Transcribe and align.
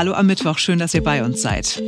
Hallo 0.00 0.14
am 0.14 0.28
Mittwoch, 0.28 0.56
schön, 0.56 0.78
dass 0.78 0.94
ihr 0.94 1.04
bei 1.04 1.22
uns 1.22 1.42
seid. 1.42 1.82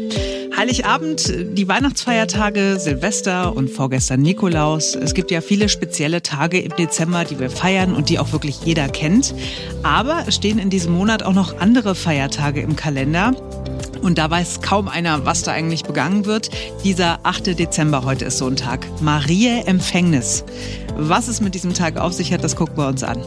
Heiligabend, 0.54 1.32
die 1.56 1.66
Weihnachtsfeiertage, 1.66 2.78
Silvester 2.78 3.56
und 3.56 3.70
vorgestern 3.70 4.20
Nikolaus. 4.20 4.94
Es 4.94 5.14
gibt 5.14 5.30
ja 5.30 5.40
viele 5.40 5.70
spezielle 5.70 6.20
Tage 6.20 6.60
im 6.60 6.76
Dezember, 6.76 7.24
die 7.24 7.40
wir 7.40 7.48
feiern 7.48 7.94
und 7.94 8.10
die 8.10 8.18
auch 8.18 8.32
wirklich 8.32 8.60
jeder 8.66 8.90
kennt. 8.90 9.34
Aber 9.82 10.24
es 10.26 10.34
stehen 10.34 10.58
in 10.58 10.68
diesem 10.68 10.92
Monat 10.92 11.22
auch 11.22 11.32
noch 11.32 11.58
andere 11.58 11.94
Feiertage 11.94 12.60
im 12.60 12.76
Kalender. 12.76 13.34
Und 14.02 14.18
da 14.18 14.28
weiß 14.28 14.60
kaum 14.60 14.88
einer, 14.88 15.24
was 15.24 15.42
da 15.42 15.52
eigentlich 15.52 15.84
begangen 15.84 16.26
wird. 16.26 16.50
Dieser 16.84 17.20
8. 17.22 17.58
Dezember 17.58 18.04
heute 18.04 18.26
ist 18.26 18.36
so 18.36 18.46
ein 18.46 18.56
Tag. 18.56 18.86
Maria 19.00 19.62
Empfängnis. 19.64 20.44
Was 20.98 21.28
es 21.28 21.40
mit 21.40 21.54
diesem 21.54 21.72
Tag 21.72 21.96
auf 21.96 22.12
sich 22.12 22.30
hat, 22.30 22.44
das 22.44 22.56
gucken 22.56 22.76
wir 22.76 22.88
uns 22.88 23.04
an. 23.04 23.22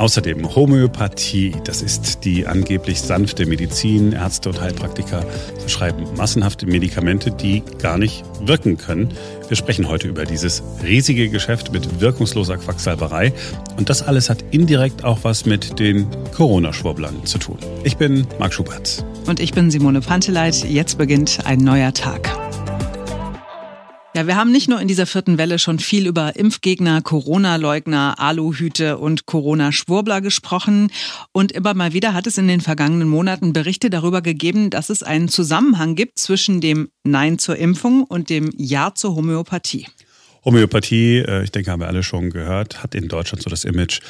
Außerdem 0.00 0.56
Homöopathie, 0.56 1.52
das 1.64 1.82
ist 1.82 2.24
die 2.24 2.46
angeblich 2.46 3.02
sanfte 3.02 3.44
Medizin. 3.44 4.12
Ärzte 4.12 4.48
und 4.48 4.58
Heilpraktiker 4.58 5.26
verschreiben 5.58 6.06
massenhafte 6.16 6.64
Medikamente, 6.64 7.30
die 7.30 7.62
gar 7.82 7.98
nicht 7.98 8.24
wirken 8.40 8.78
können. 8.78 9.12
Wir 9.48 9.58
sprechen 9.58 9.90
heute 9.90 10.08
über 10.08 10.24
dieses 10.24 10.62
riesige 10.82 11.28
Geschäft 11.28 11.74
mit 11.74 12.00
wirkungsloser 12.00 12.56
Quacksalberei. 12.56 13.34
Und 13.76 13.90
das 13.90 14.00
alles 14.00 14.30
hat 14.30 14.42
indirekt 14.52 15.04
auch 15.04 15.18
was 15.20 15.44
mit 15.44 15.78
den 15.78 16.06
Corona-Schwurblern 16.34 17.26
zu 17.26 17.36
tun. 17.36 17.58
Ich 17.84 17.98
bin 17.98 18.26
Marc 18.38 18.54
Schubert. 18.54 19.04
Und 19.26 19.38
ich 19.38 19.52
bin 19.52 19.70
Simone 19.70 20.00
Panteleit. 20.00 20.64
Jetzt 20.64 20.96
beginnt 20.96 21.40
ein 21.44 21.58
neuer 21.58 21.92
Tag. 21.92 22.39
Ja, 24.12 24.26
wir 24.26 24.34
haben 24.34 24.50
nicht 24.50 24.68
nur 24.68 24.80
in 24.80 24.88
dieser 24.88 25.06
vierten 25.06 25.38
Welle 25.38 25.60
schon 25.60 25.78
viel 25.78 26.08
über 26.08 26.34
Impfgegner, 26.34 27.00
Corona-Leugner, 27.00 28.16
Aluhüte 28.18 28.98
und 28.98 29.26
Corona-Schwurbler 29.26 30.20
gesprochen. 30.20 30.90
Und 31.30 31.52
immer 31.52 31.74
mal 31.74 31.92
wieder 31.92 32.12
hat 32.12 32.26
es 32.26 32.36
in 32.36 32.48
den 32.48 32.60
vergangenen 32.60 33.08
Monaten 33.08 33.52
Berichte 33.52 33.88
darüber 33.88 34.20
gegeben, 34.20 34.68
dass 34.68 34.90
es 34.90 35.04
einen 35.04 35.28
Zusammenhang 35.28 35.94
gibt 35.94 36.18
zwischen 36.18 36.60
dem 36.60 36.88
Nein 37.04 37.38
zur 37.38 37.56
Impfung 37.56 38.02
und 38.02 38.30
dem 38.30 38.50
Ja 38.56 38.92
zur 38.96 39.14
Homöopathie. 39.14 39.86
Homöopathie, 40.44 41.18
äh, 41.18 41.44
ich 41.44 41.50
denke, 41.50 41.70
haben 41.70 41.80
wir 41.80 41.88
alle 41.88 42.02
schon 42.02 42.30
gehört, 42.30 42.82
hat 42.82 42.94
in 42.94 43.08
Deutschland 43.08 43.42
so 43.42 43.50
das 43.50 43.64
Image, 43.64 44.00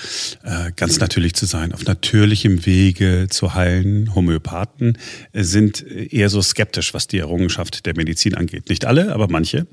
äh, 0.45 0.71
ganz 0.77 1.01
natürlich 1.01 1.35
zu 1.35 1.47
sein, 1.47 1.73
auf 1.73 1.85
natürlichem 1.85 2.65
Wege 2.67 3.27
zu 3.29 3.55
heilen. 3.55 4.15
Homöopathen 4.15 4.99
sind 5.33 5.83
eher 5.83 6.29
so 6.29 6.43
skeptisch, 6.43 6.95
was 6.95 7.07
die 7.07 7.19
Errungenschaft 7.19 7.87
der 7.87 7.97
Medizin 7.97 8.35
angeht. 8.35 8.69
Nicht 8.69 8.85
alle, 8.85 9.13
aber 9.13 9.29
manche. 9.29 9.67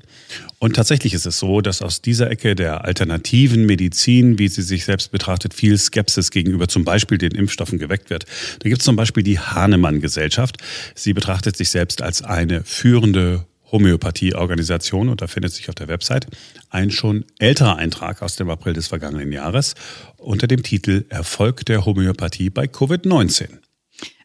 Und 0.58 0.74
tatsächlich 0.76 1.14
ist 1.14 1.26
es 1.26 1.38
so, 1.38 1.60
dass 1.60 1.82
aus 1.82 2.02
dieser 2.02 2.30
Ecke 2.30 2.54
der 2.54 2.84
alternativen 2.84 3.66
Medizin, 3.66 4.38
wie 4.38 4.48
sie 4.48 4.62
sich 4.62 4.84
selbst 4.84 5.12
betrachtet, 5.12 5.54
viel 5.54 5.78
Skepsis 5.78 6.30
gegenüber 6.30 6.68
zum 6.68 6.84
Beispiel 6.84 7.18
den 7.18 7.32
Impfstoffen 7.32 7.78
geweckt 7.78 8.10
wird. 8.10 8.24
Da 8.58 8.68
gibt 8.68 8.80
es 8.80 8.84
zum 8.84 8.96
Beispiel 8.96 9.22
die 9.22 9.38
Hahnemann-Gesellschaft. 9.38 10.56
Sie 10.94 11.12
betrachtet 11.12 11.56
sich 11.56 11.70
selbst 11.70 12.02
als 12.02 12.22
eine 12.22 12.64
führende 12.64 13.46
Homöopathie-Organisation 13.70 15.08
und 15.08 15.22
da 15.22 15.26
findet 15.26 15.52
sich 15.52 15.68
auf 15.68 15.74
der 15.74 15.88
Website 15.88 16.26
ein 16.70 16.90
schon 16.90 17.24
älterer 17.38 17.76
Eintrag 17.76 18.22
aus 18.22 18.36
dem 18.36 18.50
April 18.50 18.72
des 18.72 18.88
vergangenen 18.88 19.32
Jahres 19.32 19.74
unter 20.16 20.46
dem 20.46 20.62
Titel 20.62 21.04
Erfolg 21.08 21.64
der 21.66 21.84
Homöopathie 21.84 22.50
bei 22.50 22.64
Covid-19. 22.64 23.48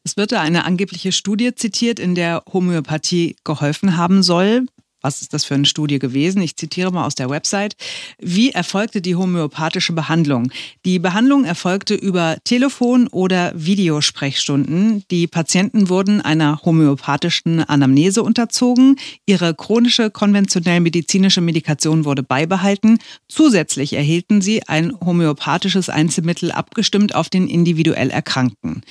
Es 0.04 0.18
wird 0.18 0.34
da 0.34 0.42
eine 0.42 0.66
angebliche 0.66 1.14
Studie 1.14 1.56
zitiert, 1.56 1.98
in 2.00 2.14
der 2.14 2.44
Homöopathie 2.52 3.38
geholfen 3.44 3.96
haben 3.96 4.22
soll 4.22 4.66
was 5.04 5.22
ist 5.22 5.34
das 5.34 5.44
für 5.44 5.54
eine 5.54 5.66
Studie 5.66 6.00
gewesen? 6.00 6.42
Ich 6.42 6.56
zitiere 6.56 6.92
mal 6.92 7.06
aus 7.06 7.14
der 7.14 7.30
Website. 7.30 7.76
Wie 8.20 8.52
erfolgte 8.52 9.02
die 9.02 9.16
homöopathische 9.16 9.94
Behandlung? 9.94 10.52
Die 10.86 10.98
Behandlung 10.98 11.44
erfolgte 11.44 11.94
über 11.94 12.38
Telefon- 12.46 13.08
oder 13.10 13.52
Videosprechstunden. 13.54 15.04
Die 15.12 15.28
Patienten 15.28 15.90
wurden 15.90 16.22
einer 16.22 16.62
homöopathischen 16.64 17.64
Anamnese 17.64 18.24
unterzogen. 18.24 18.96
Ihre 19.26 19.54
chronische 19.54 20.10
konventionell 20.10 20.80
medizinische 20.80 21.42
Medikation 21.42 22.06
wurde 22.06 22.24
beibehalten. 22.24 22.98
Zusätzlich 23.28 23.94
erhielten 23.94 24.42
sie 24.42 24.64
ein 24.68 24.94
homöopathisches 25.00 25.90
Einzelmittel 25.90 26.52
abgestimmt 26.52 27.14
auf 27.14 27.30
den 27.30 27.48
individuell 27.48 28.10
Erkrankten. 28.10 28.84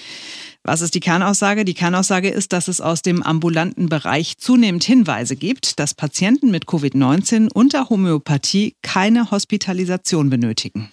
Was 0.64 0.80
ist 0.80 0.94
die 0.94 1.00
Kernaussage? 1.00 1.64
Die 1.64 1.74
Kernaussage 1.74 2.28
ist, 2.28 2.52
dass 2.52 2.68
es 2.68 2.80
aus 2.80 3.02
dem 3.02 3.22
ambulanten 3.22 3.88
Bereich 3.88 4.38
zunehmend 4.38 4.84
Hinweise 4.84 5.34
gibt, 5.34 5.80
dass 5.80 5.94
Patienten 5.94 6.52
mit 6.52 6.66
Covid-19 6.66 7.48
unter 7.52 7.88
Homöopathie 7.90 8.76
keine 8.80 9.32
Hospitalisation 9.32 10.30
benötigen. 10.30 10.88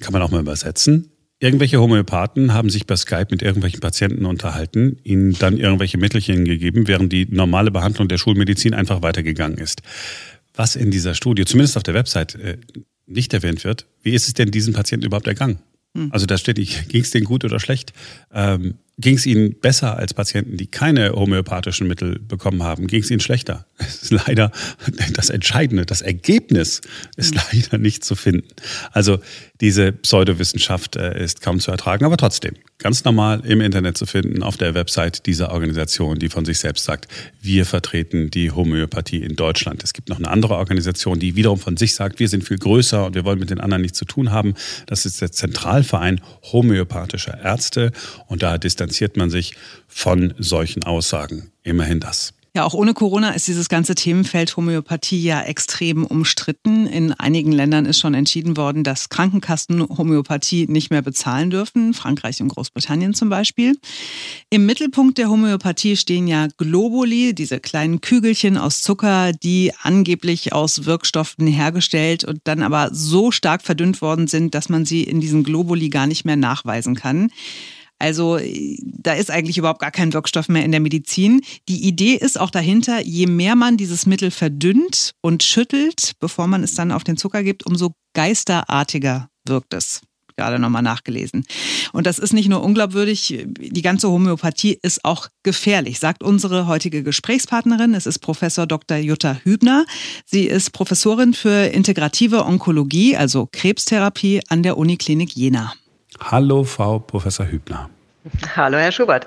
Kann 0.00 0.12
man 0.12 0.20
auch 0.20 0.32
mal 0.32 0.40
übersetzen. 0.40 1.12
Irgendwelche 1.38 1.80
Homöopathen 1.80 2.52
haben 2.52 2.70
sich 2.70 2.86
bei 2.86 2.96
Skype 2.96 3.26
mit 3.30 3.42
irgendwelchen 3.42 3.78
Patienten 3.78 4.24
unterhalten, 4.24 4.98
ihnen 5.04 5.34
dann 5.38 5.58
irgendwelche 5.58 5.98
Mittelchen 5.98 6.44
gegeben, 6.44 6.88
während 6.88 7.12
die 7.12 7.26
normale 7.30 7.70
Behandlung 7.70 8.08
der 8.08 8.18
Schulmedizin 8.18 8.74
einfach 8.74 9.02
weitergegangen 9.02 9.58
ist. 9.58 9.82
Was 10.54 10.74
in 10.74 10.90
dieser 10.90 11.14
Studie, 11.14 11.44
zumindest 11.44 11.76
auf 11.76 11.82
der 11.84 11.94
Website, 11.94 12.34
äh, 12.36 12.58
nicht 13.06 13.32
erwähnt 13.32 13.62
wird, 13.62 13.86
wie 14.02 14.14
ist 14.14 14.26
es 14.26 14.34
denn 14.34 14.50
diesen 14.50 14.74
Patienten 14.74 15.06
überhaupt 15.06 15.26
ergangen? 15.28 15.58
Hm. 15.96 16.08
Also 16.12 16.26
da 16.26 16.36
steht 16.36 16.58
nicht, 16.58 16.88
ging 16.88 17.02
es 17.02 17.10
denen 17.10 17.26
gut 17.26 17.44
oder 17.44 17.60
schlecht. 17.60 17.92
Ähm, 18.32 18.74
ging 18.98 19.16
es 19.16 19.26
ihnen 19.26 19.58
besser 19.58 19.96
als 19.96 20.14
Patienten, 20.14 20.56
die 20.56 20.66
keine 20.66 21.12
homöopathischen 21.12 21.88
Mittel 21.88 22.18
bekommen 22.20 22.62
haben? 22.62 22.86
Ging 22.86 23.02
es 23.02 23.10
ihnen 23.10 23.20
schlechter? 23.20 23.66
Es 23.78 24.04
ist 24.04 24.12
leider 24.12 24.50
das 25.14 25.30
Entscheidende. 25.30 25.84
Das 25.84 26.00
Ergebnis 26.00 26.80
ist 27.16 27.34
hm. 27.34 27.42
leider 27.52 27.78
nicht 27.78 28.04
zu 28.04 28.14
finden. 28.14 28.48
Also 28.92 29.18
diese 29.60 29.92
Pseudowissenschaft 29.92 30.96
äh, 30.96 31.22
ist 31.22 31.40
kaum 31.40 31.60
zu 31.60 31.70
ertragen, 31.70 32.04
aber 32.04 32.16
trotzdem 32.16 32.54
ganz 32.78 33.04
normal 33.04 33.42
im 33.44 33.60
Internet 33.60 33.96
zu 33.96 34.06
finden 34.06 34.42
auf 34.42 34.56
der 34.56 34.74
Website 34.74 35.26
dieser 35.26 35.52
Organisation, 35.52 36.18
die 36.18 36.28
von 36.28 36.44
sich 36.44 36.58
selbst 36.58 36.84
sagt, 36.84 37.08
wir 37.40 37.64
vertreten 37.64 38.30
die 38.30 38.50
Homöopathie 38.50 39.22
in 39.22 39.36
Deutschland. 39.36 39.82
Es 39.82 39.92
gibt 39.92 40.08
noch 40.08 40.18
eine 40.18 40.28
andere 40.28 40.56
Organisation, 40.56 41.18
die 41.18 41.36
wiederum 41.36 41.58
von 41.58 41.76
sich 41.76 41.94
sagt, 41.94 42.18
wir 42.18 42.28
sind 42.28 42.44
viel 42.44 42.58
größer 42.58 43.06
und 43.06 43.14
wir 43.14 43.24
wollen 43.24 43.38
mit 43.38 43.50
den 43.50 43.60
anderen 43.60 43.82
nichts 43.82 43.98
zu 43.98 44.04
tun 44.04 44.30
haben. 44.30 44.54
Das 44.86 45.06
ist 45.06 45.20
der 45.20 45.32
Zentralverein 45.32 46.20
homöopathischer 46.52 47.40
Ärzte 47.40 47.92
und 48.26 48.42
da 48.42 48.58
distanziert 48.58 48.83
man 49.16 49.30
sich 49.30 49.54
von 49.86 50.34
solchen 50.38 50.84
Aussagen. 50.84 51.50
Immerhin 51.62 52.00
das. 52.00 52.34
Ja, 52.56 52.62
auch 52.62 52.74
ohne 52.74 52.94
Corona 52.94 53.30
ist 53.30 53.48
dieses 53.48 53.68
ganze 53.68 53.96
Themenfeld 53.96 54.56
Homöopathie 54.56 55.20
ja 55.20 55.42
extrem 55.42 56.06
umstritten. 56.06 56.86
In 56.86 57.12
einigen 57.12 57.50
Ländern 57.50 57.84
ist 57.84 57.98
schon 57.98 58.14
entschieden 58.14 58.56
worden, 58.56 58.84
dass 58.84 59.08
Krankenkassen 59.08 59.82
Homöopathie 59.82 60.68
nicht 60.68 60.88
mehr 60.88 61.02
bezahlen 61.02 61.50
dürfen. 61.50 61.94
Frankreich 61.94 62.40
und 62.40 62.46
Großbritannien 62.46 63.12
zum 63.12 63.28
Beispiel. 63.28 63.76
Im 64.50 64.66
Mittelpunkt 64.66 65.18
der 65.18 65.30
Homöopathie 65.30 65.96
stehen 65.96 66.28
ja 66.28 66.46
Globuli, 66.56 67.34
diese 67.34 67.58
kleinen 67.58 68.00
Kügelchen 68.00 68.56
aus 68.56 68.82
Zucker, 68.82 69.32
die 69.32 69.72
angeblich 69.82 70.52
aus 70.52 70.84
Wirkstoffen 70.84 71.48
hergestellt 71.48 72.22
und 72.22 72.38
dann 72.44 72.62
aber 72.62 72.90
so 72.92 73.32
stark 73.32 73.62
verdünnt 73.62 74.00
worden 74.00 74.28
sind, 74.28 74.54
dass 74.54 74.68
man 74.68 74.84
sie 74.84 75.02
in 75.02 75.20
diesen 75.20 75.42
Globuli 75.42 75.88
gar 75.88 76.06
nicht 76.06 76.24
mehr 76.24 76.36
nachweisen 76.36 76.94
kann. 76.94 77.32
Also 78.04 78.38
da 78.82 79.14
ist 79.14 79.30
eigentlich 79.30 79.56
überhaupt 79.56 79.80
gar 79.80 79.90
kein 79.90 80.12
Wirkstoff 80.12 80.50
mehr 80.50 80.62
in 80.62 80.72
der 80.72 80.80
Medizin. 80.80 81.40
Die 81.70 81.88
Idee 81.88 82.16
ist 82.16 82.38
auch 82.38 82.50
dahinter, 82.50 83.00
je 83.00 83.26
mehr 83.26 83.56
man 83.56 83.78
dieses 83.78 84.04
Mittel 84.04 84.30
verdünnt 84.30 85.12
und 85.22 85.42
schüttelt, 85.42 86.12
bevor 86.20 86.46
man 86.46 86.62
es 86.62 86.74
dann 86.74 86.92
auf 86.92 87.02
den 87.02 87.16
Zucker 87.16 87.42
gibt, 87.42 87.64
umso 87.64 87.94
geisterartiger 88.12 89.30
wirkt 89.46 89.72
es 89.72 90.02
gerade 90.36 90.58
nochmal 90.58 90.82
nachgelesen. 90.82 91.46
Und 91.94 92.06
das 92.06 92.18
ist 92.18 92.34
nicht 92.34 92.50
nur 92.50 92.62
unglaubwürdig, 92.62 93.46
die 93.46 93.82
ganze 93.82 94.10
Homöopathie 94.10 94.78
ist 94.82 95.02
auch 95.06 95.28
gefährlich, 95.42 95.98
sagt 95.98 96.22
unsere 96.22 96.66
heutige 96.66 97.02
Gesprächspartnerin. 97.02 97.94
Es 97.94 98.04
ist 98.04 98.18
Professor 98.18 98.66
Dr. 98.66 98.98
Jutta 98.98 99.40
Hübner. 99.44 99.86
Sie 100.26 100.44
ist 100.44 100.72
Professorin 100.72 101.32
für 101.32 101.68
integrative 101.68 102.44
Onkologie, 102.44 103.16
also 103.16 103.48
Krebstherapie 103.50 104.42
an 104.48 104.62
der 104.62 104.76
Uniklinik 104.76 105.34
Jena. 105.34 105.72
Hallo, 106.20 106.64
Frau 106.64 106.98
Professor 106.98 107.46
Hübner. 107.46 107.90
Hallo, 108.56 108.78
Herr 108.78 108.92
Schubert. 108.92 109.26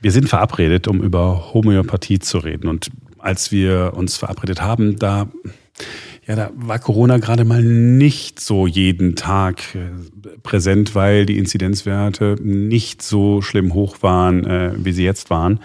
Wir 0.00 0.12
sind 0.12 0.28
verabredet, 0.28 0.88
um 0.88 1.02
über 1.02 1.52
Homöopathie 1.52 2.18
zu 2.18 2.38
reden. 2.38 2.68
Und 2.68 2.90
als 3.18 3.50
wir 3.50 3.92
uns 3.94 4.16
verabredet 4.16 4.62
haben, 4.62 4.98
da, 4.98 5.28
ja, 6.26 6.36
da 6.36 6.50
war 6.54 6.78
Corona 6.78 7.18
gerade 7.18 7.44
mal 7.44 7.62
nicht 7.62 8.40
so 8.40 8.66
jeden 8.66 9.16
Tag 9.16 9.74
äh, 9.74 9.90
präsent, 10.42 10.94
weil 10.94 11.26
die 11.26 11.38
Inzidenzwerte 11.38 12.36
nicht 12.40 13.02
so 13.02 13.42
schlimm 13.42 13.74
hoch 13.74 13.96
waren, 14.02 14.44
äh, 14.44 14.72
wie 14.76 14.92
sie 14.92 15.04
jetzt 15.04 15.30
waren. 15.30 15.60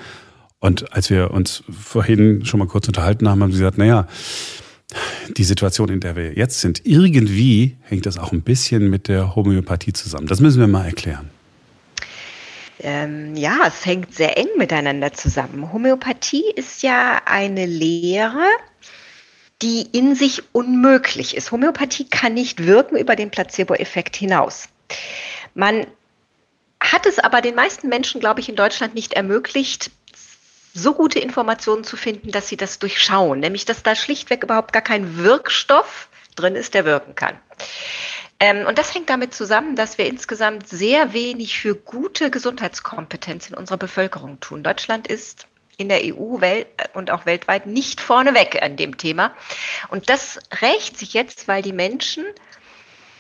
Und 0.60 0.94
als 0.94 1.10
wir 1.10 1.32
uns 1.32 1.64
vorhin 1.70 2.46
schon 2.46 2.60
mal 2.60 2.68
kurz 2.68 2.88
unterhalten 2.88 3.28
haben, 3.28 3.42
haben 3.42 3.52
sie 3.52 3.60
gesagt, 3.60 3.78
naja, 3.78 4.08
die 5.30 5.44
Situation, 5.44 5.90
in 5.90 6.00
der 6.00 6.16
wir 6.16 6.34
jetzt 6.34 6.60
sind, 6.60 6.86
irgendwie 6.86 7.78
hängt 7.84 8.06
das 8.06 8.18
auch 8.18 8.32
ein 8.32 8.42
bisschen 8.42 8.90
mit 8.90 9.08
der 9.08 9.36
Homöopathie 9.36 9.94
zusammen. 9.94 10.28
Das 10.28 10.40
müssen 10.40 10.60
wir 10.60 10.68
mal 10.68 10.86
erklären. 10.86 11.30
Ähm, 12.80 13.36
ja, 13.36 13.60
es 13.68 13.86
hängt 13.86 14.14
sehr 14.14 14.38
eng 14.38 14.48
miteinander 14.58 15.14
zusammen. 15.14 15.72
Homöopathie 15.72 16.46
ist 16.56 16.82
ja 16.82 17.22
eine 17.26 17.66
Lehre, 17.66 18.46
die 19.62 19.86
in 19.92 20.16
sich 20.16 20.42
unmöglich 20.52 21.38
ist. 21.38 21.52
Homöopathie 21.52 22.06
kann 22.06 22.34
nicht 22.34 22.66
wirken 22.66 22.98
über 22.98 23.16
den 23.16 23.30
Placebo-Effekt 23.30 24.16
hinaus. 24.16 24.68
Man 25.54 25.86
hat 26.82 27.06
es 27.06 27.20
aber 27.20 27.42
den 27.42 27.54
meisten 27.54 27.88
Menschen, 27.90 28.20
glaube 28.20 28.40
ich, 28.40 28.50
in 28.50 28.56
Deutschland 28.56 28.96
nicht 28.96 29.14
ermöglicht, 29.14 29.92
so 30.74 30.94
gute 30.94 31.20
Informationen 31.20 31.84
zu 31.84 31.98
finden, 31.98 32.32
dass 32.32 32.48
sie 32.48 32.58
das 32.58 32.80
durchschauen. 32.80 33.40
Nämlich, 33.40 33.66
dass 33.66 33.84
da 33.84 33.96
schlichtweg 33.96 34.44
überhaupt 34.44 34.74
gar 34.74 34.82
kein 34.82 35.18
Wirkstoff 35.18 36.10
drin 36.36 36.56
ist, 36.56 36.74
der 36.74 36.86
wirken 36.86 37.16
kann. 37.16 37.38
Ähm, 38.40 38.66
und 38.66 38.78
das 38.78 38.94
hängt 38.96 39.10
damit 39.10 39.34
zusammen, 39.34 39.76
dass 39.76 39.98
wir 39.98 40.06
insgesamt 40.08 40.68
sehr 40.68 41.14
wenig 41.14 41.60
für 41.60 41.76
gute 41.76 42.32
Gesundheitskompetenz 42.32 43.50
in 43.50 43.56
unserer 43.56 43.78
Bevölkerung 43.78 44.40
tun. 44.40 44.64
Deutschland 44.64 45.08
ist 45.08 45.46
in 45.78 45.90
der 45.90 46.02
EU 46.04 46.40
und 46.94 47.12
auch 47.12 47.26
weltweit 47.26 47.66
nicht 47.66 48.02
vorneweg 48.02 48.62
an 48.62 48.78
dem 48.78 48.98
Thema. 48.98 49.36
Und 49.90 50.10
das 50.10 50.40
rächt 50.62 50.98
sich 50.98 51.14
jetzt, 51.14 51.48
weil 51.48 51.62
die 51.62 51.74
Menschen 51.74 52.26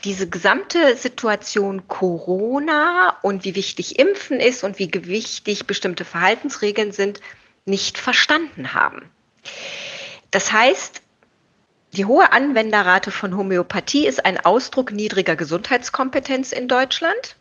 diese 0.03 0.27
gesamte 0.27 0.95
Situation 0.95 1.87
Corona 1.87 3.17
und 3.21 3.45
wie 3.45 3.55
wichtig 3.55 3.99
Impfen 3.99 4.39
ist 4.39 4.63
und 4.63 4.79
wie 4.79 4.91
wichtig 4.93 5.67
bestimmte 5.67 6.05
Verhaltensregeln 6.05 6.91
sind, 6.91 7.21
nicht 7.65 7.97
verstanden 7.97 8.73
haben. 8.73 9.03
Das 10.31 10.51
heißt, 10.51 11.01
die 11.93 12.05
hohe 12.05 12.31
Anwenderrate 12.31 13.11
von 13.11 13.35
Homöopathie 13.35 14.07
ist 14.07 14.25
ein 14.25 14.39
Ausdruck 14.39 14.93
niedriger 14.93 15.35
Gesundheitskompetenz 15.35 16.53
in 16.53 16.69
Deutschland. 16.69 17.35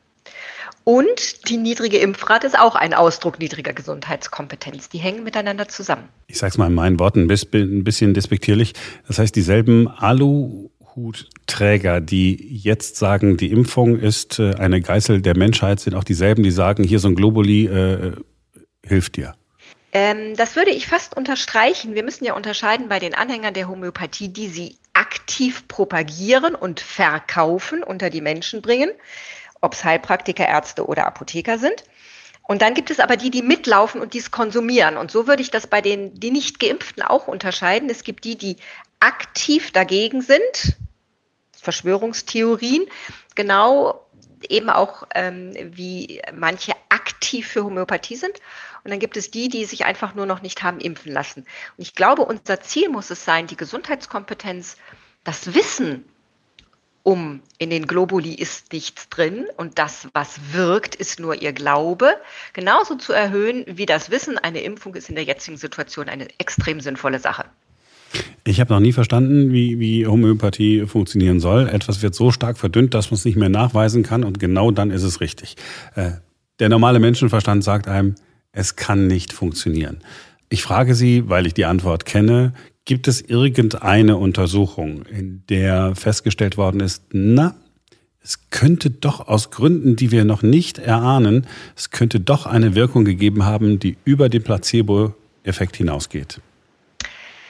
Und 0.83 1.49
die 1.49 1.57
niedrige 1.57 1.99
Impfrate 1.99 2.49
ist 2.49 2.59
auch 2.59 2.75
ein 2.75 2.95
Ausdruck 2.95 3.39
niedriger 3.39 3.73
Gesundheitskompetenz. 3.73 4.89
Die 4.89 4.99
hängen 4.99 5.23
miteinander 5.23 5.69
zusammen. 5.69 6.09
Ich 6.27 6.39
sage 6.39 6.51
es 6.51 6.59
mal 6.59 6.67
in 6.67 6.75
meinen 6.75 6.99
Worten, 6.99 7.31
ein 7.31 7.85
bisschen 7.85 8.15
despektierlich. 8.15 8.73
Das 9.07 9.21
heißt, 9.21 9.37
dieselben 9.37 9.87
Aluhutträger, 9.89 12.01
die 12.01 12.57
jetzt 12.57 12.97
sagen, 12.97 13.37
die 13.37 13.53
Impfung 13.53 14.01
ist 14.01 14.41
äh, 14.41 14.55
eine 14.55 14.81
Geißel 14.81 15.23
der 15.23 15.37
Menschheit, 15.37 15.79
sind 15.81 15.95
auch 15.95 16.03
dieselben, 16.03 16.43
die 16.43 16.51
sagen, 16.51 16.83
hier 16.83 16.99
so 16.99 17.07
ein 17.09 17.15
Globuli 17.15 17.67
äh, 17.67 18.17
hilft 18.85 19.15
dir. 19.17 19.35
Ähm, 19.93 20.37
das 20.37 20.57
würde 20.57 20.71
ich 20.71 20.87
fast 20.87 21.17
unterstreichen. 21.17 21.95
Wir 21.95 22.05
müssen 22.05 22.25
ja 22.25 22.35
unterscheiden 22.35 22.89
bei 22.89 22.99
den 22.99 23.15
Anhängern 23.15 23.55
der 23.55 23.69
Homöopathie, 23.69 24.29
die 24.29 24.49
sie 24.49 24.79
aktiv 24.93 25.67
propagieren 25.69 26.55
und 26.55 26.81
verkaufen, 26.81 27.83
unter 27.83 28.11
die 28.11 28.21
Menschen 28.21 28.63
bringen, 28.63 28.91
ob 29.61 29.75
es 29.75 29.85
Heilpraktiker, 29.85 30.47
Ärzte 30.47 30.87
oder 30.87 31.07
Apotheker 31.07 31.59
sind. 31.59 31.85
Und 32.43 32.63
dann 32.63 32.75
gibt 32.75 32.91
es 32.91 32.99
aber 32.99 33.17
die, 33.17 33.31
die 33.31 33.43
mitlaufen 33.43 34.01
und 34.01 34.13
dies 34.13 34.31
konsumieren. 34.31 34.97
Und 34.97 35.11
so 35.11 35.27
würde 35.29 35.43
ich 35.43 35.51
das 35.51 35.69
bei 35.69 35.81
den 35.81 36.19
die 36.19 36.33
nicht 36.33 36.59
geimpften 36.59 37.03
auch 37.03 37.29
unterscheiden. 37.29 37.89
Es 37.89 38.03
gibt 38.03 38.25
die, 38.25 38.37
die 38.37 38.57
aktiv 38.99 39.71
dagegen 39.71 40.21
sind, 40.21 40.77
Verschwörungstheorien, 41.57 42.87
genau 43.35 44.05
eben 44.49 44.71
auch 44.71 45.07
ähm, 45.15 45.53
wie 45.77 46.23
manche 46.35 46.73
aktiv 46.89 47.47
für 47.47 47.65
Homöopathie 47.65 48.17
sind. 48.17 48.41
Und 48.85 48.91
dann 48.91 49.01
gibt 49.01 49.17
es 49.17 49.31
die, 49.31 49.49
die 49.49 49.65
sich 49.65 49.85
einfach 49.85 50.15
nur 50.15 50.27
noch 50.27 50.43
nicht 50.43 50.63
haben 50.63 50.81
impfen 50.81 51.13
lassen. 51.13 51.41
Und 51.77 51.83
ich 51.83 51.95
glaube, 51.95 52.23
unser 52.23 52.61
Ziel 52.61 52.89
muss 52.89 53.11
es 53.11 53.25
sein, 53.25 53.47
die 53.47 53.57
Gesundheitskompetenz, 53.57 54.77
das 55.25 55.55
Wissen 55.55 56.05
um 57.03 57.41
in 57.59 57.71
den 57.71 57.87
Globuli 57.87 58.35
ist 58.35 58.73
nichts 58.73 59.09
drin 59.09 59.47
und 59.57 59.79
das, 59.79 60.09
was 60.13 60.39
wirkt, 60.53 60.95
ist 60.95 61.19
nur 61.19 61.41
ihr 61.41 61.53
Glaube, 61.53 62.15
genauso 62.53 62.95
zu 62.97 63.13
erhöhen, 63.13 63.65
wie 63.67 63.87
das 63.87 64.11
Wissen, 64.11 64.37
eine 64.39 64.61
Impfung 64.61 64.95
ist 64.95 65.09
in 65.09 65.15
der 65.15 65.25
jetzigen 65.25 65.57
Situation 65.57 66.09
eine 66.09 66.29
extrem 66.39 66.81
sinnvolle 66.81 67.19
Sache. 67.19 67.45
Ich 68.45 68.61
habe 68.61 68.73
noch 68.73 68.81
nie 68.81 68.93
verstanden, 68.93 69.53
wie, 69.53 69.79
wie 69.79 70.07
Homöopathie 70.07 70.87
funktionieren 70.87 71.41
soll. 71.41 71.69
Etwas 71.69 72.03
wird 72.03 72.15
so 72.15 72.33
stark 72.33 72.59
verdünnt, 72.59 72.93
dass 72.93 73.11
man 73.11 73.17
es 73.17 73.25
nicht 73.25 73.37
mehr 73.37 73.49
nachweisen 73.49 74.03
kann 74.03 74.25
und 74.25 74.39
genau 74.41 74.71
dann 74.71 74.91
ist 74.91 75.03
es 75.03 75.21
richtig. 75.21 75.57
Äh, 75.95 76.13
der 76.59 76.69
normale 76.69 76.99
Menschenverstand 76.99 77.65
sagt 77.65 77.89
einem, 77.89 78.17
es 78.53 78.77
kann 78.77 79.07
nicht 79.07 79.33
funktionieren. 79.33 80.01
Ich 80.49 80.63
frage 80.63 80.95
Sie, 80.95 81.29
weil 81.29 81.47
ich 81.47 81.55
die 81.55 81.65
Antwort 81.65 82.05
kenne, 82.05 82.53
gibt 82.85 83.07
es 83.07 83.21
irgendeine 83.21 84.17
Untersuchung, 84.17 85.05
in 85.07 85.45
der 85.49 85.95
festgestellt 85.95 86.57
worden 86.57 86.81
ist, 86.81 87.05
na, 87.13 87.55
es 88.23 88.51
könnte 88.51 88.91
doch 88.91 89.29
aus 89.29 89.51
Gründen, 89.51 89.97
die 89.97 90.11
wir 90.11 90.25
noch 90.25 90.43
nicht 90.43 90.79
erahnen, 90.79 91.47
es 91.77 91.91
könnte 91.91 92.21
doch 92.21 92.47
eine 92.47 92.75
Wirkung 92.75 93.05
gegeben 93.05 93.45
haben, 93.45 93.79
die 93.79 93.97
über 94.05 94.29
den 94.29 94.43
Placebo-Effekt 94.43 95.77
hinausgeht? 95.77 96.41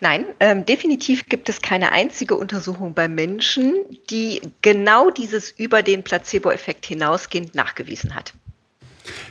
Nein, 0.02 0.24
ähm, 0.38 0.64
definitiv 0.64 1.26
gibt 1.26 1.48
es 1.48 1.60
keine 1.60 1.92
einzige 1.92 2.34
Untersuchung 2.34 2.94
bei 2.94 3.08
Menschen, 3.08 3.74
die 4.08 4.40
genau 4.62 5.10
dieses 5.10 5.50
über 5.50 5.82
den 5.82 6.02
Placebo-Effekt 6.02 6.86
hinausgehend 6.86 7.54
nachgewiesen 7.54 8.14
hat. 8.14 8.32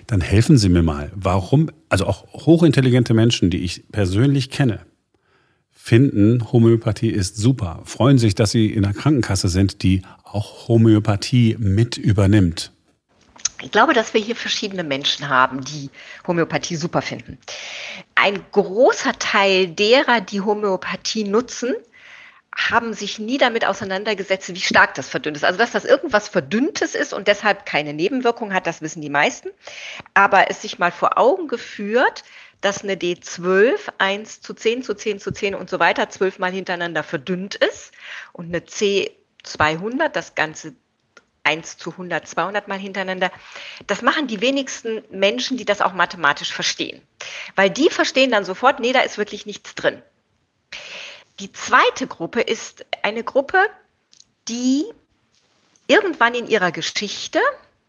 Dann 0.08 0.22
helfen 0.22 0.58
Sie 0.58 0.70
mir 0.70 0.84
mal, 0.84 1.12
warum, 1.16 1.70
also 1.90 2.06
auch 2.06 2.46
hochintelligente 2.46 3.14
Menschen, 3.14 3.50
die 3.50 3.64
ich 3.64 3.84
persönlich 3.92 4.50
kenne, 4.50 4.82
finden, 5.72 6.52
Homöopathie 6.52 7.10
ist 7.10 7.38
super, 7.38 7.82
freuen 7.86 8.18
sich, 8.18 8.36
dass 8.36 8.52
sie 8.52 8.68
in 8.68 8.86
einer 8.86 8.94
Krankenkasse 8.94 9.48
sind, 9.48 9.82
die 9.82 10.04
auch 10.24 10.68
Homöopathie 10.68 11.56
mit 11.58 11.98
übernimmt. 11.98 12.72
Ich 13.62 13.72
glaube, 13.72 13.94
dass 13.94 14.14
wir 14.14 14.22
hier 14.22 14.36
verschiedene 14.36 14.84
Menschen 14.84 15.28
haben, 15.28 15.64
die 15.64 15.90
Homöopathie 16.28 16.76
super 16.76 17.02
finden. 17.02 17.38
Ein 18.16 18.40
großer 18.52 19.14
Teil 19.20 19.68
derer, 19.68 20.22
die 20.22 20.42
Homöopathie 20.42 21.24
nutzen, 21.24 21.74
haben 22.56 22.94
sich 22.94 23.20
nie 23.20 23.38
damit 23.38 23.66
auseinandergesetzt, 23.66 24.54
wie 24.54 24.60
stark 24.60 24.96
das 24.96 25.10
verdünnt 25.10 25.38
ist. 25.38 25.44
Also, 25.44 25.58
dass 25.58 25.72
das 25.72 25.86
irgendwas 25.86 26.28
Verdünntes 26.28 26.96
ist 26.96 27.14
und 27.14 27.28
deshalb 27.28 27.66
keine 27.66 27.94
Nebenwirkung 27.94 28.54
hat, 28.54 28.68
das 28.68 28.82
wissen 28.82 29.02
die 29.02 29.10
meisten. 29.10 29.50
Aber 30.14 30.50
es 30.50 30.62
sich 30.62 30.80
mal 30.80 30.92
vor 30.92 31.18
Augen 31.18 31.48
geführt, 31.48 32.24
dass 32.62 32.84
eine 32.84 32.96
D12 32.96 33.78
1 33.98 34.42
zu 34.42 34.54
10 34.54 34.84
zu 34.84 34.94
10 34.94 35.20
zu 35.20 35.32
10 35.32 35.56
und 35.56 35.70
so 35.70 35.80
weiter 35.80 36.10
zwölfmal 36.10 36.52
hintereinander 36.52 37.04
verdünnt 37.04 37.56
ist 37.56 37.94
und 38.34 38.48
eine 38.48 38.60
C200, 38.60 40.10
das 40.10 40.36
Ganze 40.36 40.74
1 41.44 41.78
zu 41.78 41.92
100, 41.92 42.28
200 42.28 42.68
mal 42.68 42.78
hintereinander. 42.78 43.32
Das 43.88 44.02
machen 44.02 44.28
die 44.28 44.42
wenigsten 44.42 45.04
Menschen, 45.10 45.58
die 45.58 45.66
das 45.66 45.82
auch 45.82 45.94
mathematisch 45.94 46.54
verstehen. 46.54 47.02
Weil 47.56 47.70
die 47.70 47.90
verstehen 47.90 48.32
dann 48.32 48.46
sofort, 48.46 48.80
nee, 48.80 48.94
da 48.94 49.02
ist 49.02 49.18
wirklich 49.18 49.46
nichts 49.46 49.74
drin. 49.76 50.02
Die 51.40 51.52
zweite 51.54 52.06
Gruppe 52.08 52.42
ist 52.42 52.86
eine 53.02 53.24
Gruppe, 53.24 53.66
die 54.50 54.86
irgendwann 55.88 56.36
in 56.36 56.48
ihrer 56.48 56.72
Geschichte, 56.72 57.40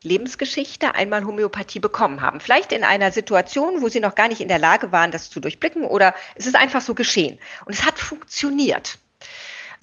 Lebensgeschichte, 0.02 0.94
einmal 0.94 1.25
Homöopathie 1.26 1.81
bekommen 1.81 2.23
haben. 2.23 2.41
Vielleicht 2.41 2.73
in 2.73 2.85
einer 2.85 3.11
Situation, 3.12 3.83
wo 3.83 3.88
sie 3.88 4.00
noch 4.00 4.14
gar 4.14 4.28
nicht 4.28 4.40
in 4.40 4.49
der 4.49 4.59
Lage 4.59 4.92
waren, 4.92 5.11
das 5.11 5.30
zu 5.30 5.40
durchblicken 5.40 5.85
oder 5.85 6.14
es 6.37 6.47
ist 6.47 6.54
einfach 6.54 6.80
so 6.80 6.95
geschehen. 6.95 7.38
Und 7.64 7.75
es 7.75 7.85
hat 7.85 7.99
funktioniert 7.99 8.99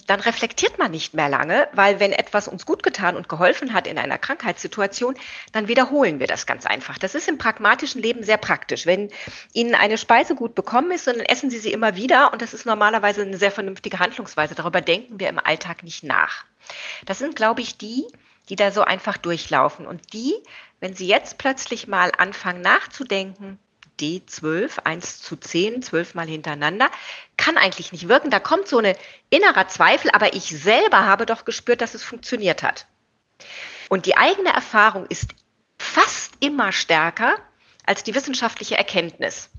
dann 0.08 0.20
reflektiert 0.20 0.78
man 0.78 0.90
nicht 0.90 1.12
mehr 1.12 1.28
lange, 1.28 1.68
weil 1.74 2.00
wenn 2.00 2.12
etwas 2.12 2.48
uns 2.48 2.64
gut 2.64 2.82
getan 2.82 3.14
und 3.14 3.28
geholfen 3.28 3.74
hat 3.74 3.86
in 3.86 3.98
einer 3.98 4.16
Krankheitssituation, 4.16 5.14
dann 5.52 5.68
wiederholen 5.68 6.18
wir 6.18 6.26
das 6.26 6.46
ganz 6.46 6.64
einfach. 6.64 6.96
Das 6.96 7.14
ist 7.14 7.28
im 7.28 7.36
pragmatischen 7.36 8.00
Leben 8.00 8.22
sehr 8.22 8.38
praktisch. 8.38 8.86
Wenn 8.86 9.10
Ihnen 9.52 9.74
eine 9.74 9.98
Speise 9.98 10.34
gut 10.34 10.54
bekommen 10.54 10.92
ist, 10.92 11.06
dann 11.06 11.20
essen 11.20 11.50
Sie 11.50 11.58
sie 11.58 11.72
immer 11.72 11.94
wieder 11.94 12.32
und 12.32 12.40
das 12.40 12.54
ist 12.54 12.64
normalerweise 12.64 13.20
eine 13.20 13.36
sehr 13.36 13.52
vernünftige 13.52 13.98
Handlungsweise. 13.98 14.54
Darüber 14.54 14.80
denken 14.80 15.20
wir 15.20 15.28
im 15.28 15.38
Alltag 15.38 15.82
nicht 15.82 16.04
nach. 16.04 16.46
Das 17.04 17.18
sind, 17.18 17.36
glaube 17.36 17.60
ich, 17.60 17.76
die, 17.76 18.06
die 18.48 18.56
da 18.56 18.70
so 18.70 18.80
einfach 18.80 19.18
durchlaufen 19.18 19.86
und 19.86 20.14
die, 20.14 20.34
wenn 20.80 20.94
Sie 20.94 21.06
jetzt 21.06 21.36
plötzlich 21.36 21.86
mal 21.86 22.12
anfangen 22.16 22.62
nachzudenken, 22.62 23.58
D12, 24.00 24.80
1 24.84 25.22
zu 25.22 25.36
10, 25.36 25.82
12 25.82 26.14
mal 26.14 26.26
hintereinander, 26.26 26.90
kann 27.36 27.56
eigentlich 27.56 27.92
nicht 27.92 28.08
wirken. 28.08 28.30
Da 28.30 28.40
kommt 28.40 28.68
so 28.68 28.78
ein 28.78 28.94
innerer 29.30 29.68
Zweifel, 29.68 30.10
aber 30.12 30.34
ich 30.34 30.44
selber 30.44 31.06
habe 31.06 31.26
doch 31.26 31.44
gespürt, 31.44 31.80
dass 31.80 31.94
es 31.94 32.02
funktioniert 32.02 32.62
hat. 32.62 32.86
Und 33.88 34.06
die 34.06 34.16
eigene 34.16 34.50
Erfahrung 34.50 35.06
ist 35.06 35.30
fast 35.78 36.34
immer 36.40 36.72
stärker 36.72 37.36
als 37.86 38.02
die 38.04 38.14
wissenschaftliche 38.14 38.76
Erkenntnis. 38.76 39.50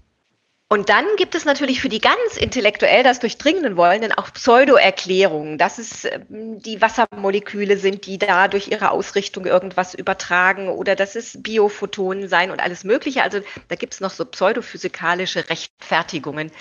Und 0.72 0.90
dann 0.90 1.08
gibt 1.18 1.34
es 1.34 1.46
natürlich 1.46 1.82
für 1.82 1.90
die 1.90 2.00
ganz 2.00 2.38
intellektuell 2.38 3.02
das 3.02 3.20
durchdringenden 3.20 3.76
Wollenden 3.76 4.12
auch 4.12 4.32
Pseudo-Erklärungen, 4.32 5.58
dass 5.58 5.80
es 5.80 6.06
ähm, 6.06 6.62
die 6.62 6.80
Wassermoleküle 6.80 7.76
sind, 7.78 8.06
die 8.06 8.20
da 8.20 8.48
durch 8.48 8.68
ihre 8.68 8.92
Ausrichtung 8.92 9.46
irgendwas 9.46 9.96
übertragen 9.96 10.68
oder 10.70 10.96
dass 10.96 11.16
es 11.16 11.42
Biophotonen 11.42 12.28
sein 12.30 12.52
und 12.52 12.60
alles 12.60 12.84
Mögliche. 12.84 13.24
Also 13.24 13.40
da 13.68 13.76
gibt 13.76 13.96
es 13.96 14.00
noch 14.00 14.12
so 14.12 14.26
pseudophysikalische 14.26 15.50
Rechtfertigungen. 15.50 16.52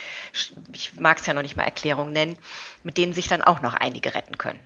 Ich 0.73 0.95
mag 0.99 1.19
es 1.19 1.27
ja 1.27 1.35
noch 1.35 1.43
nicht 1.43 1.59
mal 1.59 1.65
Erklärungen 1.65 2.15
nennen, 2.15 2.39
mit 2.85 2.97
denen 2.97 3.13
sich 3.13 3.29
dann 3.29 3.43
auch 3.43 3.61
noch 3.61 3.75
einige 3.75 4.15
retten 4.15 4.39
können. 4.39 4.61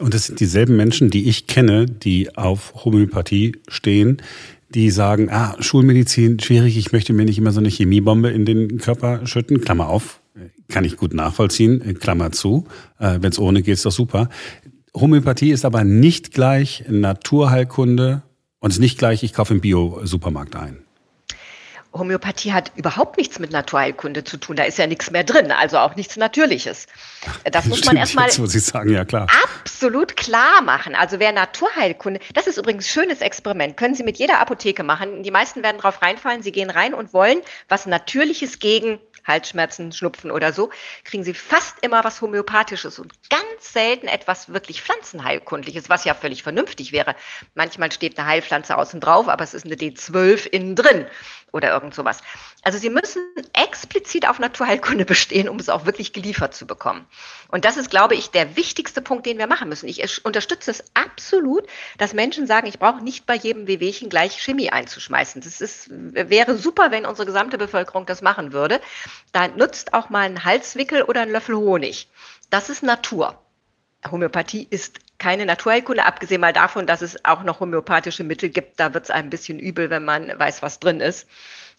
Und 0.00 0.14
das 0.14 0.26
sind 0.26 0.40
dieselben 0.40 0.76
Menschen, 0.76 1.10
die 1.10 1.28
ich 1.28 1.46
kenne, 1.46 1.86
die 1.86 2.36
auf 2.36 2.84
Homöopathie 2.84 3.56
stehen, 3.68 4.18
die 4.74 4.90
sagen, 4.90 5.30
ah, 5.30 5.56
Schulmedizin, 5.60 6.40
schwierig, 6.40 6.76
ich 6.76 6.92
möchte 6.92 7.12
mir 7.12 7.24
nicht 7.24 7.38
immer 7.38 7.52
so 7.52 7.60
eine 7.60 7.68
Chemiebombe 7.68 8.30
in 8.30 8.44
den 8.44 8.78
Körper 8.78 9.26
schütten, 9.26 9.60
Klammer 9.60 9.88
auf, 9.88 10.20
kann 10.68 10.84
ich 10.84 10.96
gut 10.96 11.14
nachvollziehen, 11.14 11.98
Klammer 12.00 12.32
zu, 12.32 12.66
äh, 12.98 13.18
wenn 13.20 13.30
es 13.30 13.38
ohne 13.38 13.62
geht, 13.62 13.74
ist 13.74 13.86
doch 13.86 13.92
super. 13.92 14.28
Homöopathie 14.94 15.50
ist 15.50 15.64
aber 15.64 15.84
nicht 15.84 16.32
gleich 16.32 16.84
Naturheilkunde 16.88 18.22
Und 18.60 18.70
ist 18.70 18.78
nicht 18.78 18.98
gleich, 18.98 19.22
ich 19.22 19.32
kaufe 19.32 19.54
im 19.54 19.60
Bio-Supermarkt 19.60 20.56
ein. 20.56 20.83
Homöopathie 21.94 22.52
hat 22.52 22.72
überhaupt 22.74 23.16
nichts 23.16 23.38
mit 23.38 23.52
Naturheilkunde 23.52 24.24
zu 24.24 24.36
tun. 24.36 24.56
Da 24.56 24.64
ist 24.64 24.78
ja 24.78 24.86
nichts 24.86 25.10
mehr 25.10 25.24
drin, 25.24 25.52
also 25.52 25.78
auch 25.78 25.94
nichts 25.94 26.16
Natürliches. 26.16 26.86
Das 27.50 27.66
muss 27.66 27.84
man 27.84 27.96
erstmal 27.96 28.28
ja, 28.86 29.04
absolut 29.62 30.16
klar 30.16 30.60
machen. 30.62 30.94
Also 30.94 31.20
wer 31.20 31.32
Naturheilkunde, 31.32 32.20
das 32.34 32.46
ist 32.46 32.58
übrigens 32.58 32.86
ein 32.86 32.88
schönes 32.88 33.20
Experiment, 33.20 33.76
können 33.76 33.94
Sie 33.94 34.02
mit 34.02 34.18
jeder 34.18 34.40
Apotheke 34.40 34.82
machen. 34.82 35.22
Die 35.22 35.30
meisten 35.30 35.62
werden 35.62 35.78
drauf 35.78 36.02
reinfallen, 36.02 36.42
sie 36.42 36.52
gehen 36.52 36.70
rein 36.70 36.94
und 36.94 37.14
wollen 37.14 37.40
was 37.68 37.86
Natürliches 37.86 38.58
gegen 38.58 38.98
Halsschmerzen, 39.26 39.90
Schnupfen 39.92 40.30
oder 40.30 40.52
so, 40.52 40.70
kriegen 41.04 41.24
sie 41.24 41.32
fast 41.32 41.76
immer 41.80 42.04
was 42.04 42.20
Homöopathisches 42.20 42.98
und 42.98 43.12
ganz 43.30 43.72
selten 43.72 44.06
etwas 44.06 44.52
wirklich 44.52 44.82
Pflanzenheilkundliches, 44.82 45.88
was 45.88 46.04
ja 46.04 46.14
völlig 46.14 46.42
vernünftig 46.42 46.92
wäre. 46.92 47.16
Manchmal 47.54 47.90
steht 47.90 48.18
eine 48.18 48.28
Heilpflanze 48.28 48.76
außen 48.76 49.00
drauf, 49.00 49.28
aber 49.28 49.42
es 49.42 49.54
ist 49.54 49.64
eine 49.64 49.76
D12 49.76 50.46
innen 50.46 50.76
drin 50.76 51.06
oder 51.54 51.70
irgend 51.70 51.94
sowas. 51.94 52.18
Also 52.62 52.78
sie 52.78 52.90
müssen 52.90 53.22
explizit 53.52 54.28
auf 54.28 54.40
Naturheilkunde 54.40 55.04
bestehen, 55.06 55.48
um 55.48 55.58
es 55.58 55.68
auch 55.68 55.86
wirklich 55.86 56.12
geliefert 56.12 56.54
zu 56.54 56.66
bekommen. 56.66 57.06
Und 57.48 57.64
das 57.64 57.76
ist, 57.76 57.90
glaube 57.90 58.16
ich, 58.16 58.30
der 58.30 58.56
wichtigste 58.56 59.00
Punkt, 59.00 59.24
den 59.24 59.38
wir 59.38 59.46
machen 59.46 59.68
müssen. 59.68 59.88
Ich 59.88 60.24
unterstütze 60.24 60.72
es 60.72 60.84
absolut, 60.94 61.64
dass 61.96 62.12
Menschen 62.12 62.48
sagen, 62.48 62.66
ich 62.66 62.80
brauche 62.80 63.02
nicht 63.02 63.24
bei 63.24 63.36
jedem 63.36 63.68
Wehwehchen 63.68 64.08
gleich 64.08 64.42
Chemie 64.42 64.70
einzuschmeißen. 64.70 65.42
Das 65.42 65.60
ist, 65.60 65.88
wäre 65.90 66.58
super, 66.58 66.90
wenn 66.90 67.06
unsere 67.06 67.26
gesamte 67.26 67.56
Bevölkerung 67.56 68.04
das 68.04 68.20
machen 68.20 68.52
würde. 68.52 68.80
Da 69.30 69.46
nutzt 69.46 69.94
auch 69.94 70.10
mal 70.10 70.22
ein 70.22 70.44
Halswickel 70.44 71.02
oder 71.02 71.22
ein 71.22 71.30
Löffel 71.30 71.54
Honig. 71.54 72.08
Das 72.50 72.68
ist 72.68 72.82
Natur. 72.82 73.38
Homöopathie 74.10 74.66
ist 74.68 74.98
keine 75.18 75.46
Naturheilkunde, 75.46 76.04
abgesehen 76.04 76.40
mal 76.40 76.52
davon, 76.52 76.86
dass 76.86 77.02
es 77.02 77.24
auch 77.24 77.44
noch 77.44 77.60
homöopathische 77.60 78.24
Mittel 78.24 78.48
gibt. 78.48 78.80
Da 78.80 78.94
wird 78.94 79.04
es 79.04 79.10
ein 79.10 79.30
bisschen 79.30 79.58
übel, 79.58 79.90
wenn 79.90 80.04
man 80.04 80.32
weiß, 80.38 80.62
was 80.62 80.80
drin 80.80 81.00
ist. 81.00 81.26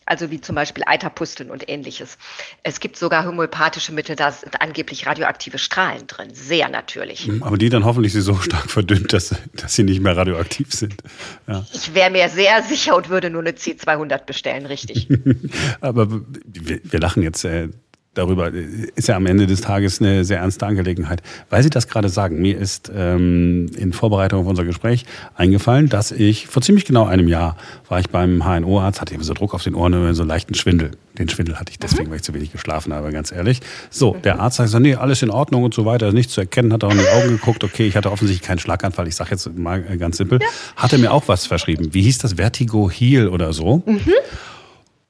Also 0.08 0.30
wie 0.30 0.40
zum 0.40 0.54
Beispiel 0.54 0.84
Eiterpusteln 0.86 1.50
und 1.50 1.68
ähnliches. 1.68 2.20
Es 2.62 2.80
gibt 2.80 2.96
sogar 2.96 3.26
homöopathische 3.26 3.92
Mittel, 3.92 4.16
da 4.16 4.32
sind 4.32 4.62
angeblich 4.62 5.08
radioaktive 5.08 5.58
Strahlen 5.58 6.06
drin. 6.06 6.30
Sehr 6.32 6.70
natürlich. 6.70 7.26
Hm, 7.26 7.42
aber 7.42 7.58
die 7.58 7.70
dann 7.70 7.86
hoffentlich 7.86 8.14
so 8.14 8.36
stark 8.42 8.70
verdünnt, 8.70 9.14
dass, 9.14 9.34
dass 9.54 9.74
sie 9.74 9.84
nicht 9.84 10.02
mehr 10.02 10.16
radioaktiv 10.16 10.72
sind. 10.74 11.02
Ja. 11.48 11.66
Ich 11.74 11.96
wäre 11.96 12.12
mir 12.12 12.30
sehr 12.30 12.62
sicher 12.62 12.96
und 12.96 13.10
würde 13.10 13.32
nur 13.32 13.42
eine 13.42 13.52
C200 13.52 14.26
bestellen, 14.26 14.68
richtig. 14.68 15.08
aber 15.82 16.08
wir, 16.46 16.82
wir 16.84 17.00
lachen 17.00 17.24
jetzt 17.24 17.44
äh, 17.44 17.70
darüber 18.16 18.52
ist 18.52 19.08
ja 19.08 19.16
am 19.16 19.26
Ende 19.28 19.46
des 19.46 19.62
Tages 19.62 20.02
eine 20.02 20.26
sehr 20.26 20.40
ernste 20.40 20.66
Angelegenheit. 20.66 21.22
Weil 21.50 21.62
Sie 21.62 21.70
das 21.70 21.88
gerade 21.88 22.10
sagen, 22.10 22.42
mir 22.42 22.58
ist 22.58 22.92
ähm, 22.94 23.68
in 23.78 23.94
Vorbereitung 23.94 24.42
auf 24.42 24.48
unser 24.48 24.66
Gespräch 24.66 25.06
eingefallen, 25.36 25.90
dass 25.90 26.12
ich 26.12 26.48
vor 26.48 26.62
ziemlich 26.62 26.86
genau 26.86 27.06
einem 27.06 27.28
Jahr 27.28 27.58
war 27.88 28.00
ich 28.00 28.10
beim 28.10 28.44
HNO-Arzt, 28.44 29.02
hatte 29.02 29.16
so 29.20 29.34
Druck 29.34 29.54
auf 29.54 29.64
den 29.64 29.76
Ohren, 29.76 30.14
so 30.14 30.24
leichten 30.24 30.56
Schwindel. 30.56 30.92
Den 31.18 31.30
Schwindel 31.30 31.60
hatte 31.60 31.72
ich 31.72 31.80
deswegen, 31.80 32.06
mhm. 32.06 32.10
weil 32.10 32.18
ich 32.18 32.24
zu 32.24 32.34
wenig 32.34 32.52
geschlafen 32.52 32.94
habe, 32.94 33.12
ganz 33.12 33.32
ehrlich. 33.32 33.62
So, 33.90 34.14
mhm. 34.14 34.22
der 34.24 34.40
Arzt 34.40 34.58
sagt 34.58 34.70
so, 34.70 34.80
nee, 34.80 34.96
alles 34.96 35.22
in 35.22 35.30
Ordnung 35.30 35.64
und 35.64 35.74
so 35.74 35.86
weiter, 35.86 36.12
nichts 36.12 36.34
zu 36.34 36.42
erkennen, 36.42 36.74
hat 36.74 36.84
auch 36.84 36.92
in 36.92 36.98
die 36.98 37.08
Augen 37.08 37.30
geguckt, 37.30 37.64
okay, 37.64 37.88
ich 37.88 37.96
hatte 37.96 38.12
offensichtlich 38.12 38.46
keinen 38.46 38.60
Schlaganfall, 38.60 39.08
ich 39.08 39.16
sage 39.16 39.32
jetzt 39.32 39.56
mal 39.58 39.82
ganz 39.98 40.18
simpel, 40.18 40.40
hatte 40.76 40.98
mir 40.98 41.12
auch 41.12 41.28
was 41.28 41.46
verschrieben. 41.46 41.94
Wie 41.94 42.02
hieß 42.02 42.18
das? 42.20 42.34
Vertigo 42.34 42.90
Heal 42.90 43.28
oder 43.30 43.54
so. 43.54 43.84
Mhm. 43.86 44.02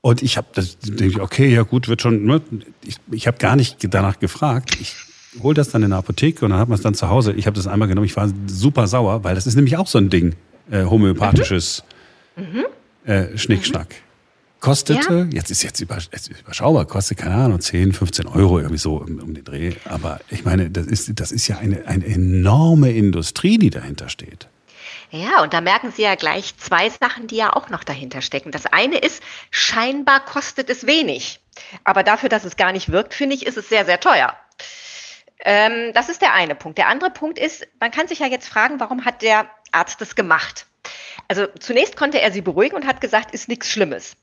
Und 0.05 0.21
ich 0.21 0.37
habe 0.37 0.45
das, 0.53 0.77
denke 0.77 1.07
ich, 1.07 1.19
okay, 1.19 1.51
ja 1.51 1.63
gut, 1.63 1.87
wird 1.87 1.99
schon. 1.99 2.25
Ne? 2.25 2.39
Ich, 2.83 2.97
ich 3.09 3.25
habe 3.25 3.39
gar 3.39 3.55
nicht 3.55 3.77
danach 3.89 4.19
gefragt. 4.19 4.77
Ich 4.79 4.95
hole 5.41 5.55
das 5.55 5.69
dann 5.69 5.81
in 5.81 5.89
der 5.89 5.97
Apotheke 5.97 6.45
und 6.45 6.51
dann 6.51 6.59
hat 6.59 6.69
man 6.69 6.75
es 6.75 6.83
dann 6.83 6.93
zu 6.93 7.09
Hause. 7.09 7.33
Ich 7.33 7.47
habe 7.47 7.55
das 7.55 7.65
einmal 7.65 7.87
genommen. 7.87 8.05
Ich 8.05 8.15
war 8.15 8.29
super 8.45 8.85
sauer, 8.85 9.23
weil 9.23 9.33
das 9.33 9.47
ist 9.47 9.55
nämlich 9.55 9.77
auch 9.77 9.87
so 9.87 9.97
ein 9.97 10.11
Ding, 10.11 10.35
äh, 10.69 10.83
homöopathisches 10.85 11.83
mhm. 12.35 13.09
äh, 13.09 13.35
Schnickschnack. 13.35 13.95
Kostete, 14.59 15.27
ja. 15.31 15.37
jetzt 15.37 15.49
ist 15.49 15.63
jetzt, 15.63 15.79
über, 15.79 15.97
jetzt 15.97 16.29
überschaubar, 16.29 16.85
kostet, 16.85 17.17
keine 17.17 17.33
Ahnung, 17.33 17.59
10, 17.59 17.93
15 17.93 18.27
Euro 18.27 18.59
irgendwie 18.59 18.77
so 18.77 18.97
um, 18.97 19.17
um 19.17 19.33
den 19.33 19.43
Dreh. 19.43 19.73
Aber 19.85 20.19
ich 20.29 20.45
meine, 20.45 20.69
das 20.69 20.85
ist, 20.85 21.19
das 21.19 21.31
ist 21.31 21.47
ja 21.47 21.57
eine, 21.57 21.87
eine 21.87 22.05
enorme 22.05 22.91
Industrie, 22.91 23.57
die 23.57 23.71
dahinter 23.71 24.09
steht. 24.09 24.49
Ja, 25.15 25.41
und 25.41 25.53
da 25.53 25.61
merken 25.61 25.93
Sie 25.93 26.01
ja 26.01 26.15
gleich 26.15 26.57
zwei 26.57 26.89
Sachen, 26.89 27.27
die 27.27 27.37
ja 27.37 27.53
auch 27.53 27.69
noch 27.69 27.85
dahinter 27.85 28.21
stecken. 28.21 28.51
Das 28.51 28.65
eine 28.65 28.97
ist, 28.97 29.23
scheinbar 29.49 30.25
kostet 30.25 30.69
es 30.69 30.87
wenig. 30.87 31.39
Aber 31.85 32.03
dafür, 32.03 32.27
dass 32.27 32.43
es 32.43 32.57
gar 32.57 32.73
nicht 32.73 32.91
wirkt, 32.91 33.13
finde 33.13 33.35
ich, 33.35 33.45
ist 33.45 33.55
es 33.55 33.69
sehr, 33.69 33.85
sehr 33.85 34.01
teuer. 34.01 34.35
Ähm, 35.39 35.93
das 35.93 36.09
ist 36.09 36.21
der 36.21 36.33
eine 36.33 36.53
Punkt. 36.53 36.77
Der 36.77 36.89
andere 36.89 37.11
Punkt 37.11 37.39
ist, 37.39 37.65
man 37.79 37.91
kann 37.91 38.09
sich 38.09 38.19
ja 38.19 38.27
jetzt 38.27 38.49
fragen, 38.49 38.81
warum 38.81 39.05
hat 39.05 39.21
der 39.21 39.49
Arzt 39.71 40.01
das 40.01 40.15
gemacht? 40.15 40.65
Also 41.29 41.47
zunächst 41.59 41.95
konnte 41.95 42.19
er 42.19 42.33
sie 42.33 42.41
beruhigen 42.41 42.75
und 42.75 42.85
hat 42.85 42.99
gesagt, 42.99 43.33
ist 43.33 43.47
nichts 43.47 43.71
Schlimmes 43.71 44.17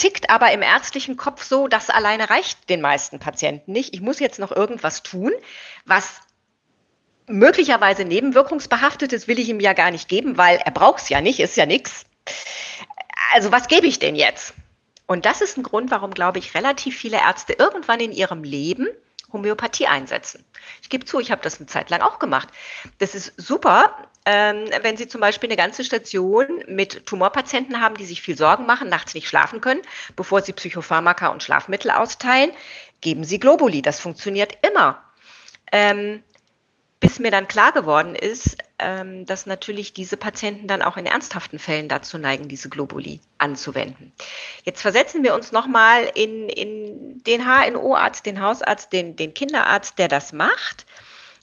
tickt 0.00 0.30
aber 0.30 0.50
im 0.52 0.62
ärztlichen 0.62 1.18
Kopf 1.18 1.44
so, 1.44 1.68
das 1.68 1.90
alleine 1.90 2.30
reicht 2.30 2.70
den 2.70 2.80
meisten 2.80 3.18
Patienten 3.18 3.72
nicht. 3.72 3.92
Ich 3.92 4.00
muss 4.00 4.18
jetzt 4.18 4.38
noch 4.38 4.50
irgendwas 4.50 5.02
tun, 5.02 5.30
was 5.84 6.22
möglicherweise 7.30 8.04
nebenwirkungsbehaftetes 8.04 9.28
will 9.28 9.38
ich 9.38 9.48
ihm 9.48 9.60
ja 9.60 9.72
gar 9.72 9.90
nicht 9.90 10.08
geben, 10.08 10.36
weil 10.36 10.58
er 10.58 10.72
braucht 10.72 11.02
es 11.02 11.08
ja 11.08 11.20
nicht, 11.20 11.40
ist 11.40 11.56
ja 11.56 11.66
nichts. 11.66 12.04
Also 13.32 13.52
was 13.52 13.68
gebe 13.68 13.86
ich 13.86 13.98
denn 13.98 14.16
jetzt? 14.16 14.54
Und 15.06 15.26
das 15.26 15.40
ist 15.40 15.56
ein 15.56 15.62
Grund, 15.62 15.90
warum, 15.90 16.12
glaube 16.12 16.38
ich, 16.38 16.54
relativ 16.54 16.96
viele 16.96 17.18
Ärzte 17.18 17.54
irgendwann 17.54 18.00
in 18.00 18.12
ihrem 18.12 18.44
Leben 18.44 18.88
Homöopathie 19.32 19.86
einsetzen. 19.86 20.44
Ich 20.82 20.88
gebe 20.88 21.04
zu, 21.04 21.20
ich 21.20 21.30
habe 21.30 21.42
das 21.42 21.58
eine 21.58 21.66
Zeit 21.66 21.90
lang 21.90 22.00
auch 22.00 22.18
gemacht. 22.18 22.48
Das 22.98 23.14
ist 23.14 23.32
super, 23.36 24.08
ähm, 24.26 24.66
wenn 24.82 24.96
Sie 24.96 25.08
zum 25.08 25.20
Beispiel 25.20 25.48
eine 25.48 25.56
ganze 25.56 25.84
Station 25.84 26.62
mit 26.66 27.06
Tumorpatienten 27.06 27.80
haben, 27.80 27.96
die 27.96 28.06
sich 28.06 28.22
viel 28.22 28.36
Sorgen 28.36 28.66
machen, 28.66 28.88
nachts 28.88 29.14
nicht 29.14 29.28
schlafen 29.28 29.60
können, 29.60 29.82
bevor 30.16 30.42
Sie 30.42 30.52
Psychopharmaka 30.52 31.28
und 31.28 31.42
Schlafmittel 31.42 31.90
austeilen, 31.90 32.52
geben 33.00 33.24
Sie 33.24 33.38
Globuli. 33.38 33.82
Das 33.82 34.00
funktioniert 34.00 34.58
immer. 34.66 35.02
Ähm, 35.72 36.22
bis 37.00 37.18
mir 37.18 37.30
dann 37.30 37.48
klar 37.48 37.72
geworden 37.72 38.14
ist, 38.14 38.58
ähm, 38.78 39.24
dass 39.24 39.46
natürlich 39.46 39.94
diese 39.94 40.18
Patienten 40.18 40.68
dann 40.68 40.82
auch 40.82 40.98
in 40.98 41.06
ernsthaften 41.06 41.58
Fällen 41.58 41.88
dazu 41.88 42.18
neigen, 42.18 42.48
diese 42.48 42.68
Globuli 42.68 43.20
anzuwenden. 43.38 44.12
Jetzt 44.64 44.82
versetzen 44.82 45.24
wir 45.24 45.34
uns 45.34 45.50
nochmal 45.50 46.10
in, 46.14 46.50
in 46.50 47.22
den 47.24 47.46
HNO-Arzt, 47.46 48.26
den 48.26 48.42
Hausarzt, 48.42 48.92
den, 48.92 49.16
den 49.16 49.32
Kinderarzt, 49.32 49.98
der 49.98 50.08
das 50.08 50.34
macht. 50.34 50.86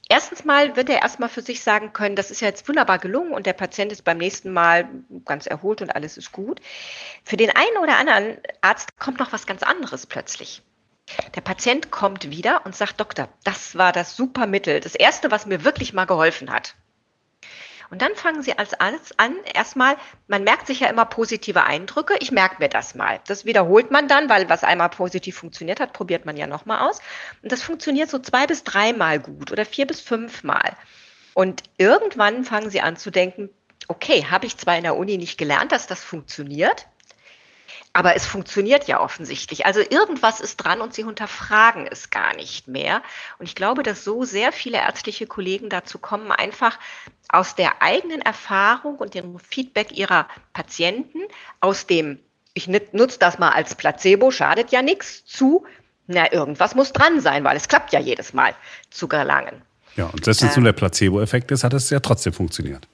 Erstens 0.08 0.44
mal 0.44 0.74
wird 0.74 0.88
er 0.88 1.02
erstmal 1.02 1.28
für 1.28 1.42
sich 1.42 1.62
sagen 1.62 1.92
können, 1.92 2.16
das 2.16 2.30
ist 2.30 2.40
ja 2.40 2.48
jetzt 2.48 2.66
wunderbar 2.66 2.98
gelungen 2.98 3.34
und 3.34 3.44
der 3.44 3.52
Patient 3.52 3.92
ist 3.92 4.04
beim 4.04 4.16
nächsten 4.16 4.50
Mal 4.52 4.88
ganz 5.26 5.46
erholt 5.46 5.82
und 5.82 5.94
alles 5.94 6.16
ist 6.16 6.32
gut. 6.32 6.60
Für 7.24 7.36
den 7.36 7.50
einen 7.50 7.76
oder 7.82 7.98
anderen 7.98 8.38
Arzt 8.62 8.98
kommt 8.98 9.18
noch 9.18 9.32
was 9.32 9.46
ganz 9.46 9.62
anderes 9.62 10.06
plötzlich. 10.06 10.62
Der 11.34 11.40
Patient 11.40 11.90
kommt 11.90 12.30
wieder 12.30 12.64
und 12.64 12.76
sagt, 12.76 13.00
Doktor, 13.00 13.28
das 13.44 13.76
war 13.76 13.92
das 13.92 14.16
super 14.16 14.46
Mittel, 14.46 14.80
das 14.80 14.94
erste, 14.94 15.30
was 15.30 15.46
mir 15.46 15.64
wirklich 15.64 15.92
mal 15.92 16.04
geholfen 16.04 16.50
hat. 16.50 16.74
Und 17.90 18.02
dann 18.02 18.14
fangen 18.14 18.42
Sie 18.42 18.58
als 18.58 18.74
alles 18.74 19.18
an, 19.18 19.34
erstmal, 19.54 19.96
man 20.26 20.44
merkt 20.44 20.66
sich 20.66 20.80
ja 20.80 20.88
immer 20.88 21.06
positive 21.06 21.64
Eindrücke, 21.64 22.14
ich 22.20 22.30
merke 22.30 22.56
mir 22.58 22.68
das 22.68 22.94
mal. 22.94 23.20
Das 23.26 23.46
wiederholt 23.46 23.90
man 23.90 24.08
dann, 24.08 24.28
weil 24.28 24.48
was 24.50 24.62
einmal 24.62 24.90
positiv 24.90 25.38
funktioniert 25.38 25.80
hat, 25.80 25.94
probiert 25.94 26.26
man 26.26 26.36
ja 26.36 26.46
nochmal 26.46 26.86
aus. 26.86 27.00
Und 27.42 27.50
das 27.50 27.62
funktioniert 27.62 28.10
so 28.10 28.18
zwei 28.18 28.46
bis 28.46 28.62
dreimal 28.62 29.20
gut 29.20 29.52
oder 29.52 29.64
vier 29.64 29.86
bis 29.86 30.00
fünfmal. 30.00 30.76
Und 31.32 31.62
irgendwann 31.78 32.44
fangen 32.44 32.68
Sie 32.68 32.82
an 32.82 32.96
zu 32.96 33.10
denken, 33.10 33.48
okay, 33.86 34.26
habe 34.30 34.46
ich 34.46 34.58
zwar 34.58 34.76
in 34.76 34.82
der 34.82 34.96
Uni 34.96 35.16
nicht 35.16 35.38
gelernt, 35.38 35.72
dass 35.72 35.86
das 35.86 36.04
funktioniert, 36.04 36.86
aber 37.92 38.14
es 38.14 38.26
funktioniert 38.26 38.86
ja 38.86 39.00
offensichtlich. 39.00 39.66
Also 39.66 39.80
irgendwas 39.80 40.40
ist 40.40 40.56
dran 40.58 40.80
und 40.80 40.94
sie 40.94 41.04
hinterfragen 41.04 41.86
es 41.90 42.10
gar 42.10 42.34
nicht 42.34 42.68
mehr. 42.68 43.02
Und 43.38 43.46
ich 43.46 43.54
glaube, 43.54 43.82
dass 43.82 44.04
so 44.04 44.24
sehr 44.24 44.52
viele 44.52 44.78
ärztliche 44.78 45.26
Kollegen 45.26 45.68
dazu 45.68 45.98
kommen, 45.98 46.30
einfach 46.30 46.78
aus 47.28 47.54
der 47.54 47.82
eigenen 47.82 48.22
Erfahrung 48.22 48.96
und 48.96 49.14
dem 49.14 49.38
Feedback 49.38 49.96
ihrer 49.96 50.28
Patienten, 50.52 51.18
aus 51.60 51.86
dem, 51.86 52.18
ich 52.54 52.68
nutze 52.68 53.18
das 53.18 53.38
mal 53.38 53.50
als 53.50 53.74
Placebo, 53.74 54.30
schadet 54.30 54.70
ja 54.70 54.82
nichts, 54.82 55.24
zu, 55.24 55.66
na, 56.06 56.32
irgendwas 56.32 56.74
muss 56.74 56.92
dran 56.92 57.20
sein, 57.20 57.44
weil 57.44 57.56
es 57.56 57.68
klappt 57.68 57.92
ja 57.92 58.00
jedes 58.00 58.32
Mal, 58.32 58.54
zu 58.90 59.08
gelangen. 59.08 59.62
Ja, 59.96 60.06
und 60.06 60.24
selbst 60.24 60.42
wenn 60.42 60.48
es 60.48 60.56
nur 60.56 60.64
der 60.64 60.72
Placebo-Effekt 60.72 61.50
ist, 61.50 61.64
hat 61.64 61.74
es 61.74 61.90
ja 61.90 62.00
trotzdem 62.00 62.32
funktioniert. 62.32 62.86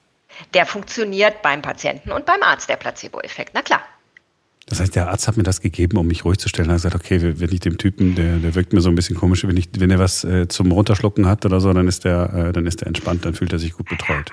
Der 0.53 0.65
funktioniert 0.65 1.41
beim 1.41 1.61
Patienten 1.61 2.11
und 2.11 2.25
beim 2.25 2.41
Arzt, 2.43 2.67
der 2.67 2.77
Placebo-Effekt, 2.77 3.51
na 3.53 3.61
klar. 3.61 3.81
Das 4.67 4.79
heißt, 4.79 4.95
der 4.95 5.09
Arzt 5.09 5.27
hat 5.27 5.37
mir 5.37 5.43
das 5.43 5.61
gegeben, 5.61 5.97
um 5.97 6.07
mich 6.07 6.25
ruhig 6.25 6.39
zu 6.39 6.49
stellen. 6.49 6.69
Er 6.69 6.73
hat 6.73 6.81
gesagt, 6.81 6.95
okay, 6.95 7.19
wenn 7.21 7.51
ich 7.51 7.59
dem 7.59 7.77
Typen, 7.77 8.15
der, 8.15 8.37
der 8.37 8.55
wirkt 8.55 8.73
mir 8.73 8.81
so 8.81 8.89
ein 8.89 8.95
bisschen 8.95 9.15
komisch, 9.15 9.45
wenn, 9.45 9.57
ich, 9.57 9.69
wenn 9.77 9.91
er 9.91 9.99
was 9.99 10.23
äh, 10.23 10.47
zum 10.47 10.71
Runterschlucken 10.71 11.27
hat 11.27 11.45
oder 11.45 11.61
so, 11.61 11.71
dann 11.71 11.87
ist 11.87 12.03
der, 12.03 12.33
äh, 12.33 12.51
dann 12.51 12.65
ist 12.65 12.81
der 12.81 12.87
entspannt, 12.87 13.25
dann 13.25 13.35
fühlt 13.35 13.53
er 13.53 13.59
sich 13.59 13.73
gut 13.73 13.87
betreut. 13.87 14.31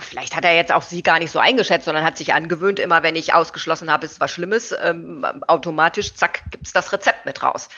Vielleicht 0.00 0.34
hat 0.34 0.44
er 0.44 0.54
jetzt 0.54 0.72
auch 0.72 0.82
Sie 0.82 1.02
gar 1.02 1.18
nicht 1.18 1.30
so 1.30 1.38
eingeschätzt, 1.38 1.84
sondern 1.84 2.04
hat 2.04 2.16
sich 2.16 2.32
angewöhnt, 2.32 2.78
immer 2.78 3.02
wenn 3.02 3.16
ich 3.16 3.34
ausgeschlossen 3.34 3.90
habe, 3.90 4.06
ist 4.06 4.18
was 4.18 4.30
Schlimmes, 4.30 4.74
ähm, 4.82 5.26
automatisch, 5.46 6.14
zack, 6.14 6.42
gibt's 6.50 6.72
das 6.72 6.92
Rezept 6.92 7.26
mit 7.26 7.42
raus. 7.42 7.68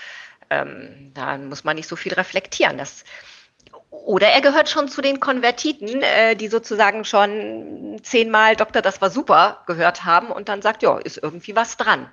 Ähm, 0.51 1.11
da 1.15 1.37
muss 1.37 1.65
man 1.65 1.77
nicht 1.77 1.89
so 1.89 1.97
viel 1.97 2.15
reflektieren. 2.15 2.79
Das, 2.79 3.05
Oder 3.91 4.29
er 4.29 4.41
gehört 4.41 4.69
schon 4.69 4.89
zu 4.89 5.01
den 5.01 5.19
Konvertiten, 5.19 6.03
äh, 6.03 6.37
die 6.37 6.49
sozusagen 6.49 7.05
schon 7.05 7.99
zehnmal 8.03 8.55
Doktor, 8.55 8.83
das 8.83 9.01
war 9.01 9.11
super 9.11 9.63
gehört 9.67 10.05
haben 10.05 10.29
und 10.29 10.49
dann 10.49 10.63
sagt, 10.63 10.83
ja, 10.83 10.99
ist 10.99 11.19
irgendwie 11.23 11.57
was 11.57 11.77
dran. 11.77 12.07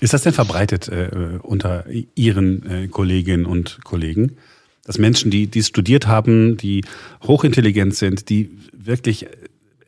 Ist 0.00 0.12
das 0.12 0.22
denn 0.22 0.32
verbreitet 0.32 0.88
äh, 0.88 1.38
unter 1.42 1.84
Ihren 2.14 2.84
äh, 2.84 2.88
Kolleginnen 2.88 3.46
und 3.46 3.84
Kollegen? 3.84 4.36
Dass 4.84 4.98
Menschen, 4.98 5.30
die, 5.30 5.48
die 5.48 5.62
studiert 5.62 6.06
haben, 6.06 6.56
die 6.56 6.84
hochintelligent 7.26 7.94
sind, 7.94 8.28
die 8.28 8.58
wirklich 8.72 9.26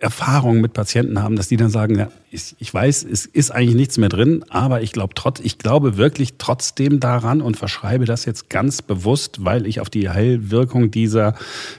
Erfahrungen 0.00 0.61
mit 0.61 0.73
Patienten 0.73 1.23
haben, 1.23 1.37
dass 1.37 1.49
die 1.49 1.57
dann 1.57 1.71
sagen, 1.71 1.99
ja, 1.99 2.09
ich, 2.30 2.57
ich 2.59 2.73
weiß, 2.73 3.04
es 3.04 3.26
ist 3.26 3.50
eigentlich 3.50 3.75
nichts 3.75 3.99
mehr 3.99 4.09
drin, 4.09 4.45
aber 4.49 4.80
ich 4.80 4.92
glaube 4.92 5.14
trotz, 5.14 5.40
ich 5.40 5.59
glaube 5.59 5.97
wirklich 5.97 6.35
trotzdem 6.38 7.00
daran 7.00 7.42
und 7.42 7.57
verschreibe 7.57 8.07
das 8.07 8.25
jetzt 8.25 8.49
ganz 8.49 8.83
bewusst, 8.83 9.45
weil 9.45 9.66
ich 9.66 9.80
auf 9.80 9.90
die 9.90 10.09
Heilwirkung 10.09 10.90
dieser 10.90 11.35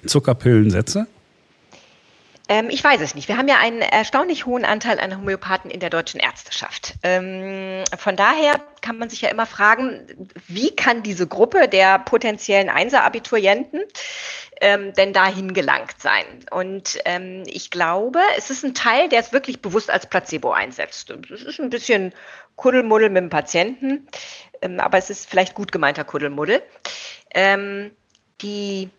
Zuckerpillen 0.06 0.70
setze? 0.70 1.08
Ähm, 2.51 2.68
ich 2.70 2.84
weiß 2.84 3.00
es 3.00 3.16
nicht. 3.16 3.30
Wir 3.30 3.38
haben 3.38 3.48
ja 3.48 3.60
einen 3.60 3.82
erstaunlich 3.82 4.46
hohen 4.46 4.66
Anteil 4.66 5.00
an 5.00 5.16
Homöopathen 5.16 5.72
in 5.72 5.80
der 5.80 5.90
deutschen 5.90 6.20
Ärzteschaft. 6.20 6.96
Ähm, 7.01 7.86
von 7.98 8.18
daher 8.18 8.60
kann 8.82 8.98
man 8.98 9.10
sich 9.10 9.22
ja 9.22 9.30
immer 9.30 9.46
fragen, 9.46 10.01
wie 10.48 10.75
kann 10.75 11.01
diese 11.01 11.28
Gruppe 11.28 11.70
der 11.70 12.00
potenziellen 12.00 12.70
Einser-Abiturienten 12.70 13.80
ähm, 14.62 14.94
denn 14.94 15.12
dahin 15.12 15.53
gelangt 15.53 15.96
sein? 16.00 16.25
Und 16.51 17.00
ähm, 17.06 17.44
ich 17.46 17.70
glaube, 17.72 18.20
es 18.38 18.50
ist 18.50 18.63
ein 18.63 18.74
Teil, 18.74 19.10
der 19.10 19.20
es 19.20 19.34
wirklich 19.34 19.62
bewusst 19.62 19.89
als 19.89 20.08
Placebo 20.08 20.51
einsetzt. 20.51 21.10
Es 21.10 21.41
ist 21.41 21.60
ein 21.60 21.70
bisschen 21.70 22.13
Kuddelmuddel 22.56 23.10
mit 23.10 23.24
dem 23.24 23.30
Patienten, 23.30 24.08
ähm, 24.62 24.80
aber 24.80 24.98
es 24.98 25.10
ist 25.10 25.30
vielleicht 25.30 25.56
gut 25.56 25.72
gemeinter 25.72 26.03
Kuddelmuddel. 26.03 26.62
Ähm, 27.34 27.91
die 28.41 28.89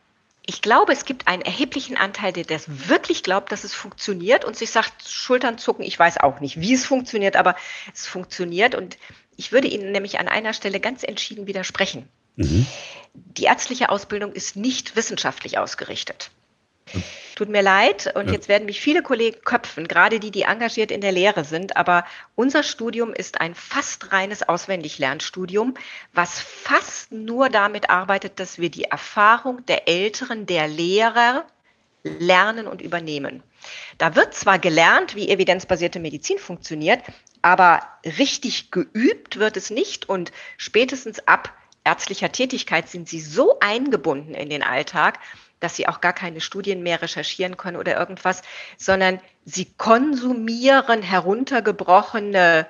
ich 0.44 0.60
glaube, 0.60 0.92
es 0.92 1.04
gibt 1.04 1.28
einen 1.28 1.42
erheblichen 1.42 1.96
Anteil, 1.96 2.32
der 2.32 2.44
das 2.44 2.88
wirklich 2.88 3.22
glaubt, 3.22 3.52
dass 3.52 3.62
es 3.62 3.74
funktioniert 3.74 4.44
und 4.44 4.56
sich 4.56 4.70
sagt, 4.70 5.08
Schultern 5.08 5.56
zucken, 5.56 5.84
ich 5.84 5.96
weiß 5.96 6.18
auch 6.18 6.40
nicht, 6.40 6.60
wie 6.60 6.74
es 6.74 6.84
funktioniert, 6.84 7.36
aber 7.36 7.54
es 7.94 8.08
funktioniert. 8.08 8.74
Und 8.74 8.98
ich 9.36 9.52
würde 9.52 9.68
Ihnen 9.68 9.92
nämlich 9.92 10.18
an 10.18 10.26
einer 10.26 10.52
Stelle 10.52 10.80
ganz 10.80 11.04
entschieden 11.04 11.46
widersprechen. 11.46 12.08
Mhm. 12.36 12.66
Die 13.14 13.44
ärztliche 13.44 13.88
Ausbildung 13.90 14.32
ist 14.32 14.56
nicht 14.56 14.96
wissenschaftlich 14.96 15.58
ausgerichtet. 15.58 16.30
Tut 17.36 17.48
mir 17.48 17.62
leid 17.62 18.14
und 18.14 18.26
ja. 18.26 18.34
jetzt 18.34 18.48
werden 18.48 18.66
mich 18.66 18.80
viele 18.80 19.02
Kollegen 19.02 19.40
köpfen, 19.44 19.88
gerade 19.88 20.20
die, 20.20 20.30
die 20.30 20.42
engagiert 20.42 20.90
in 20.90 21.00
der 21.00 21.12
Lehre 21.12 21.44
sind, 21.44 21.76
aber 21.76 22.04
unser 22.34 22.62
Studium 22.62 23.14
ist 23.14 23.40
ein 23.40 23.54
fast 23.54 24.12
reines 24.12 24.42
Auswendiglernstudium, 24.42 25.74
was 26.12 26.40
fast 26.40 27.12
nur 27.12 27.48
damit 27.48 27.88
arbeitet, 27.88 28.38
dass 28.38 28.58
wir 28.58 28.70
die 28.70 28.84
Erfahrung 28.84 29.64
der 29.66 29.88
Älteren, 29.88 30.44
der 30.44 30.68
Lehrer 30.68 31.46
lernen 32.02 32.66
und 32.66 32.82
übernehmen. 32.82 33.42
Da 33.96 34.14
wird 34.14 34.34
zwar 34.34 34.58
gelernt, 34.58 35.14
wie 35.14 35.28
evidenzbasierte 35.28 36.00
Medizin 36.00 36.38
funktioniert, 36.38 37.00
aber 37.40 37.80
richtig 38.04 38.70
geübt 38.70 39.38
wird 39.38 39.56
es 39.56 39.70
nicht 39.70 40.08
und 40.08 40.32
spätestens 40.58 41.26
ab 41.26 41.52
ärztlicher 41.84 42.32
Tätigkeit 42.32 42.88
sind 42.88 43.08
sie 43.08 43.20
so 43.20 43.58
eingebunden 43.60 44.34
in 44.34 44.50
den 44.50 44.62
Alltag, 44.62 45.18
dass 45.60 45.76
sie 45.76 45.88
auch 45.88 46.00
gar 46.00 46.12
keine 46.12 46.40
Studien 46.40 46.82
mehr 46.82 47.02
recherchieren 47.02 47.56
können 47.56 47.76
oder 47.76 47.98
irgendwas, 47.98 48.42
sondern 48.76 49.20
sie 49.44 49.66
konsumieren 49.76 51.02
heruntergebrochene 51.02 52.66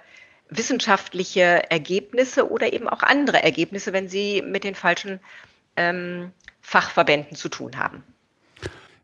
wissenschaftliche 0.50 1.70
Ergebnisse 1.70 2.50
oder 2.50 2.72
eben 2.72 2.88
auch 2.88 3.02
andere 3.02 3.42
Ergebnisse, 3.42 3.92
wenn 3.92 4.08
sie 4.08 4.42
mit 4.42 4.64
den 4.64 4.74
falschen 4.74 5.20
ähm, 5.76 6.32
Fachverbänden 6.60 7.36
zu 7.36 7.48
tun 7.48 7.78
haben. 7.78 8.04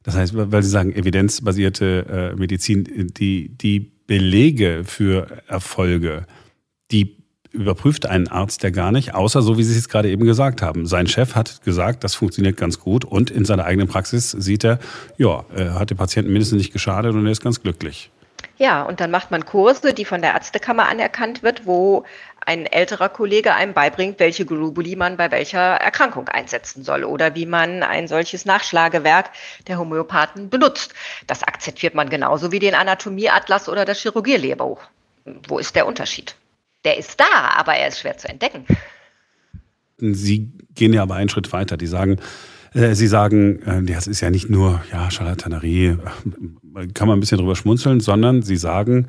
Das 0.03 0.17
heißt, 0.17 0.33
weil 0.35 0.63
Sie 0.63 0.71
sagen, 0.71 0.95
evidenzbasierte 0.95 2.33
äh, 2.35 2.37
Medizin, 2.39 2.85
die, 3.19 3.51
die 3.51 3.81
Belege 4.07 4.85
für 4.85 5.43
Erfolge, 5.49 6.27
die 6.91 7.18
überprüft 7.59 8.07
einen 8.07 8.29
Arzt 8.29 8.63
ja 8.63 8.71
gar 8.71 8.93
nicht, 8.93 9.15
außer 9.15 9.43
so 9.43 9.59
wie 9.59 9.65
Sie 9.65 9.79
es 9.79 9.89
gerade 9.89 10.11
eben 10.11 10.25
gesagt 10.25 10.63
haben. 10.63 10.87
Sein 10.87 11.07
Chef 11.07 11.35
hat 11.35 11.63
gesagt, 11.63 12.05
das 12.05 12.15
funktioniert 12.15 12.57
ganz 12.57 12.79
gut 12.79 13.05
und 13.05 13.31
in 13.31 13.45
seiner 13.45 13.65
eigenen 13.65 13.89
Praxis 13.89 14.31
sieht 14.31 14.65
er, 14.65 14.79
ja, 15.17 15.45
hat 15.55 15.91
dem 15.91 15.97
Patienten 15.97 16.33
mindestens 16.33 16.59
nicht 16.59 16.73
geschadet 16.73 17.15
und 17.15 17.27
er 17.27 17.33
ist 17.33 17.43
ganz 17.43 17.63
glücklich. 17.63 18.11
Ja, 18.57 18.83
und 18.83 19.01
dann 19.01 19.11
macht 19.11 19.31
man 19.31 19.45
Kurse, 19.45 19.95
die 19.95 20.05
von 20.05 20.21
der 20.21 20.33
Ärztekammer 20.33 20.89
anerkannt 20.89 21.43
wird, 21.43 21.65
wo 21.65 22.05
ein 22.45 22.67
älterer 22.67 23.09
Kollege 23.09 23.55
einem 23.55 23.73
beibringt, 23.73 24.19
welche 24.19 24.47
Globuli 24.47 24.97
man 24.97 25.17
bei 25.17 25.31
welcher 25.31 25.59
Erkrankung 25.59 26.29
einsetzen 26.29 26.83
soll 26.83 27.05
oder 27.05 27.35
wie 27.35 27.47
man 27.47 27.83
ein 27.83 28.09
solches 28.09 28.47
Nachschlagewerk 28.47 29.31
der 29.69 29.79
Homöopathen 29.79 30.49
benutzt. 30.49 30.95
Das 31.27 31.43
akzeptiert 31.43 31.95
man 31.95 32.09
genauso 32.09 32.51
wie 32.51 32.59
den 32.59 32.75
Anatomieatlas 32.75 33.69
oder 33.69 33.85
das 33.85 34.01
Chirurgierlehrbuch. 34.01 34.81
Wo 35.47 35.59
ist 35.59 35.77
der 35.77 35.87
Unterschied? 35.87 36.35
Der 36.85 36.99
ist 36.99 37.19
da, 37.19 37.51
aber 37.57 37.75
er 37.75 37.89
ist 37.89 38.01
schwer 38.01 38.17
zu 38.17 38.29
entdecken. 38.29 38.67
Sie 39.99 40.53
gehen 40.75 40.93
ja 40.93 41.03
aber 41.03 41.17
einen 41.17 41.29
Schritt 41.29 41.53
weiter. 41.53 41.77
Die 41.77 41.87
sagen, 41.87 42.19
äh, 42.75 42.95
Sie 42.95 43.07
sagen, 43.07 43.63
äh, 43.63 43.83
das 43.83 44.07
ist 44.07 44.21
ja 44.21 44.31
nicht 44.31 44.49
nur 44.49 44.83
ja, 44.93 45.11
Charlatanerie, 45.11 45.99
kann 46.95 47.09
man 47.09 47.19
ein 47.19 47.21
bisschen 47.21 47.39
drüber 47.39 47.57
schmunzeln, 47.57 48.01
sondern 48.01 48.43
Sie 48.43 48.57
sagen, 48.57 49.09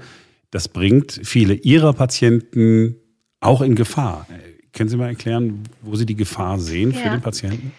das 0.52 0.68
bringt 0.68 1.20
viele 1.24 1.54
Ihrer 1.54 1.94
Patienten 1.94 2.96
auch 3.40 3.62
in 3.62 3.76
Gefahr. 3.76 4.28
Können 4.74 4.90
Sie 4.90 4.98
mal 4.98 5.08
erklären, 5.08 5.64
wo 5.82 5.96
Sie 5.96 6.06
die 6.06 6.16
Gefahr 6.16 6.60
sehen 6.60 6.92
ja. 6.92 7.00
für 7.00 7.10
den 7.10 7.22
Patienten? 7.22 7.72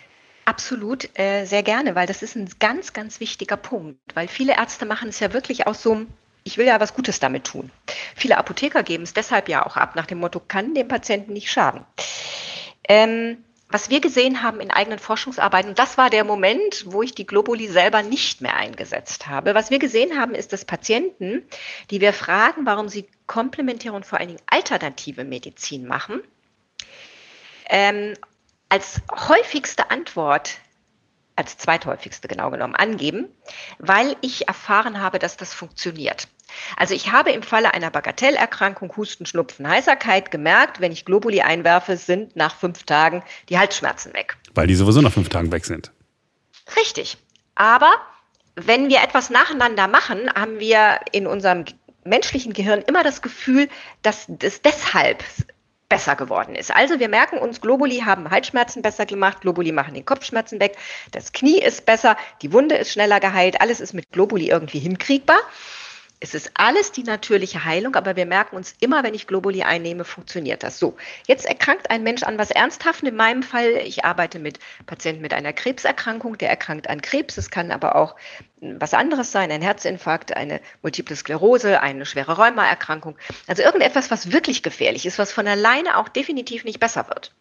Absolut, 0.44 1.08
äh, 1.14 1.44
sehr 1.44 1.62
gerne, 1.62 1.94
weil 1.94 2.06
das 2.06 2.22
ist 2.22 2.36
ein 2.36 2.48
ganz, 2.58 2.92
ganz 2.92 3.20
wichtiger 3.20 3.56
Punkt. 3.56 3.98
Weil 4.14 4.26
viele 4.26 4.56
Ärzte 4.56 4.86
machen 4.86 5.08
es 5.08 5.20
ja 5.20 5.32
wirklich 5.32 5.66
aus 5.66 5.82
so 5.82 5.92
einem 5.92 6.06
ich 6.44 6.58
will 6.58 6.66
ja 6.66 6.80
was 6.80 6.94
Gutes 6.94 7.20
damit 7.20 7.44
tun. 7.44 7.70
Viele 8.16 8.38
Apotheker 8.38 8.82
geben 8.82 9.04
es 9.04 9.14
deshalb 9.14 9.48
ja 9.48 9.64
auch 9.64 9.76
ab, 9.76 9.96
nach 9.96 10.06
dem 10.06 10.18
Motto, 10.18 10.40
kann 10.40 10.74
dem 10.74 10.88
Patienten 10.88 11.32
nicht 11.32 11.50
schaden. 11.50 11.84
Ähm, 12.88 13.44
was 13.72 13.88
wir 13.88 14.00
gesehen 14.00 14.42
haben 14.42 14.60
in 14.60 14.72
eigenen 14.72 14.98
Forschungsarbeiten, 14.98 15.76
das 15.76 15.96
war 15.96 16.10
der 16.10 16.24
Moment, 16.24 16.84
wo 16.86 17.02
ich 17.02 17.14
die 17.14 17.26
Globuli 17.26 17.68
selber 17.68 18.02
nicht 18.02 18.40
mehr 18.40 18.56
eingesetzt 18.56 19.28
habe. 19.28 19.54
Was 19.54 19.70
wir 19.70 19.78
gesehen 19.78 20.18
haben, 20.18 20.34
ist, 20.34 20.52
dass 20.52 20.64
Patienten, 20.64 21.44
die 21.90 22.00
wir 22.00 22.12
fragen, 22.12 22.66
warum 22.66 22.88
sie 22.88 23.06
komplementäre 23.28 23.94
und 23.94 24.04
vor 24.04 24.18
allen 24.18 24.28
Dingen 24.28 24.42
alternative 24.46 25.22
Medizin 25.22 25.86
machen, 25.86 26.20
ähm, 27.68 28.14
als 28.68 29.00
häufigste 29.12 29.90
Antwort 29.90 30.58
als 31.40 31.56
zweithäufigste 31.56 32.28
genau 32.28 32.50
genommen 32.50 32.76
angeben, 32.76 33.26
weil 33.78 34.14
ich 34.20 34.46
erfahren 34.46 35.00
habe, 35.00 35.18
dass 35.18 35.38
das 35.38 35.54
funktioniert. 35.54 36.28
Also 36.76 36.94
ich 36.94 37.12
habe 37.12 37.30
im 37.30 37.42
Falle 37.42 37.72
einer 37.72 37.90
Bagatellerkrankung, 37.90 38.94
Husten, 38.94 39.24
Schnupfen, 39.24 39.66
Heißerkeit 39.66 40.30
gemerkt, 40.30 40.82
wenn 40.82 40.92
ich 40.92 41.06
Globuli 41.06 41.40
einwerfe, 41.40 41.96
sind 41.96 42.36
nach 42.36 42.54
fünf 42.54 42.82
Tagen 42.82 43.22
die 43.48 43.58
Halsschmerzen 43.58 44.12
weg. 44.12 44.36
Weil 44.54 44.66
die 44.66 44.74
sowieso 44.74 45.00
nach 45.00 45.12
fünf 45.12 45.30
Tagen 45.30 45.50
weg 45.50 45.64
sind. 45.64 45.92
Richtig. 46.76 47.16
Aber 47.54 47.90
wenn 48.54 48.90
wir 48.90 49.02
etwas 49.02 49.30
nacheinander 49.30 49.88
machen, 49.88 50.30
haben 50.34 50.60
wir 50.60 51.00
in 51.12 51.26
unserem 51.26 51.64
menschlichen 52.04 52.52
Gehirn 52.52 52.82
immer 52.82 53.02
das 53.02 53.22
Gefühl, 53.22 53.70
dass 54.02 54.28
es 54.42 54.60
deshalb 54.60 55.24
besser 55.90 56.16
geworden 56.16 56.54
ist. 56.54 56.74
Also 56.74 56.98
wir 56.98 57.10
merken 57.10 57.36
uns, 57.36 57.60
Globuli 57.60 57.98
haben 57.98 58.30
Halsschmerzen 58.30 58.80
besser 58.80 59.04
gemacht, 59.04 59.42
Globuli 59.42 59.72
machen 59.72 59.92
den 59.92 60.06
Kopfschmerzen 60.06 60.58
weg, 60.58 60.78
das 61.10 61.32
Knie 61.32 61.60
ist 61.60 61.84
besser, 61.84 62.16
die 62.40 62.54
Wunde 62.54 62.76
ist 62.76 62.92
schneller 62.92 63.20
geheilt, 63.20 63.60
alles 63.60 63.80
ist 63.80 63.92
mit 63.92 64.10
Globuli 64.10 64.48
irgendwie 64.48 64.78
hinkriegbar. 64.78 65.40
Es 66.22 66.34
ist 66.34 66.50
alles 66.52 66.92
die 66.92 67.02
natürliche 67.02 67.64
Heilung, 67.64 67.96
aber 67.96 68.14
wir 68.14 68.26
merken 68.26 68.54
uns 68.54 68.74
immer, 68.80 69.02
wenn 69.02 69.14
ich 69.14 69.26
Globuli 69.26 69.62
einnehme, 69.62 70.04
funktioniert 70.04 70.62
das. 70.62 70.78
So, 70.78 70.98
jetzt 71.26 71.46
erkrankt 71.46 71.90
ein 71.90 72.02
Mensch 72.02 72.22
an 72.22 72.36
was 72.36 72.50
Ernsthaftem. 72.50 73.08
In 73.08 73.16
meinem 73.16 73.42
Fall, 73.42 73.78
ich 73.84 74.04
arbeite 74.04 74.38
mit 74.38 74.58
Patienten 74.84 75.22
mit 75.22 75.32
einer 75.32 75.54
Krebserkrankung, 75.54 76.36
der 76.36 76.50
erkrankt 76.50 76.90
an 76.90 77.00
Krebs. 77.00 77.38
Es 77.38 77.50
kann 77.50 77.72
aber 77.72 77.96
auch 77.96 78.16
was 78.60 78.92
anderes 78.92 79.32
sein, 79.32 79.50
ein 79.50 79.62
Herzinfarkt, 79.62 80.36
eine 80.36 80.60
Multiple 80.82 81.16
Sklerose, 81.16 81.80
eine 81.80 82.04
schwere 82.04 82.36
Rheumaerkrankung. 82.36 83.16
Also 83.46 83.62
irgendetwas, 83.62 84.10
was 84.10 84.30
wirklich 84.30 84.62
gefährlich 84.62 85.06
ist, 85.06 85.18
was 85.18 85.32
von 85.32 85.48
alleine 85.48 85.96
auch 85.96 86.10
definitiv 86.10 86.64
nicht 86.64 86.80
besser 86.80 87.08
wird. 87.08 87.34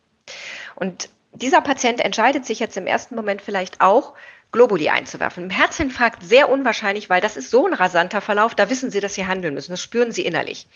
Und 0.76 1.10
dieser 1.34 1.62
Patient 1.62 2.00
entscheidet 2.00 2.46
sich 2.46 2.60
jetzt 2.60 2.78
im 2.78 2.88
ersten 2.88 3.15
Moment 3.15 3.42
vielleicht 3.42 3.82
auch, 3.82 4.13
Globuli 4.52 4.89
einzuwerfen. 4.89 5.44
Im 5.44 5.50
Herzinfarkt 5.52 6.24
sehr 6.24 6.50
unwahrscheinlich, 6.50 7.10
weil 7.10 7.22
das 7.22 7.38
ist 7.38 7.52
so 7.52 7.68
ein 7.68 7.74
rasanter 7.74 8.20
Verlauf, 8.20 8.56
da 8.56 8.70
wissen 8.70 8.89
Sie, 8.89 9.00
dass 9.00 9.13
Sie 9.13 9.28
handeln 9.28 9.54
müssen, 9.54 9.72
das 9.72 9.82
spüren 9.82 10.12
Sie 10.12 10.26
innerlich. 10.26 10.68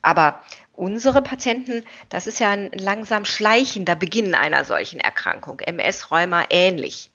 Aber 0.00 0.42
unsere 0.74 1.22
Patienten, 1.22 1.84
das 2.08 2.28
ist 2.28 2.38
ja 2.38 2.50
ein 2.50 2.70
langsam 2.72 3.24
schleichender 3.24 3.96
Beginn 3.96 4.34
einer 4.34 4.64
solchen 4.64 5.00
Erkrankung, 5.00 5.58
MS, 5.60 6.10
Rheuma 6.10 6.44
ähnlich. 6.50 7.10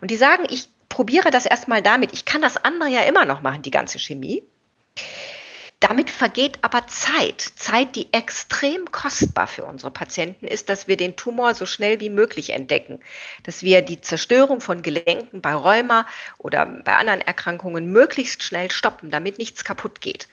Und 0.00 0.10
die 0.10 0.16
sagen, 0.16 0.44
ich 0.50 0.68
probiere 0.88 1.30
das 1.30 1.46
erstmal 1.46 1.82
damit, 1.82 2.12
ich 2.12 2.24
kann 2.24 2.42
das 2.42 2.56
andere 2.56 2.88
ja 2.88 3.02
immer 3.02 3.24
noch 3.24 3.42
machen, 3.42 3.62
die 3.62 3.70
ganze 3.70 4.00
Chemie. 4.00 4.42
Damit 5.84 6.08
vergeht 6.08 6.58
aber 6.62 6.86
Zeit. 6.86 7.40
Zeit, 7.40 7.94
die 7.94 8.10
extrem 8.12 8.90
kostbar 8.90 9.46
für 9.46 9.64
unsere 9.64 9.90
Patienten 9.90 10.46
ist, 10.46 10.70
dass 10.70 10.88
wir 10.88 10.96
den 10.96 11.14
Tumor 11.14 11.54
so 11.54 11.66
schnell 11.66 12.00
wie 12.00 12.08
möglich 12.08 12.50
entdecken. 12.50 13.00
Dass 13.42 13.62
wir 13.62 13.82
die 13.82 14.00
Zerstörung 14.00 14.62
von 14.62 14.80
Gelenken 14.80 15.42
bei 15.42 15.54
Rheuma 15.54 16.06
oder 16.38 16.64
bei 16.64 16.96
anderen 16.96 17.20
Erkrankungen 17.20 17.92
möglichst 17.92 18.42
schnell 18.42 18.70
stoppen, 18.70 19.10
damit 19.10 19.36
nichts 19.36 19.62
kaputt 19.62 20.00
geht. 20.00 20.28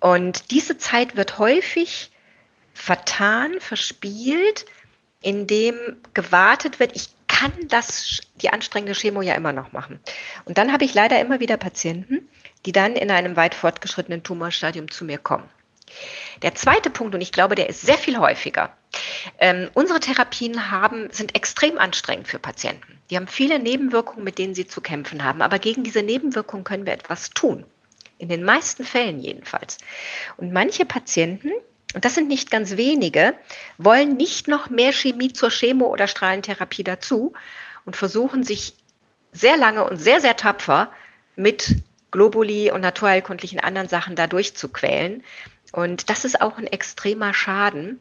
Und 0.00 0.50
diese 0.50 0.78
Zeit 0.78 1.14
wird 1.14 1.38
häufig 1.38 2.10
vertan, 2.72 3.60
verspielt, 3.60 4.64
indem 5.20 5.76
gewartet 6.14 6.80
wird, 6.80 6.96
ich 6.96 7.15
kann 7.36 7.52
das, 7.68 8.20
die 8.36 8.50
anstrengende 8.50 8.98
Chemo 8.98 9.20
ja 9.20 9.34
immer 9.34 9.52
noch 9.52 9.72
machen. 9.72 10.00
Und 10.46 10.56
dann 10.56 10.72
habe 10.72 10.84
ich 10.84 10.94
leider 10.94 11.20
immer 11.20 11.38
wieder 11.38 11.58
Patienten, 11.58 12.28
die 12.64 12.72
dann 12.72 12.96
in 12.96 13.10
einem 13.10 13.36
weit 13.36 13.54
fortgeschrittenen 13.54 14.22
Tumorstadium 14.22 14.90
zu 14.90 15.04
mir 15.04 15.18
kommen. 15.18 15.48
Der 16.42 16.54
zweite 16.54 16.88
Punkt, 16.88 17.14
und 17.14 17.20
ich 17.20 17.32
glaube, 17.32 17.54
der 17.54 17.68
ist 17.68 17.82
sehr 17.82 17.98
viel 17.98 18.18
häufiger. 18.18 18.74
Ähm, 19.38 19.68
unsere 19.74 20.00
Therapien 20.00 20.70
haben, 20.70 21.10
sind 21.12 21.34
extrem 21.34 21.78
anstrengend 21.78 22.26
für 22.26 22.38
Patienten. 22.38 22.98
Die 23.10 23.16
haben 23.16 23.28
viele 23.28 23.58
Nebenwirkungen, 23.58 24.24
mit 24.24 24.38
denen 24.38 24.54
sie 24.54 24.66
zu 24.66 24.80
kämpfen 24.80 25.22
haben. 25.22 25.42
Aber 25.42 25.58
gegen 25.58 25.84
diese 25.84 26.02
Nebenwirkungen 26.02 26.64
können 26.64 26.86
wir 26.86 26.94
etwas 26.94 27.30
tun. 27.30 27.64
In 28.18 28.28
den 28.30 28.44
meisten 28.44 28.84
Fällen 28.84 29.20
jedenfalls. 29.20 29.76
Und 30.38 30.52
manche 30.52 30.86
Patienten, 30.86 31.52
und 31.94 32.04
das 32.04 32.14
sind 32.14 32.28
nicht 32.28 32.50
ganz 32.50 32.76
wenige, 32.76 33.34
wollen 33.78 34.16
nicht 34.16 34.48
noch 34.48 34.70
mehr 34.70 34.92
Chemie 34.92 35.32
zur 35.32 35.50
Chemo- 35.50 35.90
oder 35.90 36.08
Strahlentherapie 36.08 36.84
dazu 36.84 37.32
und 37.84 37.96
versuchen 37.96 38.44
sich 38.44 38.74
sehr 39.32 39.56
lange 39.56 39.84
und 39.84 39.98
sehr, 39.98 40.20
sehr 40.20 40.36
tapfer 40.36 40.90
mit 41.36 41.76
Globuli 42.10 42.70
und 42.70 42.80
naturheilkundlichen 42.80 43.60
anderen 43.60 43.88
Sachen 43.88 44.16
da 44.16 44.26
durchzuquälen. 44.26 45.22
Und 45.72 46.08
das 46.10 46.24
ist 46.24 46.40
auch 46.40 46.58
ein 46.58 46.66
extremer 46.66 47.34
Schaden, 47.34 48.00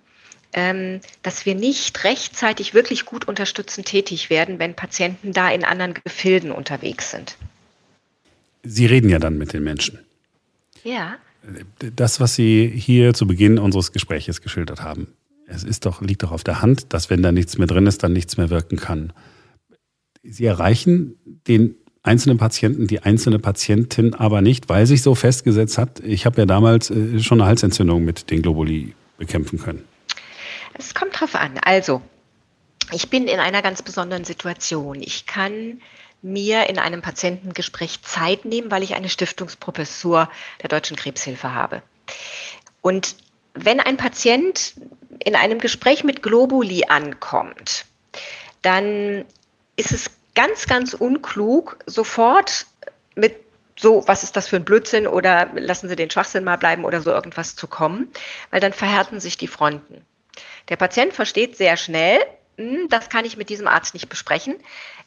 ähm, 0.54 1.02
dass 1.22 1.46
wir 1.46 1.56
nicht 1.56 2.04
rechtzeitig 2.04 2.74
wirklich 2.74 3.06
gut 3.06 3.28
unterstützend 3.28 3.88
tätig 3.88 4.30
werden, 4.30 4.58
wenn 4.60 4.74
Patienten 4.74 5.34
da 5.34 5.52
in 5.52 5.66
anderen 5.66 5.94
Gefilden 5.94 6.52
unterwegs 6.52 7.12
sind. 7.12 7.38
Sie 8.64 8.86
reden 8.86 9.10
ja 9.10 9.20
dann 9.20 9.38
mit 9.38 9.54
den 9.54 9.64
Menschen. 9.64 10.00
Ja. 10.84 11.18
Das, 11.96 12.20
was 12.20 12.36
Sie 12.36 12.68
hier 12.68 13.14
zu 13.14 13.28
Beginn 13.28 13.60
unseres 13.60 13.92
Gespräches 13.92 14.42
geschildert 14.42 14.82
haben, 14.82 15.08
es 15.48 15.64
ist 15.64 15.86
doch, 15.86 16.02
liegt 16.02 16.24
doch 16.24 16.32
auf 16.32 16.44
der 16.44 16.62
Hand, 16.62 16.94
dass 16.94 17.10
wenn 17.10 17.22
da 17.22 17.32
nichts 17.32 17.58
mehr 17.58 17.68
drin 17.68 17.86
ist, 17.86 18.02
dann 18.04 18.14
nichts 18.14 18.38
mehr 18.38 18.50
wirken 18.50 18.78
kann. 18.78 19.14
Sie 20.24 20.46
erreichen 20.46 21.16
den 21.48 21.76
einzelnen 22.02 22.38
Patienten, 22.38 22.88
die 22.88 23.02
einzelne 23.02 23.40
Patientin 23.40 24.14
aber 24.14 24.42
nicht, 24.42 24.70
weil 24.70 24.86
sich 24.86 25.02
so 25.02 25.16
festgesetzt 25.16 25.78
hat. 25.78 26.00
Ich 26.02 26.26
habe 26.26 26.42
ja 26.42 26.46
damals 26.46 26.90
äh, 26.90 27.20
schon 27.20 27.42
eine 27.42 27.48
Halsentzündung 27.48 28.04
mit 28.04 28.32
den 28.32 28.42
Globuli 28.42 28.96
bekämpfen 29.18 29.60
können. 29.60 29.84
Es 30.74 30.94
kommt 30.94 31.20
drauf 31.20 31.36
an. 31.36 31.58
Also, 31.64 32.02
ich 32.92 33.10
bin 33.10 33.28
in 33.28 33.40
einer 33.40 33.62
ganz 33.62 33.82
besonderen 33.82 34.26
Situation. 34.26 35.02
Ich 35.02 35.26
kann 35.26 35.80
mir 36.26 36.70
in 36.70 36.80
einem 36.80 37.04
Patientengespräch 37.04 38.02
Zeit 38.02 38.46
nehmen, 38.46 38.72
weil 38.72 38.82
ich 38.82 38.96
eine 38.96 39.10
Stiftungsprofessur 39.10 40.30
der 40.62 40.70
Deutschen 40.70 40.98
Krebshilfe 40.98 41.54
habe. 41.54 41.84
Und 42.82 43.16
wenn 43.54 43.80
ein 43.80 43.96
Patient 43.96 44.74
in 45.20 45.36
einem 45.36 45.60
Gespräch 45.60 46.04
mit 46.04 46.24
Globuli 46.24 46.86
ankommt, 46.86 47.86
dann 48.64 49.26
ist 49.76 49.92
es 49.92 50.10
ganz, 50.34 50.66
ganz 50.66 50.96
unklug, 50.96 51.78
sofort 51.86 52.66
mit 53.14 53.36
so, 53.78 54.04
was 54.08 54.24
ist 54.24 54.36
das 54.36 54.48
für 54.48 54.56
ein 54.56 54.66
Blödsinn 54.66 55.06
oder 55.06 55.52
lassen 55.54 55.90
Sie 55.90 55.96
den 55.96 56.10
Schwachsinn 56.10 56.44
mal 56.44 56.58
bleiben 56.58 56.86
oder 56.86 57.02
so 57.02 57.12
irgendwas 57.12 57.56
zu 57.56 57.68
kommen, 57.68 58.12
weil 58.50 58.62
dann 58.62 58.74
verhärten 58.74 59.20
sich 59.20 59.38
die 59.38 59.48
Fronten. 59.48 60.04
Der 60.70 60.76
Patient 60.76 61.14
versteht 61.14 61.56
sehr 61.56 61.78
schnell, 61.78 62.20
das 62.90 63.10
kann 63.10 63.26
ich 63.26 63.38
mit 63.38 63.50
diesem 63.50 63.68
Arzt 63.68 63.94
nicht 63.94 64.10
besprechen, 64.10 64.56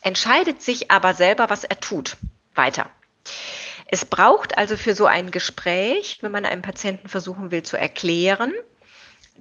entscheidet 0.02 0.62
sich 0.62 0.90
aber 0.90 1.14
selber, 1.14 1.50
was 1.50 1.64
er 1.64 1.80
tut, 1.80 2.16
weiter. 2.54 2.90
Es 3.86 4.04
braucht 4.04 4.58
also 4.58 4.76
für 4.76 4.94
so 4.94 5.06
ein 5.06 5.30
Gespräch, 5.30 6.18
wenn 6.20 6.32
man 6.32 6.44
einem 6.44 6.62
Patienten 6.62 7.08
versuchen 7.08 7.50
will 7.50 7.62
zu 7.62 7.78
erklären, 7.78 8.52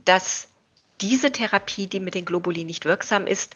dass 0.06 0.48
diese 1.02 1.32
Therapie, 1.32 1.88
die 1.88 2.00
mit 2.00 2.16
den 2.16 2.26
Globuli 2.26 2.64
nicht 2.64 2.86
wirksam 2.86 3.28
ist, 3.28 3.56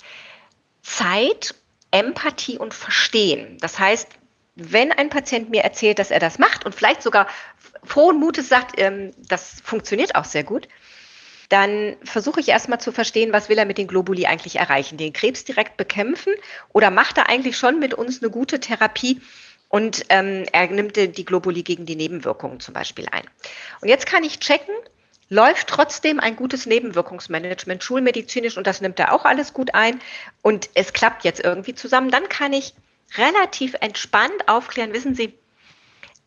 Zeit 0.81 1.55
Empathie 1.91 2.57
und 2.57 2.73
Verstehen. 2.73 3.57
Das 3.59 3.79
heißt, 3.79 4.07
wenn 4.55 4.91
ein 4.91 5.09
Patient 5.09 5.49
mir 5.49 5.63
erzählt, 5.63 5.99
dass 5.99 6.11
er 6.11 6.19
das 6.19 6.39
macht 6.39 6.65
und 6.65 6.75
vielleicht 6.75 7.01
sogar 7.03 7.27
frohen 7.83 8.19
Mutes 8.19 8.49
sagt, 8.49 8.79
ähm, 8.79 9.11
das 9.17 9.61
funktioniert 9.63 10.15
auch 10.15 10.25
sehr 10.25 10.43
gut, 10.43 10.67
dann 11.51 11.97
versuche 12.05 12.39
ich 12.39 12.47
erstmal 12.47 12.79
zu 12.79 12.93
verstehen, 12.93 13.33
was 13.33 13.49
will 13.49 13.57
er 13.57 13.65
mit 13.65 13.77
den 13.77 13.87
Globuli 13.87 14.25
eigentlich 14.25 14.55
erreichen? 14.55 14.97
Den 14.97 15.11
Krebs 15.11 15.43
direkt 15.43 15.75
bekämpfen 15.75 16.33
oder 16.71 16.91
macht 16.91 17.17
er 17.17 17.27
eigentlich 17.27 17.57
schon 17.57 17.77
mit 17.77 17.93
uns 17.93 18.21
eine 18.21 18.31
gute 18.31 18.61
Therapie 18.61 19.21
und 19.67 20.05
ähm, 20.07 20.45
er 20.53 20.67
nimmt 20.67 20.95
die 20.95 21.25
Globuli 21.25 21.63
gegen 21.63 21.85
die 21.85 21.97
Nebenwirkungen 21.97 22.61
zum 22.61 22.73
Beispiel 22.73 23.05
ein? 23.11 23.23
Und 23.81 23.89
jetzt 23.89 24.05
kann 24.05 24.23
ich 24.23 24.39
checken, 24.39 24.73
läuft 25.27 25.67
trotzdem 25.67 26.21
ein 26.21 26.37
gutes 26.37 26.65
Nebenwirkungsmanagement 26.67 27.83
schulmedizinisch 27.83 28.57
und 28.57 28.65
das 28.65 28.79
nimmt 28.79 28.97
er 28.99 29.13
auch 29.13 29.25
alles 29.25 29.51
gut 29.51 29.73
ein 29.73 29.99
und 30.41 30.69
es 30.73 30.93
klappt 30.93 31.25
jetzt 31.25 31.43
irgendwie 31.43 31.75
zusammen, 31.75 32.11
dann 32.11 32.29
kann 32.29 32.53
ich 32.53 32.73
relativ 33.17 33.75
entspannt 33.81 34.47
aufklären, 34.47 34.93
wissen 34.93 35.15
Sie, 35.15 35.33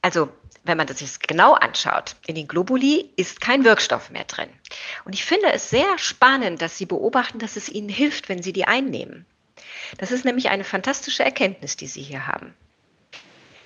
also 0.02 0.28
wenn 0.64 0.76
man 0.76 0.86
das 0.86 0.98
sich 0.98 1.18
genau 1.20 1.54
anschaut, 1.54 2.16
in 2.26 2.34
den 2.34 2.48
Globuli 2.48 3.10
ist 3.16 3.40
kein 3.40 3.64
Wirkstoff 3.64 4.10
mehr 4.10 4.24
drin. 4.24 4.48
Und 5.04 5.12
ich 5.12 5.24
finde 5.24 5.52
es 5.52 5.70
sehr 5.70 5.98
spannend, 5.98 6.60
dass 6.62 6.78
Sie 6.78 6.86
beobachten, 6.86 7.38
dass 7.38 7.56
es 7.56 7.68
Ihnen 7.68 7.88
hilft, 7.88 8.28
wenn 8.28 8.42
Sie 8.42 8.52
die 8.52 8.66
einnehmen. 8.66 9.26
Das 9.98 10.10
ist 10.10 10.24
nämlich 10.24 10.48
eine 10.48 10.64
fantastische 10.64 11.24
Erkenntnis, 11.24 11.76
die 11.76 11.86
Sie 11.86 12.02
hier 12.02 12.26
haben. 12.26 12.54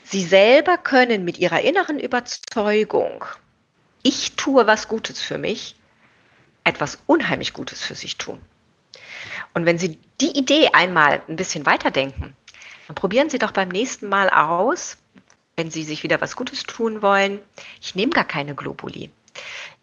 Sie 0.04 0.24
selber 0.24 0.76
können 0.76 1.24
mit 1.24 1.38
Ihrer 1.38 1.60
inneren 1.60 2.00
Überzeugung 2.00 3.24
ich 4.02 4.36
tue 4.36 4.66
was 4.66 4.88
Gutes 4.88 5.20
für 5.20 5.38
mich, 5.38 5.76
etwas 6.64 6.98
unheimlich 7.06 7.52
Gutes 7.52 7.82
für 7.82 7.94
sich 7.94 8.16
tun. 8.16 8.40
Und 9.54 9.66
wenn 9.66 9.78
Sie 9.78 9.98
die 10.20 10.38
Idee 10.38 10.70
einmal 10.72 11.22
ein 11.28 11.36
bisschen 11.36 11.66
weiterdenken, 11.66 12.36
dann 12.86 12.94
probieren 12.94 13.30
Sie 13.30 13.38
doch 13.38 13.50
beim 13.50 13.68
nächsten 13.68 14.08
Mal 14.08 14.30
aus, 14.30 14.96
wenn 15.58 15.70
Sie 15.72 15.82
sich 15.82 16.04
wieder 16.04 16.20
was 16.20 16.36
Gutes 16.36 16.62
tun 16.62 17.02
wollen, 17.02 17.40
ich 17.82 17.96
nehme 17.96 18.12
gar 18.12 18.24
keine 18.24 18.54
Globuli. 18.54 19.10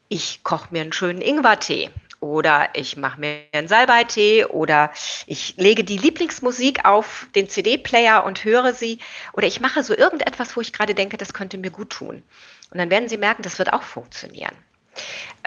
Ich 0.07 0.41
koche 0.43 0.69
mir 0.71 0.81
einen 0.81 0.93
schönen 0.93 1.21
Ingwertee 1.21 1.89
oder 2.21 2.69
ich 2.73 2.95
mache 2.95 3.19
mir 3.19 3.41
einen 3.51 3.67
Salbeitee 3.67 4.45
oder 4.45 4.91
ich 5.27 5.55
lege 5.57 5.83
die 5.83 5.97
Lieblingsmusik 5.97 6.85
auf 6.85 7.27
den 7.35 7.49
CD-Player 7.49 8.23
und 8.23 8.45
höre 8.45 8.73
sie 8.73 8.99
oder 9.33 9.47
ich 9.47 9.59
mache 9.59 9.83
so 9.83 9.95
irgendetwas, 9.95 10.55
wo 10.55 10.61
ich 10.61 10.71
gerade 10.71 10.95
denke, 10.95 11.17
das 11.17 11.33
könnte 11.33 11.57
mir 11.57 11.71
gut 11.71 11.89
tun. 11.89 12.23
Und 12.71 12.77
dann 12.77 12.89
werden 12.89 13.09
Sie 13.09 13.17
merken, 13.17 13.43
das 13.43 13.59
wird 13.59 13.73
auch 13.73 13.83
funktionieren. 13.83 14.55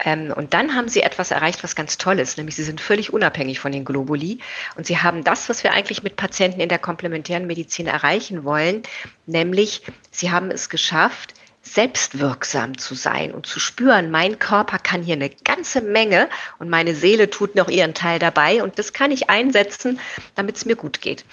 Ähm, 0.03 0.33
und 0.35 0.53
dann 0.53 0.75
haben 0.75 0.89
Sie 0.89 1.01
etwas 1.01 1.31
erreicht, 1.31 1.63
was 1.63 1.75
ganz 1.75 1.97
toll 1.97 2.19
ist, 2.19 2.37
nämlich 2.37 2.55
Sie 2.55 2.63
sind 2.63 2.81
völlig 2.81 3.11
unabhängig 3.11 3.59
von 3.59 3.71
den 3.71 3.85
Globuli. 3.85 4.39
Und 4.75 4.85
Sie 4.85 4.97
haben 4.97 5.23
das, 5.23 5.49
was 5.49 5.63
wir 5.63 5.73
eigentlich 5.73 6.03
mit 6.03 6.15
Patienten 6.15 6.61
in 6.61 6.69
der 6.69 6.79
komplementären 6.79 7.47
Medizin 7.47 7.87
erreichen 7.87 8.43
wollen, 8.43 8.83
nämlich 9.25 9.83
Sie 10.11 10.31
haben 10.31 10.51
es 10.51 10.69
geschafft, 10.69 11.33
selbstwirksam 11.61 12.77
zu 12.77 12.95
sein 12.95 13.31
und 13.31 13.45
zu 13.45 13.59
spüren, 13.59 14.11
mein 14.11 14.39
Körper 14.39 14.79
kann 14.79 15.03
hier 15.03 15.15
eine 15.15 15.29
ganze 15.29 15.81
Menge 15.81 16.29
und 16.57 16.69
meine 16.69 16.95
Seele 16.95 17.29
tut 17.29 17.55
noch 17.55 17.69
ihren 17.69 17.93
Teil 17.93 18.19
dabei 18.19 18.63
und 18.63 18.79
das 18.79 18.93
kann 18.93 19.11
ich 19.11 19.29
einsetzen, 19.29 19.99
damit 20.35 20.57
es 20.57 20.65
mir 20.65 20.75
gut 20.75 21.01
geht. 21.01 21.25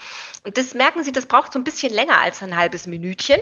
Und 0.45 0.59
das 0.59 0.75
merken 0.75 1.03
Sie, 1.03 1.13
das 1.13 1.27
braucht 1.27 1.53
so 1.53 1.59
ein 1.59 1.65
bisschen 1.65 1.93
länger 1.93 2.21
als 2.21 2.43
ein 2.43 2.57
halbes 2.57 2.87
Minütchen. 2.87 3.41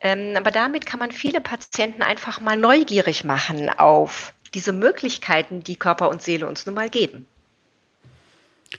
Ähm, 0.00 0.36
aber 0.36 0.50
damit 0.50 0.84
kann 0.84 0.98
man 0.98 1.12
viele 1.12 1.40
Patienten 1.40 2.02
einfach 2.02 2.40
mal 2.40 2.56
neugierig 2.56 3.24
machen 3.24 3.68
auf 3.70 4.34
diese 4.52 4.72
Möglichkeiten, 4.72 5.62
die 5.62 5.76
Körper 5.76 6.10
und 6.10 6.22
Seele 6.22 6.46
uns 6.46 6.66
nun 6.66 6.74
mal 6.74 6.90
geben. 6.90 7.26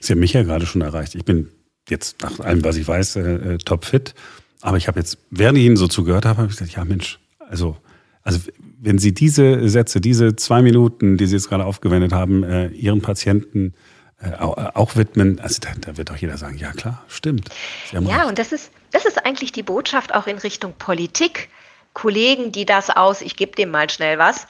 Sie 0.00 0.12
haben 0.12 0.20
mich 0.20 0.34
ja 0.34 0.42
gerade 0.42 0.66
schon 0.66 0.82
erreicht. 0.82 1.14
Ich 1.14 1.24
bin 1.24 1.50
jetzt 1.88 2.20
nach 2.22 2.40
allem, 2.40 2.64
was 2.64 2.76
ich 2.76 2.86
weiß, 2.86 3.16
äh, 3.16 3.20
äh 3.20 3.58
topfit. 3.58 4.14
Aber 4.60 4.76
ich 4.76 4.88
habe 4.88 4.98
jetzt, 4.98 5.18
während 5.30 5.58
ich 5.58 5.64
Ihnen 5.64 5.76
so 5.76 5.88
zugehört 5.88 6.24
habe, 6.24 6.42
habe 6.42 6.50
ich 6.50 6.58
gesagt, 6.58 6.76
ja 6.76 6.84
Mensch, 6.84 7.18
also, 7.48 7.76
also 8.22 8.40
wenn 8.80 8.98
Sie 8.98 9.14
diese 9.14 9.68
Sätze, 9.68 10.00
diese 10.00 10.36
zwei 10.36 10.62
Minuten, 10.62 11.16
die 11.16 11.26
Sie 11.26 11.36
jetzt 11.36 11.48
gerade 11.48 11.64
aufgewendet 11.64 12.12
haben, 12.12 12.42
äh, 12.42 12.68
Ihren 12.68 13.02
Patienten 13.02 13.74
äh, 14.20 14.32
auch 14.36 14.96
widmen, 14.96 15.40
also 15.40 15.60
da, 15.60 15.70
da, 15.78 15.96
wird 15.96 16.10
doch 16.10 16.16
jeder 16.16 16.38
sagen, 16.38 16.56
ja 16.56 16.72
klar, 16.72 17.04
stimmt. 17.08 17.50
Ja, 17.92 18.00
recht. 18.00 18.28
und 18.28 18.38
das 18.38 18.52
ist, 18.52 18.70
das 18.92 19.04
ist 19.04 19.24
eigentlich 19.24 19.52
die 19.52 19.62
Botschaft 19.62 20.14
auch 20.14 20.26
in 20.26 20.38
Richtung 20.38 20.74
Politik. 20.78 21.48
Kollegen, 21.92 22.52
die 22.52 22.66
das 22.66 22.90
aus, 22.90 23.22
ich 23.22 23.36
gebe 23.36 23.56
dem 23.56 23.70
mal 23.70 23.88
schnell 23.88 24.18
was, 24.18 24.46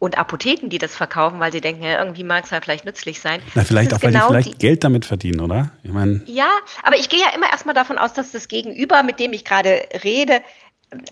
und 0.00 0.16
Apotheken, 0.16 0.70
die 0.70 0.78
das 0.78 0.96
verkaufen, 0.96 1.38
weil 1.40 1.52
sie 1.52 1.60
denken, 1.60 1.84
ja, 1.84 1.98
irgendwie 1.98 2.24
mag 2.24 2.44
es 2.44 2.50
ja 2.50 2.60
vielleicht 2.60 2.86
nützlich 2.86 3.20
sein. 3.20 3.42
Na, 3.54 3.64
vielleicht 3.64 3.92
auch, 3.92 4.02
weil 4.02 4.12
genau 4.12 4.28
die 4.28 4.32
vielleicht 4.32 4.54
die, 4.54 4.58
Geld 4.58 4.82
damit 4.82 5.04
verdienen, 5.04 5.40
oder? 5.40 5.70
Ich 5.82 5.92
mein, 5.92 6.22
ja, 6.26 6.48
aber 6.82 6.96
ich 6.96 7.10
gehe 7.10 7.20
ja 7.20 7.28
immer 7.34 7.50
erstmal 7.50 7.74
davon 7.74 7.98
aus, 7.98 8.14
dass 8.14 8.32
das 8.32 8.48
Gegenüber, 8.48 9.02
mit 9.02 9.20
dem 9.20 9.34
ich 9.34 9.44
gerade 9.44 9.82
rede, 10.02 10.40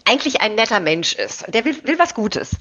eigentlich 0.04 0.40
ein 0.40 0.54
netter 0.54 0.80
Mensch 0.80 1.14
ist. 1.14 1.44
Der 1.54 1.64
will, 1.64 1.76
will 1.84 1.98
was 1.98 2.14
Gutes. 2.14 2.56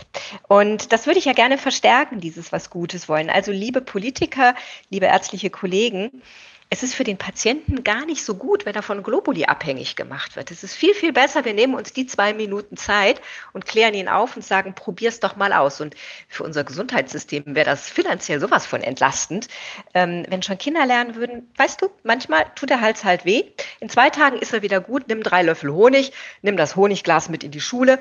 Und 0.48 0.92
das 0.94 1.08
würde 1.08 1.20
ich 1.20 1.26
ja 1.26 1.34
gerne 1.34 1.58
verstärken, 1.58 2.20
dieses 2.20 2.52
was 2.52 2.70
Gutes 2.70 3.10
wollen. 3.10 3.30
Also 3.30 3.52
liebe 3.52 3.82
Politiker, 3.82 4.56
liebe 4.90 5.08
ärztliche 5.08 5.50
Kollegen, 5.50 6.22
es 6.70 6.84
ist 6.84 6.96
für 6.96 7.06
den 7.06 7.18
Patienten 7.18 7.84
gar 7.86 8.06
nicht 8.06 8.26
so 8.26 8.36
gut, 8.36 8.66
wenn 8.66 8.76
er 8.76 8.82
von 8.82 9.02
Globuli 9.02 9.46
abhängig 9.46 9.96
gemacht 9.96 10.36
wird. 10.36 10.52
Es 10.52 10.64
ist 10.64 10.76
viel, 10.76 10.94
viel 10.94 11.14
besser, 11.14 11.46
wir 11.46 11.54
nehmen 11.54 11.76
uns 11.76 11.94
die 11.94 12.08
zwei 12.08 12.34
Minuten 12.34 12.76
Zeit 12.76 13.22
und 13.54 13.66
klären 13.66 13.94
ihn 13.94 14.10
auf 14.10 14.36
und 14.36 14.44
sagen, 14.44 14.76
probier's 14.76 15.22
doch 15.22 15.38
mal 15.38 15.54
aus. 15.54 15.80
Und 15.80 15.96
für 16.28 16.44
unser 16.44 16.66
Gesundheitssystem 16.66 17.44
wäre 17.48 17.70
das 17.70 17.90
finanziell 17.90 18.42
sowas 18.42 18.66
von 18.66 18.82
entlastend. 18.82 19.48
Ähm, 19.94 20.26
wenn 20.28 20.44
schon 20.44 20.58
Kinder 20.58 20.86
lernen 20.86 21.16
würden, 21.16 21.50
weißt 21.56 21.82
du, 21.82 21.90
manchmal 22.04 22.46
tut 22.56 22.70
der 22.70 22.82
Hals 22.82 23.06
halt 23.06 23.24
weh. 23.24 23.46
In 23.80 23.88
zwei 23.88 24.10
Tagen 24.10 24.38
ist 24.38 24.54
er 24.54 24.62
wieder 24.62 24.82
gut, 24.82 25.08
nimm 25.08 25.24
drei 25.24 25.44
Löffel 25.44 25.72
Honig, 25.72 26.12
nimm 26.42 26.58
das 26.58 26.76
Honigglas 26.76 27.30
mit 27.30 27.46
in 27.46 27.52
die 27.52 27.62
Schule 27.62 28.00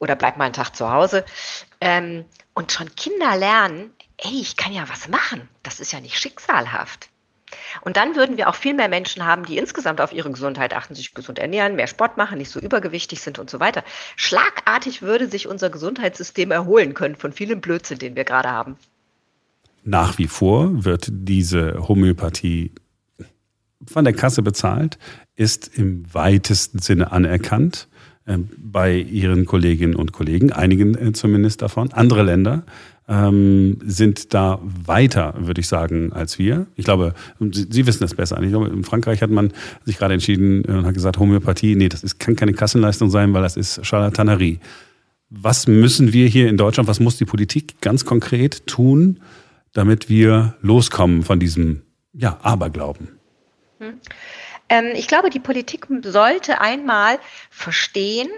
oder 0.00 0.16
bleib 0.16 0.38
mal 0.38 0.46
einen 0.46 0.54
Tag 0.54 0.74
zu 0.74 0.90
Hause. 0.90 1.24
Ähm, 1.80 2.24
und 2.52 2.72
schon 2.72 2.92
Kinder 2.96 3.36
lernen, 3.36 3.94
ey, 4.16 4.40
ich 4.40 4.56
kann 4.56 4.72
ja 4.72 4.88
was 4.88 5.06
machen. 5.06 5.48
Das 5.62 5.78
ist 5.78 5.92
ja 5.92 6.00
nicht 6.00 6.18
schicksalhaft. 6.18 7.09
Und 7.82 7.96
dann 7.96 8.16
würden 8.16 8.36
wir 8.36 8.48
auch 8.48 8.54
viel 8.54 8.74
mehr 8.74 8.88
Menschen 8.88 9.24
haben, 9.24 9.44
die 9.44 9.58
insgesamt 9.58 10.00
auf 10.00 10.12
ihre 10.12 10.30
Gesundheit 10.30 10.74
achten, 10.74 10.94
sich 10.94 11.14
gesund 11.14 11.38
ernähren, 11.38 11.76
mehr 11.76 11.86
Sport 11.86 12.16
machen, 12.16 12.38
nicht 12.38 12.50
so 12.50 12.60
übergewichtig 12.60 13.20
sind 13.20 13.38
und 13.38 13.50
so 13.50 13.60
weiter. 13.60 13.84
Schlagartig 14.16 15.02
würde 15.02 15.28
sich 15.28 15.48
unser 15.48 15.70
Gesundheitssystem 15.70 16.50
erholen 16.50 16.94
können 16.94 17.16
von 17.16 17.32
vielem 17.32 17.60
Blödsinn, 17.60 17.98
den 17.98 18.16
wir 18.16 18.24
gerade 18.24 18.50
haben. 18.50 18.76
Nach 19.82 20.18
wie 20.18 20.26
vor 20.26 20.84
wird 20.84 21.08
diese 21.10 21.88
Homöopathie 21.88 22.72
von 23.86 24.04
der 24.04 24.12
Kasse 24.12 24.42
bezahlt, 24.42 24.98
ist 25.36 25.68
im 25.76 26.04
weitesten 26.12 26.80
Sinne 26.80 27.12
anerkannt 27.12 27.88
äh, 28.26 28.36
bei 28.58 28.94
ihren 28.94 29.46
Kolleginnen 29.46 29.96
und 29.96 30.12
Kollegen, 30.12 30.52
einigen 30.52 30.94
äh, 30.96 31.12
zumindest 31.12 31.62
davon. 31.62 31.92
Andere 31.92 32.22
Länder 32.22 32.64
ähm, 33.10 33.78
sind 33.84 34.32
da 34.32 34.60
weiter, 34.62 35.34
würde 35.36 35.60
ich 35.60 35.66
sagen, 35.66 36.12
als 36.12 36.38
wir. 36.38 36.66
Ich 36.76 36.84
glaube, 36.84 37.14
Sie, 37.40 37.66
Sie 37.68 37.86
wissen 37.86 38.04
das 38.04 38.14
besser. 38.14 38.40
Ich 38.40 38.50
glaube, 38.50 38.68
in 38.68 38.84
Frankreich 38.84 39.20
hat 39.20 39.30
man 39.30 39.52
sich 39.84 39.98
gerade 39.98 40.14
entschieden 40.14 40.64
und 40.64 40.86
hat 40.86 40.94
gesagt, 40.94 41.18
Homöopathie, 41.18 41.74
nee, 41.74 41.88
das 41.88 42.04
ist, 42.04 42.20
kann 42.20 42.36
keine 42.36 42.52
Kassenleistung 42.52 43.10
sein, 43.10 43.34
weil 43.34 43.42
das 43.42 43.56
ist 43.56 43.84
Charlatanerie. 43.84 44.60
Was 45.28 45.66
müssen 45.66 46.12
wir 46.12 46.28
hier 46.28 46.48
in 46.48 46.56
Deutschland, 46.56 46.88
was 46.88 47.00
muss 47.00 47.16
die 47.16 47.24
Politik 47.24 47.80
ganz 47.80 48.04
konkret 48.04 48.66
tun, 48.68 49.20
damit 49.72 50.08
wir 50.08 50.54
loskommen 50.60 51.24
von 51.24 51.40
diesem 51.40 51.82
ja, 52.12 52.38
Aberglauben? 52.42 53.08
Hm. 53.78 53.94
Ähm, 54.68 54.86
ich 54.94 55.08
glaube, 55.08 55.30
die 55.30 55.40
Politik 55.40 55.88
sollte 56.04 56.60
einmal 56.60 57.18
verstehen, 57.50 58.28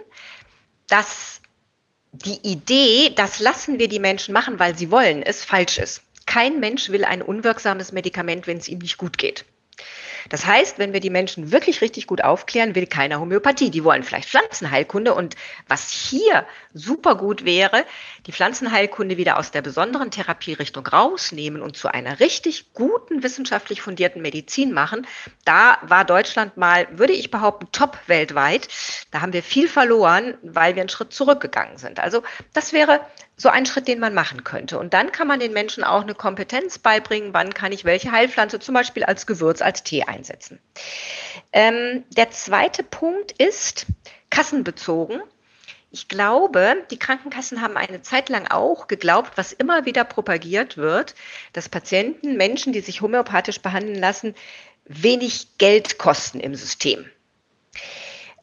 dass 0.88 1.41
die 2.12 2.38
Idee, 2.42 3.12
das 3.14 3.40
lassen 3.40 3.78
wir 3.78 3.88
die 3.88 3.98
Menschen 3.98 4.32
machen, 4.32 4.58
weil 4.58 4.76
sie 4.76 4.90
wollen, 4.90 5.22
ist 5.22 5.44
falsch 5.44 5.78
ist. 5.78 6.02
Kein 6.26 6.60
Mensch 6.60 6.90
will 6.90 7.04
ein 7.04 7.22
unwirksames 7.22 7.92
Medikament, 7.92 8.46
wenn 8.46 8.58
es 8.58 8.68
ihm 8.68 8.78
nicht 8.78 8.98
gut 8.98 9.18
geht. 9.18 9.44
Das 10.28 10.46
heißt, 10.46 10.78
wenn 10.78 10.92
wir 10.92 11.00
die 11.00 11.10
Menschen 11.10 11.52
wirklich 11.52 11.80
richtig 11.80 12.06
gut 12.06 12.22
aufklären, 12.22 12.74
will 12.74 12.86
keiner 12.86 13.20
Homöopathie. 13.20 13.70
Die 13.70 13.84
wollen 13.84 14.02
vielleicht 14.02 14.28
Pflanzenheilkunde. 14.28 15.14
Und 15.14 15.36
was 15.68 15.90
hier 15.90 16.46
super 16.74 17.16
gut 17.16 17.44
wäre, 17.44 17.84
die 18.26 18.32
Pflanzenheilkunde 18.32 19.16
wieder 19.16 19.38
aus 19.38 19.50
der 19.50 19.62
besonderen 19.62 20.10
Therapierichtung 20.10 20.86
rausnehmen 20.86 21.62
und 21.62 21.76
zu 21.76 21.88
einer 21.88 22.20
richtig 22.20 22.72
guten, 22.72 23.22
wissenschaftlich 23.22 23.82
fundierten 23.82 24.22
Medizin 24.22 24.72
machen. 24.72 25.06
Da 25.44 25.78
war 25.82 26.04
Deutschland 26.04 26.56
mal, 26.56 26.86
würde 26.92 27.12
ich 27.12 27.30
behaupten, 27.30 27.68
top 27.72 27.98
weltweit. 28.06 28.68
Da 29.10 29.20
haben 29.20 29.32
wir 29.32 29.42
viel 29.42 29.68
verloren, 29.68 30.34
weil 30.42 30.74
wir 30.74 30.82
einen 30.82 30.88
Schritt 30.88 31.12
zurückgegangen 31.12 31.78
sind. 31.78 32.00
Also 32.00 32.22
das 32.52 32.72
wäre 32.72 33.00
so 33.36 33.48
ein 33.48 33.66
Schritt, 33.66 33.88
den 33.88 33.98
man 33.98 34.14
machen 34.14 34.44
könnte. 34.44 34.78
Und 34.78 34.94
dann 34.94 35.10
kann 35.10 35.26
man 35.26 35.40
den 35.40 35.52
Menschen 35.52 35.84
auch 35.84 36.02
eine 36.02 36.14
Kompetenz 36.14 36.78
beibringen, 36.78 37.34
wann 37.34 37.52
kann 37.52 37.72
ich 37.72 37.84
welche 37.84 38.12
Heilpflanze 38.12 38.60
zum 38.60 38.74
Beispiel 38.74 39.04
als 39.04 39.26
Gewürz, 39.26 39.62
als 39.62 39.82
Tee 39.82 40.04
einsetzen. 40.12 40.60
Ähm, 41.52 42.04
der 42.10 42.30
zweite 42.30 42.82
Punkt 42.82 43.32
ist 43.32 43.86
kassenbezogen. 44.30 45.22
Ich 45.90 46.08
glaube, 46.08 46.86
die 46.90 46.98
Krankenkassen 46.98 47.60
haben 47.60 47.76
eine 47.76 48.00
Zeit 48.00 48.30
lang 48.30 48.46
auch 48.48 48.88
geglaubt, 48.88 49.32
was 49.36 49.52
immer 49.52 49.84
wieder 49.84 50.04
propagiert 50.04 50.78
wird, 50.78 51.14
dass 51.52 51.68
Patienten, 51.68 52.36
Menschen, 52.36 52.72
die 52.72 52.80
sich 52.80 53.02
homöopathisch 53.02 53.60
behandeln 53.60 53.98
lassen, 53.98 54.34
wenig 54.84 55.58
Geld 55.58 55.98
kosten 55.98 56.40
im 56.40 56.54
System. 56.54 57.04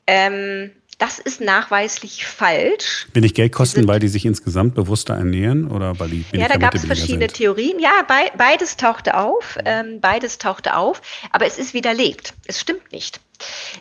Ähm, 0.05 0.71
das 0.99 1.17
ist 1.17 1.39
nachweislich 1.39 2.25
falsch. 2.25 3.07
Bin 3.13 3.23
ich 3.23 3.33
Geld 3.33 3.53
kosten, 3.53 3.87
weil 3.87 3.99
die 3.99 4.09
sich 4.09 4.25
insgesamt 4.25 4.75
bewusster 4.75 5.15
ernähren 5.15 5.71
oder 5.71 5.97
weil 5.97 6.09
die 6.09 6.25
Ja, 6.33 6.49
da 6.49 6.57
gab 6.57 6.75
es 6.75 6.85
verschiedene 6.85 7.21
sind? 7.21 7.35
Theorien. 7.35 7.79
Ja, 7.79 8.03
be 8.05 8.37
beides 8.37 8.75
tauchte 8.75 9.17
auf. 9.17 9.57
Ähm, 9.65 10.01
beides 10.01 10.37
tauchte 10.37 10.75
auf, 10.75 11.01
aber 11.31 11.47
es 11.47 11.57
ist 11.57 11.73
widerlegt. 11.73 12.33
Es 12.47 12.59
stimmt 12.59 12.91
nicht. 12.91 13.21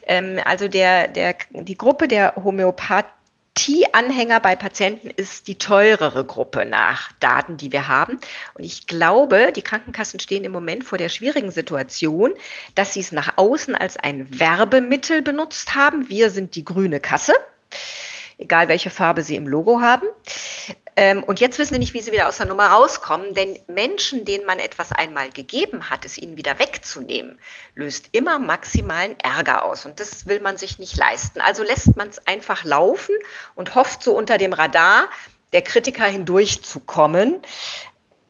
Ähm, 0.06 0.38
also 0.44 0.68
der, 0.68 1.08
der, 1.08 1.34
die 1.50 1.76
Gruppe 1.76 2.06
der 2.06 2.34
Homöopathen 2.36 3.17
T-Anhänger 3.58 4.38
bei 4.38 4.54
Patienten 4.54 5.10
ist 5.10 5.48
die 5.48 5.58
teurere 5.58 6.24
Gruppe 6.24 6.64
nach 6.64 7.10
Daten, 7.18 7.56
die 7.56 7.72
wir 7.72 7.88
haben. 7.88 8.20
Und 8.54 8.62
ich 8.62 8.86
glaube, 8.86 9.52
die 9.52 9.62
Krankenkassen 9.62 10.20
stehen 10.20 10.44
im 10.44 10.52
Moment 10.52 10.84
vor 10.84 10.96
der 10.96 11.08
schwierigen 11.08 11.50
Situation, 11.50 12.34
dass 12.76 12.92
sie 12.92 13.00
es 13.00 13.10
nach 13.10 13.32
außen 13.34 13.74
als 13.74 13.96
ein 13.96 14.28
Werbemittel 14.38 15.22
benutzt 15.22 15.74
haben. 15.74 16.08
Wir 16.08 16.30
sind 16.30 16.54
die 16.54 16.64
grüne 16.64 17.00
Kasse 17.00 17.34
egal 18.38 18.68
welche 18.68 18.90
Farbe 18.90 19.22
sie 19.22 19.36
im 19.36 19.48
Logo 19.48 19.80
haben. 19.80 20.06
Ähm, 20.98 21.22
und 21.22 21.38
jetzt 21.38 21.60
wissen 21.60 21.74
sie 21.74 21.78
nicht, 21.78 21.94
wie 21.94 22.00
sie 22.00 22.10
wieder 22.10 22.26
aus 22.26 22.38
der 22.38 22.46
Nummer 22.46 22.66
rauskommen, 22.66 23.32
denn 23.32 23.56
Menschen, 23.68 24.24
denen 24.24 24.44
man 24.44 24.58
etwas 24.58 24.90
einmal 24.90 25.30
gegeben 25.30 25.90
hat, 25.90 26.04
es 26.04 26.18
ihnen 26.18 26.36
wieder 26.36 26.58
wegzunehmen, 26.58 27.38
löst 27.76 28.08
immer 28.10 28.40
maximalen 28.40 29.14
Ärger 29.20 29.64
aus. 29.64 29.86
Und 29.86 30.00
das 30.00 30.26
will 30.26 30.40
man 30.40 30.56
sich 30.56 30.80
nicht 30.80 30.96
leisten. 30.96 31.40
Also 31.40 31.62
lässt 31.62 31.96
man 31.96 32.08
es 32.08 32.26
einfach 32.26 32.64
laufen 32.64 33.14
und 33.54 33.76
hofft 33.76 34.02
so 34.02 34.16
unter 34.16 34.38
dem 34.38 34.52
Radar 34.52 35.08
der 35.52 35.62
Kritiker 35.62 36.04
hindurchzukommen 36.04 37.42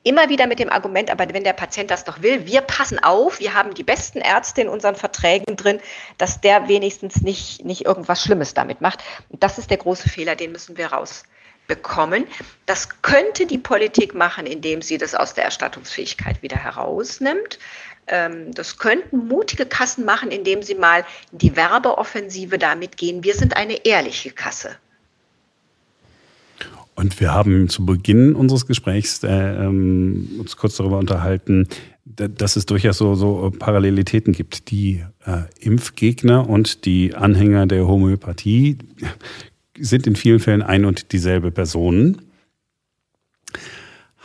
immer 0.05 0.29
wieder 0.29 0.47
mit 0.47 0.59
dem 0.59 0.71
Argument, 0.71 1.11
aber 1.11 1.27
wenn 1.33 1.45
der 1.45 1.53
Patient 1.53 1.91
das 1.91 2.05
doch 2.05 2.23
will, 2.23 2.47
wir 2.47 2.61
passen 2.61 2.99
auf, 3.03 3.41
wir 3.41 3.53
haben 3.53 3.75
die 3.75 3.83
besten 3.83 4.19
Ärzte 4.19 4.61
in 4.63 4.69
unseren 4.69 4.95
Verträgen 4.95 5.57
drin, 5.57 5.81
dass 6.19 6.41
der 6.41 6.69
wenigstens 6.69 7.21
nicht, 7.21 7.65
nicht 7.65 7.85
irgendwas 7.85 8.23
Schlimmes 8.23 8.55
damit 8.55 8.81
macht. 8.81 9.03
Und 9.29 9.43
das 9.43 9.59
ist 9.59 9.71
der 9.71 9.77
große 9.77 10.09
Fehler, 10.09 10.35
den 10.37 10.53
müssen 10.53 10.77
wir 10.77 10.93
raus 10.93 11.25
bekommen. 11.69 12.25
Das 12.67 13.03
könnte 13.03 13.47
die 13.47 13.59
Politik 13.59 14.15
machen, 14.15 14.47
indem 14.47 14.83
sie 14.83 14.99
das 14.99 15.15
aus 15.15 15.35
der 15.35 15.45
Erstattungsfähigkeit 15.45 16.43
wieder 16.43 16.57
herausnimmt. 16.57 17.59
Ähm, 18.09 18.53
das 18.53 18.79
könnten 18.79 19.29
mutige 19.29 19.67
Kassen 19.67 20.05
machen, 20.05 20.31
indem 20.31 20.63
sie 20.63 20.75
mal 20.75 21.05
die 21.31 21.55
Werbeoffensive 21.55 22.59
damit 22.59 22.97
gehen. 22.97 23.23
Wir 23.23 23.35
sind 23.35 23.57
eine 23.57 23.85
ehrliche 23.85 24.31
Kasse. 24.31 24.71
Und 26.95 27.21
wir 27.21 27.33
haben 27.33 27.69
zu 27.69 27.87
Beginn 27.87 28.35
unseres 28.35 28.67
Gesprächs 28.67 29.23
äh, 29.23 29.29
ähm, 29.29 30.31
uns 30.41 30.57
kurz 30.57 30.77
darüber 30.79 30.99
unterhalten, 30.99 31.69
dass 32.05 32.57
es 32.57 32.67
durchaus 32.67 32.99
so, 32.99 33.15
so 33.15 33.53
Parallelitäten 33.57 34.33
gibt. 34.33 34.71
Die 34.73 35.05
äh, 35.25 35.43
Impfgegner 35.61 36.49
und 36.49 36.87
die 36.87 37.15
Anhänger 37.15 37.67
der 37.67 37.87
Homöopathie 37.87 38.79
sind 39.81 40.07
in 40.07 40.17
vielen 40.17 40.41
Fällen 40.41 40.63
ein 40.63 40.85
und 40.85 41.13
dieselbe 41.13 41.51
Person. 41.51 42.23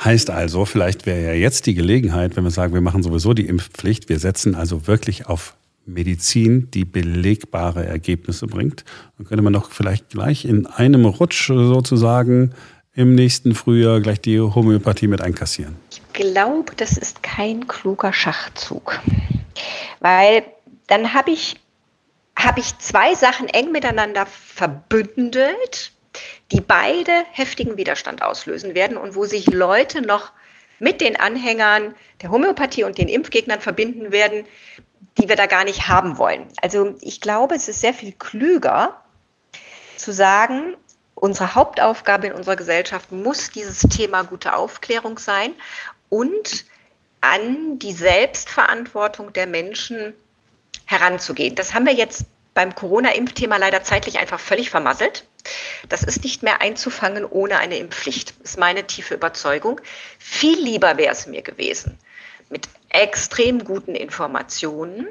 Heißt 0.03 0.29
also, 0.29 0.65
vielleicht 0.65 1.05
wäre 1.05 1.23
ja 1.23 1.33
jetzt 1.33 1.65
die 1.65 1.75
Gelegenheit, 1.75 2.35
wenn 2.35 2.43
wir 2.43 2.51
sagen, 2.51 2.73
wir 2.73 2.81
machen 2.81 3.03
sowieso 3.03 3.33
die 3.33 3.47
Impfpflicht, 3.47 4.09
wir 4.09 4.19
setzen 4.19 4.55
also 4.55 4.87
wirklich 4.87 5.27
auf 5.27 5.55
Medizin, 5.85 6.69
die 6.71 6.85
belegbare 6.85 7.85
Ergebnisse 7.85 8.47
bringt. 8.47 8.85
Dann 9.17 9.27
könnte 9.27 9.43
man 9.43 9.53
doch 9.53 9.71
vielleicht 9.71 10.09
gleich 10.09 10.45
in 10.45 10.65
einem 10.65 11.05
Rutsch 11.05 11.47
sozusagen 11.47 12.53
im 12.93 13.15
nächsten 13.15 13.55
Frühjahr 13.55 14.01
gleich 14.01 14.21
die 14.21 14.39
Homöopathie 14.39 15.07
mit 15.07 15.21
einkassieren. 15.21 15.75
Ich 15.91 16.01
glaube, 16.13 16.73
das 16.77 16.97
ist 16.97 17.23
kein 17.23 17.67
kluger 17.67 18.13
Schachzug, 18.13 18.99
weil 19.99 20.43
dann 20.87 21.13
habe 21.13 21.31
ich 21.31 21.55
habe 22.43 22.59
ich 22.59 22.77
zwei 22.79 23.15
Sachen 23.15 23.47
eng 23.47 23.71
miteinander 23.71 24.25
verbündelt, 24.25 25.91
die 26.51 26.61
beide 26.61 27.11
heftigen 27.31 27.77
Widerstand 27.77 28.21
auslösen 28.21 28.75
werden 28.75 28.97
und 28.97 29.15
wo 29.15 29.25
sich 29.25 29.47
Leute 29.47 30.01
noch 30.01 30.31
mit 30.79 31.01
den 31.01 31.19
Anhängern 31.19 31.95
der 32.21 32.31
Homöopathie 32.31 32.83
und 32.83 32.97
den 32.97 33.07
Impfgegnern 33.07 33.61
verbinden 33.61 34.11
werden, 34.11 34.45
die 35.17 35.29
wir 35.29 35.35
da 35.35 35.45
gar 35.45 35.63
nicht 35.63 35.87
haben 35.87 36.17
wollen. 36.17 36.47
Also 36.61 36.95
ich 37.01 37.21
glaube, 37.21 37.55
es 37.55 37.67
ist 37.67 37.81
sehr 37.81 37.93
viel 37.93 38.11
klüger 38.11 39.01
zu 39.95 40.11
sagen, 40.11 40.75
unsere 41.15 41.55
Hauptaufgabe 41.55 42.27
in 42.27 42.33
unserer 42.33 42.55
Gesellschaft 42.55 43.11
muss 43.11 43.51
dieses 43.51 43.79
Thema 43.79 44.23
gute 44.23 44.55
Aufklärung 44.55 45.17
sein 45.17 45.53
und 46.09 46.65
an 47.21 47.79
die 47.79 47.93
Selbstverantwortung 47.93 49.31
der 49.31 49.47
Menschen 49.47 50.13
heranzugehen. 50.85 51.55
Das 51.55 51.73
haben 51.73 51.85
wir 51.85 51.93
jetzt 51.93 52.25
beim 52.53 52.75
Corona-Impfthema 52.75 53.57
leider 53.57 53.83
zeitlich 53.83 54.19
einfach 54.19 54.39
völlig 54.39 54.69
vermasselt. 54.69 55.25
Das 55.89 56.03
ist 56.03 56.23
nicht 56.23 56.43
mehr 56.43 56.61
einzufangen 56.61 57.25
ohne 57.25 57.57
eine 57.57 57.77
Impfpflicht, 57.77 58.33
ist 58.43 58.57
meine 58.57 58.85
tiefe 58.85 59.15
Überzeugung. 59.15 59.81
Viel 60.19 60.59
lieber 60.59 60.97
wäre 60.97 61.11
es 61.11 61.27
mir 61.27 61.41
gewesen, 61.41 61.97
mit 62.49 62.69
extrem 62.89 63.63
guten 63.63 63.95
Informationen 63.95 65.07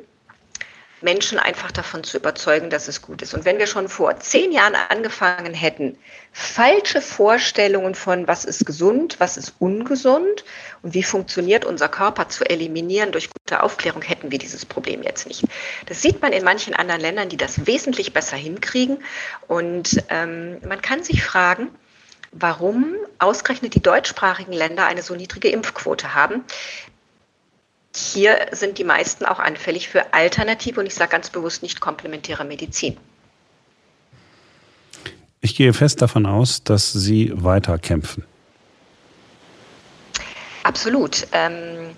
Menschen 1.02 1.38
einfach 1.38 1.72
davon 1.72 2.04
zu 2.04 2.16
überzeugen, 2.16 2.70
dass 2.70 2.88
es 2.88 3.02
gut 3.02 3.22
ist. 3.22 3.34
Und 3.34 3.44
wenn 3.44 3.58
wir 3.58 3.66
schon 3.66 3.88
vor 3.88 4.18
zehn 4.20 4.52
Jahren 4.52 4.74
angefangen 4.74 5.54
hätten, 5.54 5.98
falsche 6.32 7.00
Vorstellungen 7.00 7.94
von, 7.94 8.28
was 8.28 8.44
ist 8.44 8.64
gesund, 8.64 9.16
was 9.18 9.36
ist 9.36 9.54
ungesund 9.58 10.44
und 10.82 10.94
wie 10.94 11.02
funktioniert 11.02 11.64
unser 11.64 11.88
Körper 11.88 12.28
zu 12.28 12.44
eliminieren 12.48 13.12
durch 13.12 13.30
gute 13.30 13.62
Aufklärung, 13.62 14.02
hätten 14.02 14.30
wir 14.30 14.38
dieses 14.38 14.64
Problem 14.64 15.02
jetzt 15.02 15.26
nicht. 15.26 15.44
Das 15.86 16.02
sieht 16.02 16.22
man 16.22 16.32
in 16.32 16.44
manchen 16.44 16.74
anderen 16.74 17.00
Ländern, 17.00 17.28
die 17.28 17.36
das 17.36 17.66
wesentlich 17.66 18.12
besser 18.12 18.36
hinkriegen. 18.36 18.98
Und 19.48 20.02
ähm, 20.08 20.58
man 20.66 20.80
kann 20.80 21.02
sich 21.02 21.22
fragen, 21.22 21.68
warum 22.32 22.96
ausgerechnet 23.18 23.74
die 23.74 23.82
deutschsprachigen 23.82 24.52
Länder 24.52 24.86
eine 24.86 25.02
so 25.02 25.14
niedrige 25.14 25.48
Impfquote 25.48 26.14
haben. 26.14 26.44
Hier 27.94 28.46
sind 28.52 28.78
die 28.78 28.84
meisten 28.84 29.24
auch 29.24 29.38
anfällig 29.38 29.88
für 29.88 30.14
alternative 30.14 30.80
und 30.80 30.86
ich 30.86 30.94
sage 30.94 31.10
ganz 31.10 31.30
bewusst 31.30 31.62
nicht 31.62 31.80
komplementäre 31.80 32.44
Medizin. 32.44 32.96
Ich 35.40 35.56
gehe 35.56 35.72
fest 35.72 36.00
davon 36.00 36.24
aus, 36.24 36.62
dass 36.62 36.92
Sie 36.92 37.32
weiter 37.34 37.78
kämpfen. 37.78 38.24
Absolut. 40.62 41.26
Ähm, 41.32 41.90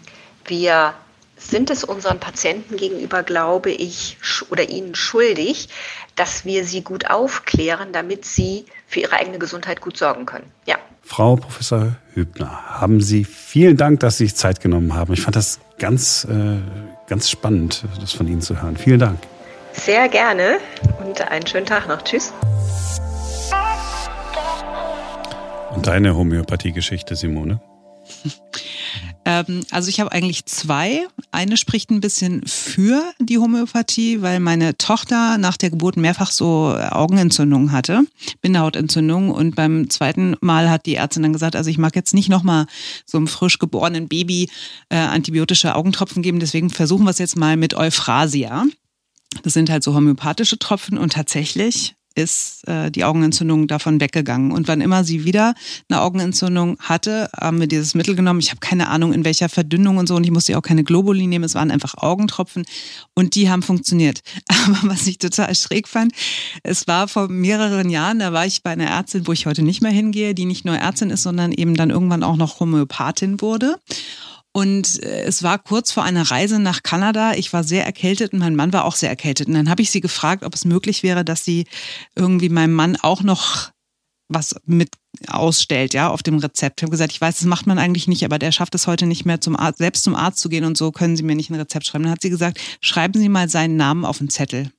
wir 0.46 0.94
sind 1.37 1.70
es 1.70 1.85
unseren 1.85 2.20
Patienten 2.20 2.76
gegenüber, 2.76 3.22
glaube 3.22 3.70
ich, 3.70 4.16
oder 4.50 4.68
ihnen 4.68 4.94
schuldig, 4.94 5.68
dass 6.16 6.44
wir 6.44 6.64
sie 6.64 6.83
gut 6.83 7.11
aufklären, 7.11 7.92
damit 7.92 8.24
sie 8.24 8.66
für 8.94 9.00
ihre 9.00 9.12
eigene 9.14 9.38
Gesundheit 9.38 9.80
gut 9.80 9.96
sorgen 9.96 10.24
können. 10.24 10.46
Ja. 10.66 10.76
Frau 11.02 11.35
Professor 11.35 11.96
Hübner, 12.14 12.80
haben 12.80 13.00
Sie 13.00 13.24
vielen 13.24 13.76
Dank, 13.76 14.00
dass 14.00 14.18
Sie 14.18 14.26
sich 14.26 14.37
Zeit 14.37 14.61
genommen 14.61 14.94
haben. 14.94 15.12
Ich 15.12 15.20
fand 15.20 15.35
das 15.35 15.59
ganz, 15.78 16.24
äh, 16.30 16.59
ganz 17.09 17.28
spannend, 17.28 17.85
das 18.00 18.12
von 18.12 18.28
Ihnen 18.28 18.40
zu 18.40 18.62
hören. 18.62 18.76
Vielen 18.76 19.00
Dank. 19.00 19.18
Sehr 19.72 20.09
gerne 20.09 20.59
und 21.04 21.20
einen 21.20 21.44
schönen 21.46 21.66
Tag 21.66 21.88
noch. 21.88 22.02
Tschüss. 22.02 22.33
Und 25.74 25.87
deine 25.88 26.14
Homöopathie-Geschichte, 26.16 27.16
Simone? 27.16 27.61
Ähm, 29.24 29.64
also 29.70 29.88
ich 29.88 30.00
habe 30.00 30.12
eigentlich 30.12 30.46
zwei. 30.46 31.06
Eine 31.32 31.56
spricht 31.56 31.90
ein 31.90 32.00
bisschen 32.00 32.46
für 32.46 33.02
die 33.18 33.38
Homöopathie, 33.38 34.22
weil 34.22 34.40
meine 34.40 34.76
Tochter 34.76 35.38
nach 35.38 35.56
der 35.56 35.70
Geburt 35.70 35.96
mehrfach 35.96 36.30
so 36.30 36.76
Augenentzündungen 36.90 37.72
hatte, 37.72 38.02
Bindehautentzündung. 38.42 39.30
Und 39.30 39.56
beim 39.56 39.90
zweiten 39.90 40.37
Mal 40.40 40.70
hat 40.70 40.87
die 40.87 40.96
Ärztin 40.96 41.22
dann 41.22 41.32
gesagt, 41.32 41.56
also 41.56 41.70
ich 41.70 41.78
mag 41.78 41.96
jetzt 41.96 42.14
nicht 42.14 42.28
nochmal 42.28 42.66
so 43.06 43.18
einem 43.18 43.26
frisch 43.26 43.58
geborenen 43.58 44.08
Baby 44.08 44.48
äh, 44.88 44.96
antibiotische 44.96 45.74
Augentropfen 45.74 46.22
geben. 46.22 46.40
Deswegen 46.40 46.70
versuchen 46.70 47.04
wir 47.04 47.10
es 47.10 47.18
jetzt 47.18 47.37
mal 47.37 47.56
mit 47.56 47.74
Euphrasia. 47.74 48.64
Das 49.42 49.52
sind 49.52 49.70
halt 49.70 49.82
so 49.82 49.94
homöopathische 49.94 50.58
Tropfen 50.58 50.98
und 50.98 51.14
tatsächlich 51.14 51.94
ist 52.14 52.66
äh, 52.68 52.90
die 52.90 53.05
Augenentzündung 53.05 53.66
davon 53.66 54.00
weggegangen. 54.00 54.53
Und 54.53 54.68
wann 54.68 54.81
immer 54.81 55.05
sie 55.05 55.24
wieder 55.24 55.55
eine 55.88 56.00
Augenentzündung 56.00 56.79
hatte, 56.79 57.29
haben 57.38 57.61
wir 57.61 57.66
dieses 57.66 57.94
Mittel 57.94 58.14
genommen. 58.14 58.40
Ich 58.40 58.50
habe 58.50 58.61
keine 58.61 58.88
Ahnung, 58.88 59.12
in 59.12 59.24
welcher 59.24 59.48
Verdünnung 59.48 59.96
und 59.96 60.07
so. 60.07 60.16
Und 60.16 60.24
ich 60.24 60.31
musste 60.31 60.57
auch 60.57 60.62
keine 60.62 60.85
Globuli 60.85 61.27
nehmen. 61.27 61.44
Es 61.44 61.55
waren 61.55 61.70
einfach 61.70 61.94
Augentropfen. 61.96 62.64
Und 63.14 63.35
die 63.35 63.50
haben 63.50 63.62
funktioniert. 63.62 64.22
Aber 64.48 64.79
was 64.83 65.07
ich 65.07 65.18
total 65.18 65.55
schräg 65.55 65.88
fand, 65.88 66.12
es 66.62 66.87
war 66.87 67.09
vor 67.09 67.29
mehreren 67.29 67.90
Jahren, 67.90 68.18
da 68.18 68.33
war 68.33 68.46
ich 68.46 68.62
bei 68.62 68.70
einer 68.70 68.87
Ärztin, 68.87 69.27
wo 69.27 69.33
ich 69.33 69.46
heute 69.46 69.62
nicht 69.62 69.83
mehr 69.83 69.92
hingehe, 69.92 70.35
die 70.35 70.44
nicht 70.44 70.64
nur 70.64 70.77
Ärztin 70.77 71.11
ist, 71.11 71.22
sondern 71.22 71.53
eben 71.53 71.74
dann 71.74 71.90
irgendwann 71.90 72.22
auch 72.22 72.37
noch 72.37 72.61
Homöopathin 72.61 73.40
wurde. 73.40 73.77
Und 74.56 75.02
äh, 75.02 75.24
es 75.24 75.42
war 75.42 75.58
kurz 75.58 75.90
vor 75.90 76.04
einer 76.04 76.30
Reise 76.30 76.60
nach 76.60 76.84
Kanada. 76.84 77.34
Ich 77.34 77.52
war 77.52 77.64
sehr 77.64 77.84
erkältet 77.84 78.32
und 78.32 78.38
mein 78.38 78.54
Mann 78.54 78.72
war 78.72 78.84
auch 78.84 78.94
sehr 78.94 79.08
erkältet. 79.08 79.48
Und 79.48 79.54
dann 79.54 79.68
habe 79.68 79.82
ich 79.82 79.90
sie 79.90 80.00
gefragt, 80.00 80.44
ob 80.44 80.54
es 80.54 80.64
möglich 80.64 81.02
wäre, 81.02 81.24
dass 81.24 81.44
sie 81.44 81.66
irgendwie 82.14 82.48
meinem 82.48 82.72
Mann 82.72 82.96
auch 82.96 83.24
noch 83.24 83.72
was 84.28 84.54
mit 84.64 84.90
ausstellt, 85.26 85.92
ja, 85.92 86.08
auf 86.08 86.22
dem 86.22 86.38
Rezept. 86.38 86.80
Ich 86.80 86.82
habe 86.84 86.92
gesagt, 86.92 87.12
ich 87.12 87.20
weiß, 87.20 87.38
das 87.38 87.46
macht 87.46 87.66
man 87.66 87.80
eigentlich 87.80 88.06
nicht, 88.06 88.24
aber 88.24 88.38
der 88.38 88.52
schafft 88.52 88.76
es 88.76 88.86
heute 88.86 89.06
nicht 89.06 89.24
mehr, 89.24 89.40
zum 89.40 89.56
Arzt, 89.56 89.78
selbst 89.78 90.04
zum 90.04 90.14
Arzt 90.14 90.38
zu 90.38 90.48
gehen 90.48 90.64
und 90.64 90.76
so 90.76 90.92
können 90.92 91.16
Sie 91.16 91.24
mir 91.24 91.34
nicht 91.34 91.50
ein 91.50 91.56
Rezept 91.56 91.86
schreiben. 91.86 92.04
Dann 92.04 92.12
hat 92.12 92.22
sie 92.22 92.30
gesagt, 92.30 92.60
schreiben 92.80 93.18
Sie 93.18 93.28
mal 93.28 93.48
seinen 93.48 93.76
Namen 93.76 94.04
auf 94.04 94.18
den 94.18 94.30
Zettel. 94.30 94.70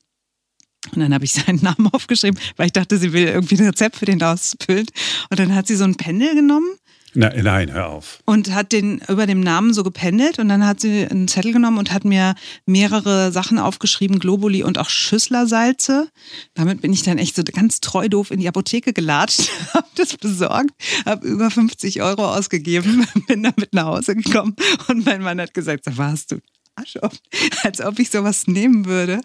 Und 0.93 1.01
dann 1.01 1.13
habe 1.13 1.25
ich 1.25 1.33
seinen 1.45 1.61
Namen 1.61 1.89
aufgeschrieben, 1.91 2.39
weil 2.55 2.67
ich 2.67 2.73
dachte, 2.73 2.97
sie 2.97 3.11
will 3.11 3.27
irgendwie 3.27 3.57
ein 3.57 3.65
Rezept 3.65 3.97
für 3.97 4.05
den 4.05 4.23
ausfüllen. 4.23 4.87
Und 5.29 5.39
dann 5.39 5.53
hat 5.53 5.67
sie 5.67 5.75
so 5.75 5.83
ein 5.83 5.95
Pendel 5.95 6.33
genommen 6.33 6.77
na, 7.15 7.29
nein, 7.29 7.71
hör 7.71 7.89
auf. 7.89 8.19
Und 8.25 8.53
hat 8.53 8.73
den 8.73 9.01
über 9.07 9.25
dem 9.25 9.39
Namen 9.39 9.73
so 9.73 9.83
gependelt 9.83 10.37
und 10.37 10.49
dann 10.49 10.65
hat 10.65 10.81
sie 10.81 11.07
einen 11.07 11.27
Zettel 11.27 11.53
genommen 11.53 11.77
und 11.77 11.93
hat 11.93 12.03
mir 12.03 12.35
mehrere 12.65 13.31
Sachen 13.31 13.57
aufgeschrieben, 13.57 14.19
Globuli 14.19 14.63
und 14.63 14.77
auch 14.77 14.89
Schüsslersalze. 14.89 16.09
Damit 16.55 16.81
bin 16.81 16.91
ich 16.91 17.03
dann 17.03 17.17
echt 17.17 17.35
so 17.35 17.43
ganz 17.43 17.79
treu 17.79 18.09
doof 18.09 18.31
in 18.31 18.39
die 18.41 18.47
Apotheke 18.49 18.91
gelatscht, 18.91 19.49
habe 19.73 19.87
das 19.95 20.17
besorgt, 20.17 20.71
habe 21.05 21.25
über 21.25 21.49
50 21.49 22.01
Euro 22.01 22.25
ausgegeben, 22.33 23.07
bin 23.27 23.43
damit 23.43 23.73
nach 23.73 23.85
Hause 23.85 24.15
gekommen 24.15 24.55
und 24.89 25.05
mein 25.05 25.21
Mann 25.21 25.39
hat 25.39 25.53
gesagt, 25.53 25.85
so 25.85 25.97
warst 25.97 26.33
du 26.33 26.39
Arsch 26.75 26.97
auf, 26.97 27.13
als 27.63 27.79
ob 27.81 27.97
ich 27.99 28.09
sowas 28.09 28.47
nehmen 28.47 28.85
würde. 28.85 29.21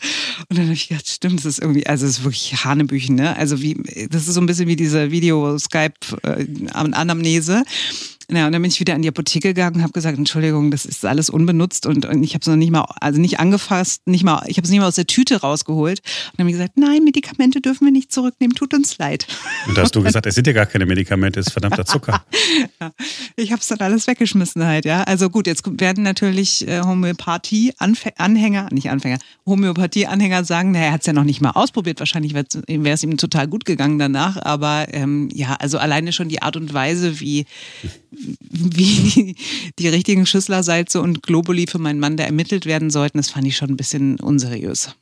Und 0.49 0.59
dann 0.59 0.67
habe 0.67 0.75
ich 0.75 0.89
gedacht, 0.89 1.09
stimmt, 1.09 1.41
das 1.41 1.47
ist 1.47 1.59
irgendwie, 1.61 1.87
also 1.87 2.07
es 2.07 2.19
ist 2.19 2.25
wirklich 2.25 2.65
Hanebüchen, 2.65 3.17
ne? 3.17 3.37
Also 3.37 3.61
wie, 3.61 3.75
das 4.11 4.29
ist 4.29 4.35
so 4.35 4.41
ein 4.41 4.47
bisschen 4.47 4.69
wie 4.69 4.77
diese 4.77 5.11
Video-Skype-Anamnese. 5.11 7.65
Ja, 8.33 8.47
und 8.47 8.53
dann 8.53 8.63
bin 8.63 8.71
ich 8.71 8.79
wieder 8.79 8.95
in 8.95 9.03
die 9.03 9.09
Apotheke 9.09 9.49
gegangen 9.49 9.77
und 9.77 9.83
habe 9.83 9.93
gesagt, 9.93 10.17
Entschuldigung, 10.17 10.71
das 10.71 10.85
ist 10.85 11.05
alles 11.05 11.31
unbenutzt 11.31 11.87
und, 11.87 12.07
und 12.07 12.23
ich 12.23 12.35
habe 12.35 12.41
es 12.43 12.47
noch 12.47 12.57
nicht 12.57 12.71
mal, 12.71 12.85
also 13.01 13.21
nicht 13.21 13.41
angefasst, 13.41 14.07
nicht 14.07 14.25
mal, 14.25 14.45
ich 14.47 14.57
habe 14.57 14.65
es 14.65 14.71
nicht 14.71 14.81
mal 14.81 14.87
aus 14.87 14.95
der 14.95 15.07
Tüte 15.07 15.41
rausgeholt. 15.41 16.01
Und 16.01 16.39
dann 16.39 16.45
habe 16.45 16.51
ich 16.51 16.57
gesagt, 16.57 16.77
nein, 16.77 17.03
Medikamente 17.05 17.61
dürfen 17.61 17.87
wir 17.87 17.93
nicht 17.93 18.13
zurücknehmen, 18.13 18.55
tut 18.55 18.73
uns 18.75 18.99
leid. 18.99 19.27
Und 19.67 19.77
da 19.77 19.83
hast 19.83 19.97
du 19.97 20.03
gesagt, 20.03 20.27
es 20.27 20.35
sind 20.35 20.47
ja 20.47 20.53
gar 20.53 20.67
keine 20.67 20.87
Medikamente, 20.87 21.41
es 21.41 21.49
ist 21.49 21.53
verdammter 21.53 21.85
Zucker. 21.85 22.25
ja, 22.81 22.93
ich 23.37 23.51
habe 23.53 23.61
es 23.61 23.69
dann 23.69 23.81
alles 23.81 24.07
weggeschmissen 24.07 24.65
halt, 24.65 24.85
ja. 24.85 25.03
Also 25.03 25.29
gut, 25.29 25.47
jetzt 25.47 25.65
werden 25.81 26.05
natürlich 26.05 26.67
äh, 26.69 26.83
Homöopathie-Anhänger, 26.83 28.69
nicht 28.71 28.91
Anfänger, 28.91 29.19
Homöopathie-Anhänger 29.47 30.45
sagen, 30.45 30.73
naja, 30.73 30.87
er 30.87 30.93
hat 30.93 31.01
es 31.01 31.07
ja 31.07 31.13
noch 31.13 31.25
nicht 31.25 31.41
mal 31.41 31.51
ausprobiert, 31.51 31.99
wahrscheinlich 31.99 32.35
wäre 32.35 32.95
es 32.95 33.03
ihm 33.03 33.17
total 33.17 33.49
gut 33.49 33.65
gegangen 33.65 33.99
danach, 33.99 34.37
aber 34.43 34.87
ähm, 34.93 35.29
ja, 35.33 35.57
also 35.59 35.79
alleine 35.79 36.13
schon 36.13 36.29
die 36.29 36.43
Art 36.43 36.57
und 36.57 36.73
Weise, 36.73 37.21
wie 37.21 37.47
wie 38.51 39.37
die, 39.79 39.89
richtigen 39.89 40.27
Schüsslersalze 40.27 41.01
und 41.01 41.23
Globuli 41.23 41.67
für 41.67 41.79
meinen 41.79 42.01
Mann 42.01 42.17
da 42.17 42.25
ermittelt 42.25 42.67
werden 42.67 42.91
sollten, 42.91 43.19
das 43.19 43.31
fand 43.31 43.47
ich 43.47 43.57
schon 43.57 43.71
ein 43.71 43.77
bisschen 43.77 44.19
unseriös. 44.21 44.95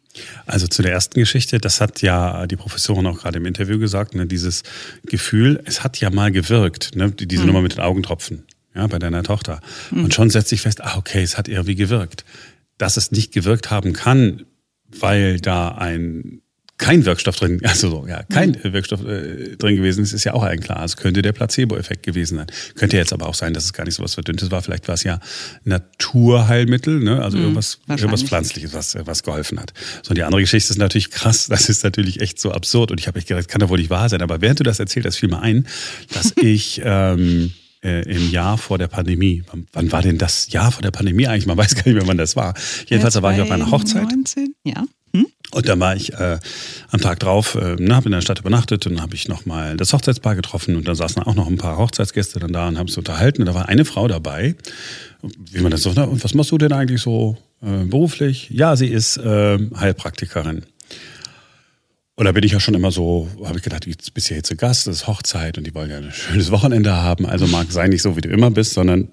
Also 0.46 0.66
zu 0.66 0.82
der 0.82 0.92
ersten 0.92 1.20
Geschichte, 1.20 1.58
das 1.58 1.80
hat 1.80 2.02
ja 2.02 2.46
die 2.46 2.56
Professorin 2.56 3.06
auch 3.06 3.18
gerade 3.18 3.38
im 3.38 3.46
Interview 3.46 3.78
gesagt, 3.78 4.14
ne, 4.14 4.26
dieses 4.26 4.62
Gefühl, 5.04 5.62
es 5.64 5.84
hat 5.84 6.00
ja 6.00 6.10
mal 6.10 6.32
gewirkt, 6.32 6.96
ne, 6.96 7.10
diese 7.10 7.42
mhm. 7.42 7.48
Nummer 7.48 7.62
mit 7.62 7.72
den 7.72 7.80
Augentropfen, 7.80 8.44
ja, 8.74 8.86
bei 8.86 8.98
deiner 8.98 9.22
Tochter. 9.22 9.60
Mhm. 9.90 10.04
Und 10.04 10.14
schon 10.14 10.30
setzt 10.30 10.48
sich 10.48 10.62
fest, 10.62 10.82
ah, 10.82 10.96
okay, 10.96 11.22
es 11.22 11.38
hat 11.38 11.48
irgendwie 11.48 11.76
gewirkt. 11.76 12.24
Dass 12.78 12.96
es 12.96 13.10
nicht 13.10 13.32
gewirkt 13.32 13.70
haben 13.70 13.92
kann, 13.92 14.44
weil 14.88 15.40
da 15.40 15.68
ein 15.68 16.40
kein 16.78 17.04
Wirkstoff 17.04 17.36
drin, 17.36 17.60
also 17.64 18.06
ja, 18.08 18.22
kein 18.22 18.50
mhm. 18.50 18.72
Wirkstoff 18.72 19.04
äh, 19.04 19.56
drin 19.56 19.76
gewesen 19.76 20.02
ist, 20.02 20.12
ist 20.12 20.24
ja 20.24 20.32
auch 20.32 20.42
ein 20.42 20.60
klar. 20.60 20.84
Es 20.84 20.96
könnte 20.96 21.22
der 21.22 21.32
Placebo-Effekt 21.32 22.04
gewesen 22.04 22.38
sein. 22.38 22.46
Könnte 22.76 22.96
jetzt 22.96 23.12
aber 23.12 23.26
auch 23.26 23.34
sein, 23.34 23.52
dass 23.52 23.64
es 23.64 23.72
gar 23.72 23.84
nicht 23.84 23.94
so 23.94 24.02
was 24.02 24.14
Verdünntes 24.14 24.50
war. 24.50 24.62
Vielleicht 24.62 24.88
war 24.88 24.94
es 24.94 25.02
ja 25.02 25.20
Naturheilmittel, 25.64 27.00
ne? 27.00 27.22
also 27.22 27.36
mhm, 27.36 27.44
irgendwas, 27.44 27.80
irgendwas 27.88 28.22
Pflanzliches, 28.22 28.72
was, 28.72 28.96
was 29.04 29.22
geholfen 29.22 29.60
hat. 29.60 29.72
So, 30.02 30.10
und 30.10 30.18
die 30.18 30.22
andere 30.22 30.40
Geschichte 30.40 30.72
ist 30.72 30.78
natürlich 30.78 31.10
krass. 31.10 31.48
Das 31.48 31.68
ist 31.68 31.84
natürlich 31.84 32.20
echt 32.20 32.40
so 32.40 32.52
absurd. 32.52 32.90
Und 32.90 33.00
ich 33.00 33.08
habe 33.08 33.18
echt 33.18 33.28
gedacht, 33.28 33.48
kann 33.48 33.60
doch 33.60 33.68
wohl 33.68 33.78
nicht 33.78 33.90
wahr 33.90 34.08
sein. 34.08 34.22
Aber 34.22 34.40
während 34.40 34.60
du 34.60 34.64
das 34.64 34.78
erzählt 34.78 35.04
hast, 35.04 35.16
fiel 35.16 35.28
mir 35.28 35.40
ein, 35.40 35.66
dass 36.12 36.32
ich 36.40 36.80
ähm, 36.84 37.52
äh, 37.88 38.02
im 38.02 38.30
Jahr 38.30 38.58
vor 38.58 38.78
der 38.78 38.88
Pandemie, 38.88 39.42
wann, 39.72 39.92
war 39.92 40.02
denn 40.02 40.18
das 40.18 40.50
Jahr 40.52 40.70
vor 40.70 40.82
der 40.82 40.90
Pandemie 40.90 41.26
eigentlich? 41.26 41.46
Man 41.46 41.56
weiß 41.56 41.74
gar 41.74 41.84
nicht 41.86 41.94
mehr, 41.94 42.06
wann 42.06 42.18
das 42.18 42.36
war. 42.36 42.54
Jedenfalls 42.86 43.14
da 43.14 43.22
war 43.22 43.34
ich 43.34 43.40
auf 43.40 43.50
einer 43.50 43.70
Hochzeit. 43.70 44.04
19, 44.04 44.54
ja. 44.64 44.84
Und 45.50 45.68
dann 45.68 45.80
war 45.80 45.96
ich 45.96 46.12
äh, 46.12 46.38
am 46.90 47.00
Tag 47.00 47.20
drauf, 47.20 47.54
äh, 47.54 47.76
habe 47.90 48.06
in 48.06 48.12
der 48.12 48.20
Stadt 48.20 48.40
übernachtet 48.40 48.86
und 48.86 48.94
dann 48.94 49.02
habe 49.02 49.14
ich 49.14 49.28
nochmal 49.28 49.76
das 49.76 49.92
Hochzeitspaar 49.92 50.36
getroffen 50.36 50.76
und 50.76 50.86
da 50.86 50.94
saßen 50.94 51.22
auch 51.22 51.34
noch 51.34 51.46
ein 51.46 51.56
paar 51.56 51.78
Hochzeitsgäste 51.78 52.38
dann 52.38 52.52
da 52.52 52.68
und 52.68 52.78
haben 52.78 52.88
sich 52.88 52.98
unterhalten. 52.98 53.42
Und 53.42 53.46
da 53.46 53.54
war 53.54 53.68
eine 53.68 53.86
Frau 53.86 54.08
dabei, 54.08 54.56
wie 55.22 55.60
man 55.60 55.70
das 55.70 55.82
so, 55.82 55.90
und 55.90 56.22
was 56.22 56.34
machst 56.34 56.50
du 56.50 56.58
denn 56.58 56.72
eigentlich 56.72 57.00
so 57.00 57.38
äh, 57.62 57.84
beruflich? 57.84 58.50
Ja, 58.50 58.76
sie 58.76 58.88
ist 58.88 59.16
äh, 59.16 59.58
Heilpraktikerin. 59.74 60.64
Und 62.18 62.24
da 62.24 62.32
bin 62.32 62.42
ich 62.42 62.50
ja 62.50 62.58
schon 62.58 62.74
immer 62.74 62.90
so, 62.90 63.28
habe 63.44 63.58
ich 63.58 63.62
gedacht, 63.62 63.86
du 63.86 63.92
bist 64.12 64.28
ja 64.28 64.34
jetzt 64.34 64.48
zu 64.48 64.56
Gast, 64.56 64.88
das 64.88 64.96
ist 64.96 65.06
Hochzeit 65.06 65.56
und 65.56 65.64
die 65.64 65.72
wollen 65.72 65.88
ja 65.88 65.98
ein 65.98 66.10
schönes 66.10 66.50
Wochenende 66.50 66.96
haben. 66.96 67.26
Also 67.26 67.46
mag 67.46 67.70
sein 67.70 67.90
nicht 67.90 68.02
so, 68.02 68.16
wie 68.16 68.20
du 68.20 68.28
immer 68.28 68.50
bist, 68.50 68.72
sondern 68.72 69.10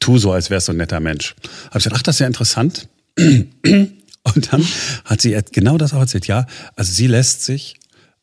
tu 0.00 0.18
so, 0.18 0.30
als 0.30 0.50
wärst 0.50 0.68
du 0.68 0.72
ein 0.72 0.76
netter 0.76 1.00
Mensch. 1.00 1.34
Habe 1.68 1.78
ich 1.78 1.84
gedacht, 1.84 2.00
ach, 2.00 2.02
das 2.02 2.16
ist 2.16 2.20
ja 2.20 2.26
interessant. 2.26 2.90
Und 3.18 4.52
dann 4.52 4.62
hat 5.06 5.22
sie 5.22 5.34
genau 5.50 5.78
das 5.78 5.94
auch 5.94 6.00
erzählt. 6.00 6.26
Ja, 6.26 6.46
also 6.76 6.92
sie 6.92 7.06
lässt 7.06 7.42
sich 7.42 7.76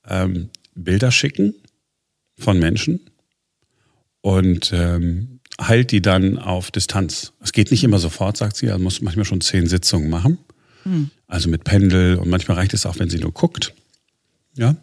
ähm, 0.08 0.52
Bilder 0.76 1.10
schicken 1.10 1.56
von 2.38 2.60
Menschen 2.60 3.00
und 4.22 4.72
ähm, 4.76 5.40
heilt 5.60 5.92
die 5.92 6.04
dann 6.04 6.38
auf 6.38 6.70
Distanz. 6.70 7.34
Es 7.42 7.52
geht 7.52 7.72
nicht 7.72 7.84
immer 7.84 7.98
sofort, 7.98 8.38
sagt 8.38 8.58
sie. 8.58 8.68
Er 8.68 8.78
muss 8.78 9.02
manchmal 9.02 9.26
schon 9.26 9.42
zehn 9.42 9.66
Sitzungen 9.66 10.12
machen. 10.12 10.38
Hm. 10.84 11.10
Also 11.26 11.50
mit 11.50 11.64
Pendel 11.64 12.18
und 12.18 12.30
manchmal 12.30 12.58
reicht 12.58 12.76
es 12.76 12.86
auch, 12.86 13.00
wenn 13.00 13.10
sie 13.10 13.18
nur 13.18 13.32
guckt. 13.32 13.74
Ja. 14.58 14.76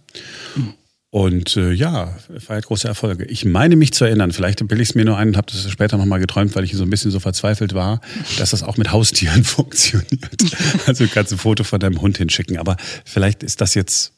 Und 1.10 1.56
äh, 1.56 1.70
ja, 1.70 2.16
feiert 2.38 2.66
große 2.66 2.88
Erfolge. 2.88 3.24
Ich 3.26 3.44
meine 3.44 3.76
mich 3.76 3.92
zu 3.92 4.04
erinnern, 4.04 4.32
vielleicht 4.32 4.66
bilde 4.66 4.82
ich 4.82 4.88
es 4.88 4.94
mir 4.96 5.04
nur 5.04 5.16
ein 5.16 5.28
und 5.28 5.36
habe 5.36 5.46
das 5.48 5.70
später 5.70 5.96
nochmal 5.96 6.18
geträumt, 6.18 6.56
weil 6.56 6.64
ich 6.64 6.74
so 6.74 6.82
ein 6.82 6.90
bisschen 6.90 7.12
so 7.12 7.20
verzweifelt 7.20 7.72
war, 7.72 8.00
dass 8.38 8.50
das 8.50 8.64
auch 8.64 8.76
mit 8.78 8.90
Haustieren 8.90 9.44
funktioniert. 9.44 10.42
Also 10.86 11.06
kannst 11.06 11.32
ein 11.32 11.38
Foto 11.38 11.62
von 11.62 11.78
deinem 11.78 12.00
Hund 12.00 12.18
hinschicken, 12.18 12.58
aber 12.58 12.76
vielleicht 13.04 13.44
ist 13.44 13.60
das 13.60 13.74
jetzt 13.74 14.12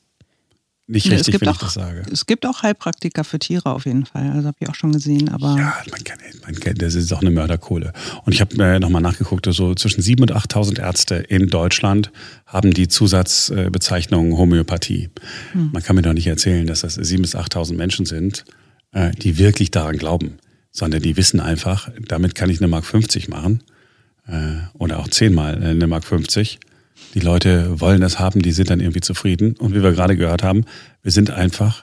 nicht 0.88 1.10
richtig, 1.10 1.40
wenn 1.40 1.50
ich 1.50 1.56
das 1.56 1.74
sage. 1.74 2.02
Es 2.12 2.26
gibt 2.26 2.46
auch 2.46 2.62
Heilpraktiker 2.62 3.24
für 3.24 3.40
Tiere 3.40 3.70
auf 3.70 3.86
jeden 3.86 4.06
Fall. 4.06 4.30
Also 4.30 4.46
habe 4.46 4.56
ich 4.60 4.68
auch 4.68 4.74
schon 4.76 4.92
gesehen. 4.92 5.28
Aber 5.30 5.56
ja, 5.56 5.74
man 5.90 6.04
kann, 6.04 6.18
man 6.44 6.54
kann, 6.54 6.74
das 6.76 6.94
ist 6.94 7.12
auch 7.12 7.22
eine 7.22 7.32
Mörderkohle. 7.32 7.92
Und 8.24 8.32
ich 8.32 8.40
habe 8.40 8.56
äh, 8.62 8.78
nochmal 8.78 9.02
nachgeguckt, 9.02 9.46
so 9.50 9.74
zwischen 9.74 10.00
7.000 10.00 10.20
und 10.22 10.32
8.000 10.32 10.80
Ärzte 10.80 11.16
in 11.16 11.48
Deutschland 11.48 12.12
haben 12.46 12.72
die 12.72 12.86
Zusatzbezeichnung 12.86 14.36
Homöopathie. 14.36 15.10
Hm. 15.52 15.70
Man 15.72 15.82
kann 15.82 15.96
mir 15.96 16.02
doch 16.02 16.12
nicht 16.12 16.28
erzählen, 16.28 16.66
dass 16.68 16.82
das 16.82 16.98
7.000 16.98 17.20
bis 17.20 17.34
8.000 17.34 17.74
Menschen 17.74 18.06
sind, 18.06 18.44
äh, 18.92 19.10
die 19.10 19.38
wirklich 19.38 19.72
daran 19.72 19.96
glauben. 19.96 20.38
Sondern 20.70 21.02
die 21.02 21.16
wissen 21.16 21.40
einfach, 21.40 21.90
damit 22.06 22.36
kann 22.36 22.48
ich 22.48 22.60
eine 22.60 22.68
Mark 22.68 22.84
50 22.84 23.28
machen. 23.28 23.62
Äh, 24.28 24.58
oder 24.74 25.00
auch 25.00 25.08
zehnmal 25.08 25.56
eine 25.56 25.86
Mark 25.88 26.04
50 26.04 26.60
die 27.16 27.20
Leute 27.20 27.80
wollen 27.80 28.02
das 28.02 28.18
haben, 28.18 28.42
die 28.42 28.52
sind 28.52 28.68
dann 28.68 28.80
irgendwie 28.80 29.00
zufrieden. 29.00 29.56
Und 29.56 29.74
wie 29.74 29.82
wir 29.82 29.92
gerade 29.92 30.16
gehört 30.16 30.42
haben, 30.42 30.66
wir 31.02 31.10
sind 31.10 31.30
einfach 31.30 31.82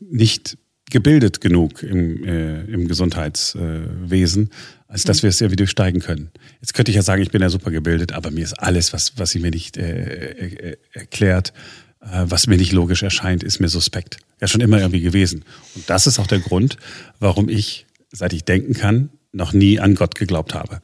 nicht 0.00 0.56
gebildet 0.90 1.42
genug 1.42 1.82
im, 1.82 2.24
äh, 2.24 2.62
im 2.62 2.88
Gesundheitswesen, 2.88 4.46
äh, 4.46 4.54
als 4.88 5.04
dass 5.04 5.18
mhm. 5.18 5.22
wir 5.24 5.28
es 5.28 5.40
irgendwie 5.42 5.56
durchsteigen 5.56 6.00
können. 6.00 6.30
Jetzt 6.62 6.72
könnte 6.72 6.90
ich 6.90 6.96
ja 6.96 7.02
sagen, 7.02 7.20
ich 7.20 7.30
bin 7.30 7.42
ja 7.42 7.50
super 7.50 7.70
gebildet, 7.70 8.12
aber 8.12 8.30
mir 8.30 8.42
ist 8.42 8.54
alles, 8.54 8.94
was, 8.94 9.18
was 9.18 9.32
sie 9.32 9.40
mir 9.40 9.50
nicht 9.50 9.76
äh, 9.76 10.30
äh, 10.30 10.76
erklärt, 10.94 11.52
äh, 12.00 12.24
was 12.24 12.46
mir 12.46 12.56
nicht 12.56 12.72
logisch 12.72 13.02
erscheint, 13.02 13.42
ist 13.42 13.60
mir 13.60 13.68
suspekt. 13.68 14.16
Ja, 14.40 14.48
schon 14.48 14.62
immer 14.62 14.78
irgendwie 14.78 15.02
gewesen. 15.02 15.44
Und 15.74 15.90
das 15.90 16.06
ist 16.06 16.18
auch 16.18 16.26
der 16.26 16.40
Grund, 16.40 16.78
warum 17.18 17.50
ich, 17.50 17.84
seit 18.10 18.32
ich 18.32 18.44
denken 18.44 18.72
kann, 18.72 19.10
noch 19.30 19.52
nie 19.52 19.78
an 19.78 19.94
Gott 19.94 20.14
geglaubt 20.14 20.54
habe. 20.54 20.80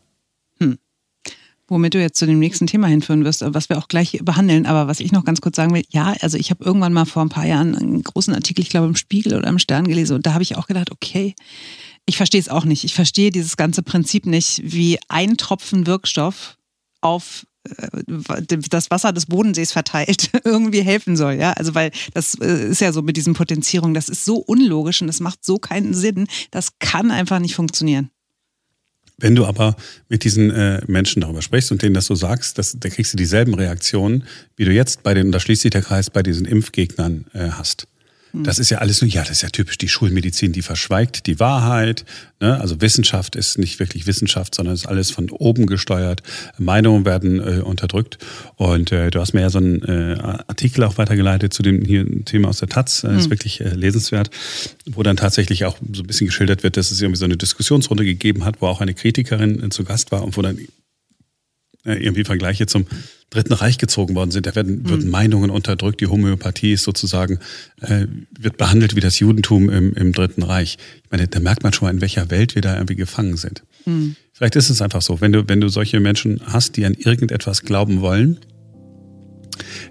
Womit 1.69 1.95
du 1.95 2.01
jetzt 2.01 2.19
zu 2.19 2.27
dem 2.27 2.39
nächsten 2.39 2.69
Thema 2.69 2.87
hinführen 2.87 3.25
wirst, 3.25 3.43
was 3.45 3.69
wir 3.69 3.79
auch 3.79 3.89
gleich 3.89 4.21
behandeln. 4.23 4.67
Aber 4.67 4.87
was 4.87 5.01
ich 5.01 5.11
noch 5.11 5.25
ganz 5.25 5.41
kurz 5.41 5.57
sagen 5.57 5.75
will, 5.75 5.85
ja, 5.89 6.14
also 6.21 6.39
ich 6.39 6.51
habe 6.51 6.64
irgendwann 6.64 6.93
mal 6.93 7.07
vor 7.07 7.23
ein 7.23 7.29
paar 7.29 7.47
Jahren 7.47 7.75
einen 7.75 8.03
großen 8.03 8.35
Artikel, 8.35 8.62
ich 8.62 8.71
glaube 8.71 8.87
im 8.87 8.97
Spiegel 8.97 9.37
oder 9.37 9.49
im 9.49 9.59
Stern 9.59 9.89
gelesen 9.89 10.14
und 10.14 10.27
da 10.27 10.33
habe 10.33 10.45
ich 10.45 10.57
auch 10.57 10.69
gedacht, 10.69 10.93
okay, 10.93 11.35
ich 12.07 12.17
verstehe 12.17 12.41
es 12.41 12.49
auch 12.49 12.64
nicht. 12.64 12.85
Ich 12.85 12.95
verstehe 12.95 13.31
dieses 13.31 13.57
ganze 13.57 13.83
Prinzip 13.83 14.27
nicht, 14.27 14.61
wie 14.64 14.99
ein 15.09 15.37
Tropfen 15.37 15.87
Wirkstoff 15.89 16.57
auf 17.01 17.47
äh, 17.64 18.47
das 18.47 18.91
Wasser 18.91 19.12
des 19.12 19.27
Bodensees 19.27 19.73
verteilt 19.73 20.31
irgendwie 20.45 20.83
helfen 20.83 21.17
soll, 21.17 21.35
ja. 21.35 21.53
Also 21.53 21.75
weil 21.75 21.91
das 22.14 22.35
äh, 22.41 22.69
ist 22.69 22.81
ja 22.81 22.93
so 22.93 23.03
mit 23.03 23.17
diesen 23.17 23.35
Potenzierungen, 23.35 23.95
das 23.95 24.09
ist 24.09 24.25
so 24.25 24.37
unlogisch 24.37 25.01
und 25.01 25.09
das 25.09 25.21
macht 25.21 25.45
so 25.45 25.59
keinen 25.59 25.95
Sinn. 25.95 26.29
Das 26.51 26.79
kann 26.79 27.11
einfach 27.11 27.39
nicht 27.41 27.55
funktionieren. 27.55 28.11
Wenn 29.19 29.35
du 29.35 29.47
aber 29.47 29.77
mit 30.09 30.25
diesen 30.25 30.51
äh, 30.51 30.83
Menschen 30.87 31.23
darüber 31.23 31.41
sprichst 31.41 31.73
und 31.73 31.81
denen 31.81 31.95
das 31.95 32.07
so 32.07 32.14
sagst, 32.14 32.59
das, 32.59 32.77
da 32.79 32.89
kriegst 32.91 33.14
du 33.14 33.17
dieselben 33.17 33.55
Reaktionen, 33.55 34.25
wie 34.57 34.67
du 34.67 34.73
jetzt 34.73 35.03
bei 35.03 35.14
den, 35.14 35.33
da 35.33 35.41
schließt 35.41 35.62
sich 35.62 35.71
der 35.71 35.83
Kreis, 35.83 36.11
bei 36.11 36.23
diesen 36.23 36.45
Impfgegnern 36.45 37.25
äh, 37.33 37.49
hast. 37.51 37.89
Hm. 38.33 38.45
Das 38.45 38.59
ist 38.59 38.70
ja 38.70 38.79
alles 38.79 39.01
nur, 39.01 39.11
ja, 39.11 39.22
das 39.22 39.33
ist 39.33 39.43
ja 39.43 39.49
typisch 39.49 39.79
die 39.79 39.89
Schulmedizin, 39.89 40.53
die 40.53 40.62
verschweigt 40.62 41.27
die 41.27 41.39
Wahrheit. 41.41 42.05
Ne? 42.41 42.61
Also 42.61 42.81
Wissenschaft 42.81 43.37
ist 43.37 43.59
nicht 43.59 43.79
wirklich 43.79 44.07
Wissenschaft, 44.07 44.55
sondern 44.55 44.74
ist 44.74 44.87
alles 44.87 45.11
von 45.11 45.31
oben 45.31 45.66
gesteuert. 45.66 46.22
Meinungen 46.59 47.05
werden 47.05 47.41
äh, 47.41 47.61
unterdrückt. 47.61 48.18
Und 48.57 48.93
äh, 48.93 49.11
du 49.11 49.20
hast 49.20 49.33
mir 49.33 49.43
ja 49.43 49.51
so 49.51 49.59
einen 49.59 49.83
äh, 49.83 50.18
Artikel 50.20 50.85
auch 50.85 50.99
weitergeleitet 50.99 51.53
zu 51.53 51.62
dem 51.62 51.85
hier 51.85 52.05
Thema 52.24 52.49
aus 52.49 52.59
der 52.59 52.68
Taz. 52.68 53.03
Das 53.03 53.16
ist 53.16 53.27
mhm. 53.27 53.31
wirklich 53.31 53.61
äh, 53.61 53.70
lesenswert, 53.70 54.31
wo 54.87 55.03
dann 55.03 55.16
tatsächlich 55.16 55.64
auch 55.64 55.79
so 55.93 56.03
ein 56.03 56.07
bisschen 56.07 56.27
geschildert 56.27 56.62
wird, 56.62 56.77
dass 56.77 56.91
es 56.91 57.01
irgendwie 57.01 57.18
so 57.18 57.24
eine 57.24 57.37
Diskussionsrunde 57.37 58.05
gegeben 58.05 58.45
hat, 58.45 58.61
wo 58.61 58.66
auch 58.66 58.81
eine 58.81 58.95
Kritikerin 58.95 59.62
äh, 59.62 59.68
zu 59.70 59.85
Gast 59.85 60.12
war 60.12 60.22
und 60.22 60.37
wo 60.37 60.43
dann 60.43 60.59
irgendwie 61.85 62.24
Vergleiche 62.24 62.66
zum 62.66 62.87
Dritten 63.31 63.55
Reich 63.55 63.79
gezogen 63.79 64.14
worden 64.14 64.31
sind. 64.31 64.47
Da 64.47 64.55
werden, 64.55 64.83
mhm. 64.83 64.89
werden 64.89 65.11
Meinungen 65.11 65.51
unterdrückt. 65.51 66.01
Die 66.01 66.07
Homöopathie 66.07 66.72
ist 66.72 66.85
sozusagen, 66.85 67.39
äh, 67.81 68.07
wird 68.39 68.57
behandelt 68.57 68.95
wie 68.95 69.01
das 69.01 69.18
Judentum 69.18 69.68
im, 69.68 69.95
im 69.95 70.12
Dritten 70.12 70.43
Reich. 70.43 70.79
Ich 71.05 71.11
meine, 71.11 71.27
da 71.27 71.41
merkt 71.41 71.62
man 71.62 71.72
schon 71.72 71.87
mal, 71.87 71.95
in 71.95 72.01
welcher 72.01 72.31
Welt 72.31 72.55
wir 72.55 72.62
da 72.62 72.74
irgendwie 72.74 72.97
gefangen 72.97 73.37
sind. 73.37 73.64
Mhm. 73.85 74.16
Vielleicht 74.33 74.57
ist 74.57 74.70
es 74.70 74.81
einfach 74.81 75.03
so, 75.03 75.20
wenn 75.20 75.33
du, 75.33 75.49
wenn 75.49 75.61
du 75.61 75.68
solche 75.68 75.99
Menschen 75.99 76.41
hast, 76.47 76.77
die 76.77 76.85
an 76.85 76.95
irgendetwas 76.95 77.62
glauben 77.62 78.01
wollen, 78.01 78.39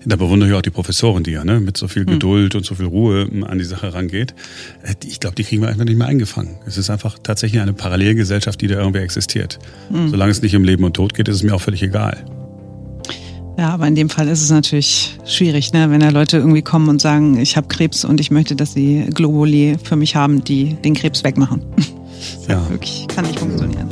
da 0.05 0.15
bewundere 0.15 0.49
ich 0.49 0.55
auch 0.55 0.61
die 0.61 0.69
Professoren, 0.69 1.23
die 1.23 1.31
ja 1.31 1.43
ne, 1.43 1.59
mit 1.59 1.77
so 1.77 1.88
viel 1.88 2.05
hm. 2.05 2.13
Geduld 2.13 2.55
und 2.55 2.65
so 2.65 2.75
viel 2.75 2.86
Ruhe 2.86 3.27
an 3.47 3.57
die 3.57 3.65
Sache 3.65 3.93
rangeht. 3.93 4.36
Äh, 4.83 4.93
ich 5.05 5.19
glaube, 5.19 5.36
die 5.36 5.43
kriegen 5.43 5.61
wir 5.61 5.69
einfach 5.69 5.86
nicht 5.86 5.97
mehr 5.97 6.07
eingefangen. 6.07 6.57
Es 6.65 6.77
ist 6.77 6.89
einfach 6.89 7.17
tatsächlich 7.21 7.61
eine 7.61 7.73
Parallelgesellschaft, 7.73 8.61
die 8.61 8.67
da 8.67 8.79
irgendwie 8.79 8.99
existiert. 8.99 9.59
Mhm. 9.89 10.09
Solange 10.09 10.31
es 10.31 10.41
nicht 10.41 10.55
um 10.55 10.63
Leben 10.63 10.83
und 10.83 10.93
Tod 10.93 11.13
geht, 11.13 11.27
ist 11.27 11.38
es 11.38 11.43
mir 11.43 11.53
auch 11.53 11.61
völlig 11.61 11.81
egal. 11.81 12.23
Ja, 13.57 13.69
aber 13.69 13.87
in 13.87 13.95
dem 13.95 14.09
Fall 14.09 14.27
ist 14.27 14.41
es 14.41 14.49
natürlich 14.49 15.17
schwierig, 15.25 15.71
ne? 15.71 15.89
wenn 15.89 16.01
da 16.01 16.09
Leute 16.09 16.37
irgendwie 16.37 16.61
kommen 16.61 16.89
und 16.89 17.01
sagen, 17.01 17.39
ich 17.39 17.55
habe 17.55 17.67
Krebs 17.67 18.03
und 18.03 18.19
ich 18.19 18.29
möchte, 18.29 18.55
dass 18.55 18.73
sie 18.73 19.05
Globuli 19.13 19.77
für 19.81 19.95
mich 19.95 20.15
haben, 20.15 20.43
die 20.43 20.73
den 20.73 20.93
Krebs 20.93 21.23
wegmachen. 21.23 21.61
Das 21.75 22.47
ja. 22.47 22.69
wirklich, 22.69 23.07
kann 23.07 23.25
nicht 23.25 23.39
funktionieren. 23.39 23.87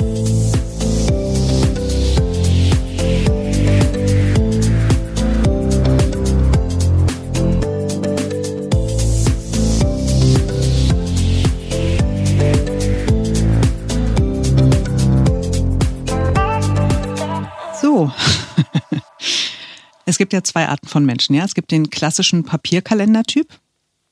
Es 20.14 20.20
gibt 20.20 20.32
ja 20.32 20.44
zwei 20.44 20.70
Arten 20.70 20.88
von 20.88 21.06
Menschen. 21.06 21.34
Ja, 21.34 21.44
es 21.44 21.56
gibt 21.56 21.72
den 21.72 21.90
klassischen 21.90 22.44
Papierkalendertyp, 22.44 23.48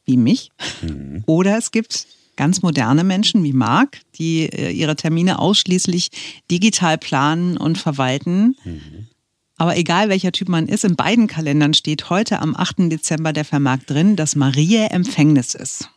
wie 0.03 0.17
mich, 0.17 0.49
mhm. 0.81 1.23
oder 1.27 1.59
es 1.59 1.69
gibt 1.69 2.07
ganz 2.35 2.63
moderne 2.63 3.03
Menschen 3.03 3.43
wie 3.43 3.53
Marc, 3.53 3.99
die 4.15 4.47
äh, 4.47 4.71
ihre 4.71 4.95
Termine 4.95 5.37
ausschließlich 5.37 6.09
digital 6.49 6.97
planen 6.97 7.55
und 7.55 7.77
verwalten. 7.77 8.55
Mhm. 8.63 9.09
Aber 9.57 9.77
egal 9.77 10.09
welcher 10.09 10.31
Typ 10.31 10.49
man 10.49 10.67
ist, 10.67 10.85
in 10.85 10.95
beiden 10.95 11.27
Kalendern 11.27 11.75
steht 11.75 12.09
heute 12.09 12.39
am 12.39 12.55
8. 12.55 12.89
Dezember 12.91 13.31
der 13.31 13.45
Vermerk 13.45 13.85
drin, 13.85 14.15
dass 14.15 14.35
Maria 14.35 14.87
Empfängnis 14.87 15.53
ist. 15.53 15.87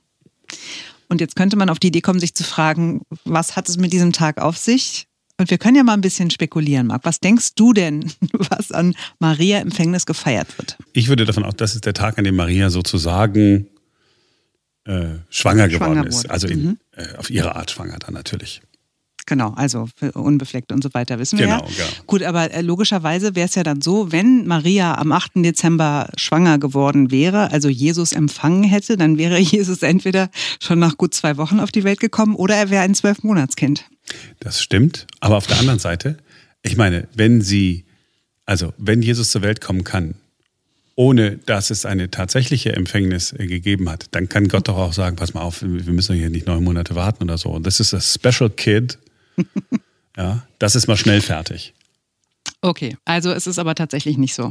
Und 1.08 1.22
jetzt 1.22 1.34
könnte 1.34 1.56
man 1.56 1.70
auf 1.70 1.78
die 1.78 1.86
Idee 1.86 2.02
kommen, 2.02 2.20
sich 2.20 2.34
zu 2.34 2.44
fragen, 2.44 3.06
was 3.24 3.56
hat 3.56 3.70
es 3.70 3.78
mit 3.78 3.94
diesem 3.94 4.12
Tag 4.12 4.36
auf 4.36 4.58
sich? 4.58 5.06
Und 5.36 5.50
wir 5.50 5.58
können 5.58 5.76
ja 5.76 5.82
mal 5.82 5.94
ein 5.94 6.00
bisschen 6.00 6.30
spekulieren, 6.30 6.86
Marc. 6.86 7.04
Was 7.04 7.18
denkst 7.18 7.54
du 7.56 7.72
denn, 7.72 8.12
was 8.32 8.70
an 8.70 8.94
Maria 9.18 9.58
Empfängnis 9.58 10.06
gefeiert 10.06 10.58
wird? 10.58 10.76
Ich 10.92 11.08
würde 11.08 11.24
davon 11.24 11.44
aus, 11.44 11.54
das 11.56 11.74
ist 11.74 11.86
der 11.86 11.94
Tag, 11.94 12.18
an 12.18 12.24
dem 12.24 12.36
Maria 12.36 12.70
sozusagen 12.70 13.66
äh, 14.84 14.90
schwanger, 14.92 15.24
schwanger 15.30 15.68
geworden 15.68 16.06
ist. 16.06 16.24
Wurde. 16.24 16.30
Also 16.30 16.46
in, 16.46 16.62
mhm. 16.62 16.78
äh, 16.92 17.16
auf 17.16 17.30
ihre 17.30 17.56
Art 17.56 17.70
schwanger 17.70 17.98
dann 17.98 18.14
natürlich. 18.14 18.62
Genau, 19.26 19.54
also 19.56 19.88
unbefleckt 20.12 20.70
und 20.70 20.82
so 20.82 20.92
weiter, 20.92 21.18
wissen 21.18 21.38
wir 21.38 21.46
genau, 21.46 21.60
ja. 21.60 21.86
Genau. 21.86 22.04
Gut, 22.06 22.22
aber 22.22 22.50
äh, 22.50 22.60
logischerweise 22.60 23.34
wäre 23.34 23.48
es 23.48 23.54
ja 23.54 23.62
dann 23.62 23.80
so, 23.80 24.12
wenn 24.12 24.46
Maria 24.46 24.98
am 24.98 25.12
8. 25.12 25.36
Dezember 25.36 26.10
schwanger 26.16 26.58
geworden 26.58 27.10
wäre, 27.10 27.50
also 27.50 27.70
Jesus 27.70 28.12
empfangen 28.12 28.64
hätte, 28.64 28.98
dann 28.98 29.16
wäre 29.16 29.38
Jesus 29.40 29.82
entweder 29.82 30.28
schon 30.60 30.78
nach 30.78 30.98
gut 30.98 31.14
zwei 31.14 31.38
Wochen 31.38 31.58
auf 31.58 31.72
die 31.72 31.84
Welt 31.84 32.00
gekommen 32.00 32.34
oder 32.34 32.54
er 32.54 32.68
wäre 32.68 32.82
ein 32.82 32.94
Zwölfmonatskind. 32.94 33.84
Das 34.40 34.62
stimmt, 34.62 35.06
aber 35.20 35.38
auf 35.38 35.46
der 35.46 35.58
anderen 35.58 35.78
Seite, 35.78 36.18
ich 36.62 36.76
meine, 36.76 37.08
wenn 37.14 37.40
sie, 37.40 37.84
also 38.44 38.74
wenn 38.76 39.00
Jesus 39.00 39.30
zur 39.30 39.40
Welt 39.40 39.62
kommen 39.62 39.84
kann, 39.84 40.16
ohne 40.96 41.38
dass 41.38 41.70
es 41.70 41.86
eine 41.86 42.10
tatsächliche 42.10 42.72
Empfängnis 42.74 43.32
äh, 43.32 43.46
gegeben 43.46 43.88
hat, 43.90 44.06
dann 44.12 44.28
kann 44.28 44.48
Gott 44.48 44.68
doch 44.68 44.76
auch 44.76 44.92
sagen, 44.92 45.16
pass 45.16 45.34
mal 45.34 45.40
auf, 45.40 45.62
wir 45.62 45.92
müssen 45.92 46.14
hier 46.14 46.30
nicht 46.30 46.46
neun 46.46 46.62
Monate 46.62 46.94
warten 46.94 47.24
oder 47.24 47.38
so. 47.38 47.50
Und 47.50 47.66
das 47.66 47.80
ist 47.80 47.92
das 47.92 48.14
Special 48.14 48.50
Kid, 48.50 48.98
ja, 50.16 50.46
das 50.58 50.74
ist 50.74 50.86
mal 50.86 50.96
schnell 50.96 51.20
fertig. 51.20 51.74
Okay, 52.64 52.96
also 53.04 53.30
es 53.30 53.46
ist 53.46 53.58
aber 53.58 53.74
tatsächlich 53.74 54.16
nicht 54.16 54.34
so. 54.34 54.48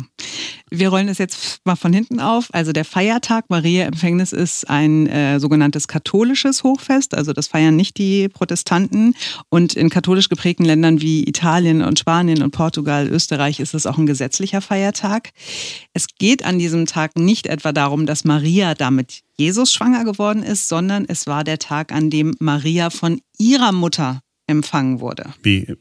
Wir 0.69 0.89
rollen 0.89 1.07
es 1.07 1.17
jetzt 1.17 1.61
mal 1.65 1.75
von 1.75 1.91
hinten 1.93 2.19
auf. 2.19 2.47
Also 2.53 2.71
der 2.71 2.85
Feiertag 2.85 3.45
Maria 3.49 3.85
Empfängnis 3.85 4.33
ist 4.33 4.69
ein 4.69 5.07
äh, 5.07 5.39
sogenanntes 5.39 5.87
katholisches 5.87 6.63
Hochfest. 6.63 7.15
Also 7.15 7.33
das 7.33 7.47
feiern 7.47 7.75
nicht 7.75 7.97
die 7.97 8.29
Protestanten. 8.29 9.15
Und 9.49 9.73
in 9.73 9.89
katholisch 9.89 10.29
geprägten 10.29 10.63
Ländern 10.63 11.01
wie 11.01 11.27
Italien 11.27 11.81
und 11.81 11.97
Spanien 11.97 12.43
und 12.43 12.51
Portugal, 12.51 13.07
Österreich 13.07 13.59
ist 13.59 13.73
es 13.73 13.87
auch 13.87 13.97
ein 13.97 14.05
gesetzlicher 14.05 14.61
Feiertag. 14.61 15.31
Es 15.93 16.05
geht 16.19 16.45
an 16.45 16.59
diesem 16.59 16.85
Tag 16.85 17.15
nicht 17.15 17.47
etwa 17.47 17.71
darum, 17.71 18.05
dass 18.05 18.25
Maria 18.25 18.75
damit 18.75 19.23
Jesus 19.37 19.73
schwanger 19.73 20.05
geworden 20.05 20.43
ist, 20.43 20.69
sondern 20.69 21.05
es 21.07 21.25
war 21.25 21.43
der 21.43 21.57
Tag, 21.57 21.91
an 21.91 22.11
dem 22.11 22.35
Maria 22.37 22.91
von 22.91 23.21
ihrer 23.39 23.71
Mutter 23.71 24.21
empfangen 24.53 24.99
wurde. 24.99 25.33
Wie? 25.41 25.75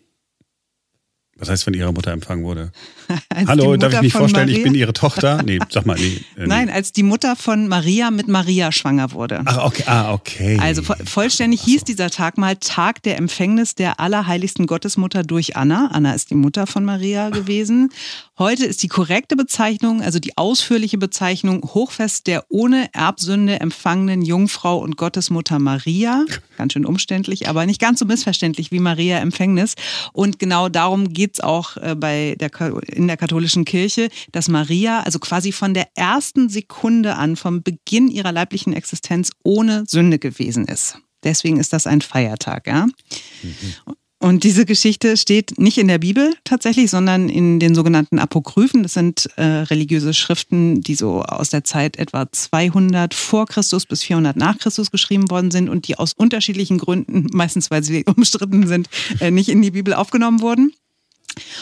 Was 1.42 1.50
heißt, 1.50 1.64
von 1.64 1.74
ihrer 1.74 1.90
Mutter 1.90 2.12
empfangen 2.12 2.44
wurde? 2.44 2.70
Hallo, 3.48 3.76
darf 3.76 3.94
ich 3.94 4.00
mich 4.00 4.12
vorstellen, 4.12 4.46
Maria? 4.46 4.58
ich 4.58 4.62
bin 4.62 4.76
ihre 4.76 4.92
Tochter? 4.92 5.42
Nee, 5.52 5.58
sag 5.70 5.86
mal, 5.86 5.98
nee, 5.98 6.20
äh, 6.36 6.40
nee. 6.42 6.46
Nein, 6.46 6.70
als 6.70 6.92
die 6.92 7.02
Mutter 7.02 7.34
von 7.34 7.66
Maria 7.66 8.12
mit 8.12 8.28
Maria 8.28 8.70
schwanger 8.70 9.10
wurde. 9.10 9.42
Ach, 9.44 9.64
okay. 9.64 9.82
Ah, 9.86 10.12
okay. 10.12 10.56
Also 10.60 10.82
vollständig 10.82 11.60
so. 11.60 11.66
hieß 11.66 11.82
dieser 11.82 12.10
Tag 12.10 12.38
mal 12.38 12.56
Tag 12.56 13.02
der 13.02 13.18
Empfängnis 13.18 13.74
der 13.74 13.98
allerheiligsten 13.98 14.66
Gottesmutter 14.66 15.24
durch 15.24 15.56
Anna. 15.56 15.88
Anna 15.92 16.12
ist 16.12 16.30
die 16.30 16.36
Mutter 16.36 16.68
von 16.68 16.84
Maria 16.84 17.30
gewesen. 17.30 17.90
Heute 18.38 18.64
ist 18.64 18.82
die 18.82 18.88
korrekte 18.88 19.36
Bezeichnung, 19.36 20.00
also 20.00 20.18
die 20.18 20.36
ausführliche 20.36 20.98
Bezeichnung 20.98 21.62
Hochfest 21.74 22.26
der 22.26 22.44
ohne 22.48 22.88
Erbsünde 22.94 23.60
empfangenen 23.60 24.22
Jungfrau 24.22 24.78
und 24.78 24.96
Gottesmutter 24.96 25.58
Maria. 25.58 26.24
Ganz 26.56 26.72
schön 26.74 26.86
umständlich, 26.86 27.48
aber 27.48 27.66
nicht 27.66 27.80
ganz 27.80 27.98
so 27.98 28.04
missverständlich 28.04 28.70
wie 28.70 28.78
Maria 28.78 29.18
Empfängnis. 29.18 29.74
Und 30.12 30.38
genau 30.38 30.68
darum 30.68 31.12
geht 31.12 31.31
es 31.34 31.40
auch 31.40 31.76
äh, 31.76 31.94
bei 31.94 32.36
der, 32.38 32.50
in 32.86 33.06
der 33.06 33.16
katholischen 33.16 33.64
Kirche, 33.64 34.08
dass 34.32 34.48
Maria 34.48 35.00
also 35.00 35.18
quasi 35.18 35.52
von 35.52 35.74
der 35.74 35.88
ersten 35.94 36.48
Sekunde 36.48 37.16
an, 37.16 37.36
vom 37.36 37.62
Beginn 37.62 38.08
ihrer 38.08 38.32
leiblichen 38.32 38.72
Existenz 38.72 39.30
ohne 39.42 39.84
Sünde 39.86 40.18
gewesen 40.18 40.66
ist. 40.66 40.98
Deswegen 41.24 41.58
ist 41.58 41.72
das 41.72 41.86
ein 41.86 42.00
Feiertag, 42.00 42.66
ja. 42.66 42.86
Mhm. 42.86 43.94
Und 44.22 44.44
diese 44.44 44.64
Geschichte 44.64 45.16
steht 45.16 45.58
nicht 45.58 45.78
in 45.78 45.88
der 45.88 45.98
Bibel 45.98 46.32
tatsächlich, 46.44 46.92
sondern 46.92 47.28
in 47.28 47.58
den 47.58 47.74
sogenannten 47.74 48.20
Apokryphen. 48.20 48.84
Das 48.84 48.94
sind 48.94 49.28
äh, 49.34 49.42
religiöse 49.42 50.14
Schriften, 50.14 50.80
die 50.80 50.94
so 50.94 51.22
aus 51.22 51.50
der 51.50 51.64
Zeit 51.64 51.96
etwa 51.96 52.30
200 52.30 53.14
vor 53.14 53.46
Christus 53.46 53.84
bis 53.84 54.04
400 54.04 54.36
nach 54.36 54.58
Christus 54.58 54.92
geschrieben 54.92 55.28
worden 55.28 55.50
sind 55.50 55.68
und 55.68 55.88
die 55.88 55.98
aus 55.98 56.12
unterschiedlichen 56.12 56.78
Gründen, 56.78 57.26
meistens 57.32 57.72
weil 57.72 57.82
sie 57.82 58.04
umstritten 58.04 58.68
sind, 58.68 58.88
äh, 59.18 59.32
nicht 59.32 59.48
in 59.48 59.60
die 59.60 59.72
Bibel 59.72 59.92
aufgenommen 59.92 60.40
wurden. 60.40 60.72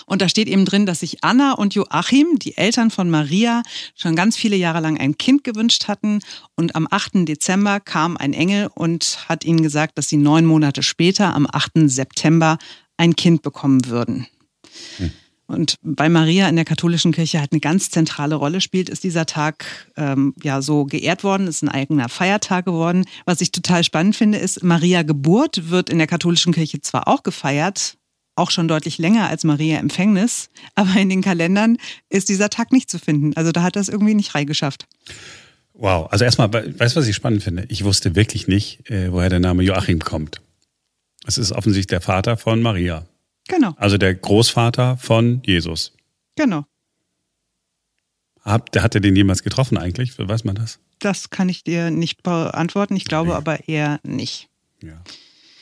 Und 0.07 0.23
da 0.23 0.29
steht 0.29 0.49
eben 0.49 0.65
drin, 0.65 0.87
dass 0.87 1.01
sich 1.01 1.23
Anna 1.23 1.53
und 1.53 1.75
Joachim, 1.75 2.39
die 2.39 2.57
Eltern 2.57 2.91
von 2.91 3.11
Maria, 3.11 3.63
schon 3.95 4.17
ganz 4.17 4.37
viele 4.37 4.57
Jahre 4.57 4.81
lang 4.81 4.99
ein 4.99 5.19
Kind 5.19 5.45
gewünscht 5.45 5.89
hatten. 5.89 6.21
Und 6.57 6.77
am 6.77 6.87
8. 6.91 7.27
Dezember 7.29 7.81
kam 7.81 8.17
ein 8.17 8.33
Engel 8.33 8.71
und 8.75 9.19
hat 9.29 9.45
ihnen 9.45 9.63
gesagt, 9.63 9.99
dass 9.99 10.09
sie 10.09 10.17
neun 10.17 10.47
Monate 10.47 10.83
später, 10.83 11.35
am 11.35 11.47
8. 11.51 11.73
September, 11.87 12.59
ein 12.97 13.17
Kind 13.17 13.43
bekommen 13.43 13.87
würden. 13.87 14.27
Hm. 14.99 15.11
Und 15.51 15.75
bei 15.83 16.09
Maria 16.09 16.49
in 16.49 16.55
der 16.55 16.65
katholischen 16.65 17.11
Kirche 17.11 17.41
halt 17.41 17.51
eine 17.51 17.61
ganz 17.61 17.91
zentrale 17.91 18.37
Rolle 18.37 18.61
spielt, 18.61 18.89
ist 18.89 19.03
dieser 19.03 19.27
Tag 19.27 19.89
ähm, 19.97 20.33
ja 20.41 20.63
so 20.63 20.85
geehrt 20.85 21.25
worden, 21.25 21.49
ist 21.49 21.63
ein 21.63 21.69
eigener 21.69 22.09
Feiertag 22.09 22.67
geworden. 22.67 23.05
Was 23.25 23.41
ich 23.41 23.51
total 23.51 23.83
spannend 23.83 24.15
finde, 24.15 24.39
ist, 24.39 24.63
Maria 24.63 25.03
Geburt 25.03 25.69
wird 25.71 25.91
in 25.91 25.99
der 25.99 26.07
katholischen 26.07 26.53
Kirche 26.53 26.81
zwar 26.83 27.09
auch 27.09 27.25
gefeiert, 27.25 27.97
auch 28.37 28.51
schon 28.51 28.69
deutlich 28.69 28.99
länger 28.99 29.29
als 29.29 29.45
Maria 29.45 29.79
Empfängnis, 29.79 30.51
aber 30.75 30.95
in 30.97 31.09
den 31.09 31.23
Kalendern 31.23 31.77
ist 32.09 32.29
dieser 32.29 32.51
Tag 32.51 32.73
nicht 32.73 32.91
zu 32.91 32.99
finden. 32.99 33.37
Also 33.37 33.53
da 33.53 33.63
hat 33.63 33.77
das 33.77 33.89
irgendwie 33.89 34.15
nicht 34.15 34.35
reingeschafft. 34.35 34.87
Wow, 35.75 36.11
also 36.11 36.25
erstmal, 36.25 36.53
weißt 36.53 36.97
du, 36.97 37.01
was 37.01 37.07
ich 37.07 37.17
spannend 37.17 37.43
finde? 37.43 37.65
Ich 37.69 37.85
wusste 37.85 38.15
wirklich 38.15 38.49
nicht, 38.49 38.91
äh, 38.91 39.13
woher 39.13 39.31
der 39.31 39.41
Name 39.41 39.63
Joachim 39.63 40.01
kommt. 40.01 40.41
Es 41.27 41.39
ist 41.39 41.53
offensichtlich 41.53 41.87
der 41.87 42.01
Vater 42.01 42.37
von 42.37 42.61
Maria. 42.61 43.07
Genau. 43.49 43.75
Also 43.77 43.99
der 43.99 44.15
Großvater 44.15 44.97
von 44.97 45.43
Jesus. 45.45 45.93
Genau. 46.37 46.65
Hat, 48.43 48.71
hat 48.79 48.95
er 48.95 49.01
den 49.01 49.17
jemals 49.17 49.43
getroffen 49.43 49.77
eigentlich? 49.77 50.19
Weiß 50.19 50.45
man 50.45 50.55
das? 50.55 50.79
Das 50.99 51.31
kann 51.31 51.49
ich 51.49 51.65
dir 51.65 51.91
nicht 51.91 52.23
beantworten. 52.23 52.97
Ich 52.97 53.05
glaube 53.05 53.31
nee. 53.31 53.37
aber 53.37 53.69
eher 53.69 54.01
nicht. 54.03 54.49
Ja. 54.83 55.03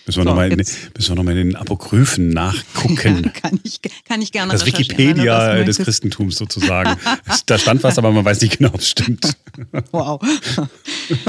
Müssen 0.08 0.20
wir 0.20 0.24
so, 0.24 0.30
nochmal 0.30 0.50
in, 0.50 1.36
noch 1.36 1.42
in 1.42 1.48
den 1.50 1.56
Apokryphen 1.56 2.30
nachgucken. 2.30 2.98
Ja, 3.28 3.30
kann, 3.30 3.60
ich, 3.62 3.80
kann 4.06 4.22
ich 4.22 4.32
gerne 4.32 4.52
Das 4.52 4.64
Wikipedia 4.64 5.62
des 5.64 5.78
Christentums 5.78 6.36
sozusagen. 6.36 6.98
da 7.46 7.58
stand 7.58 7.82
was, 7.82 7.98
aber 7.98 8.10
man 8.10 8.24
weiß 8.24 8.40
nicht 8.40 8.56
genau, 8.58 8.70
ob 8.70 8.80
es 8.80 8.88
stimmt. 8.88 9.36
Wow. 9.92 10.20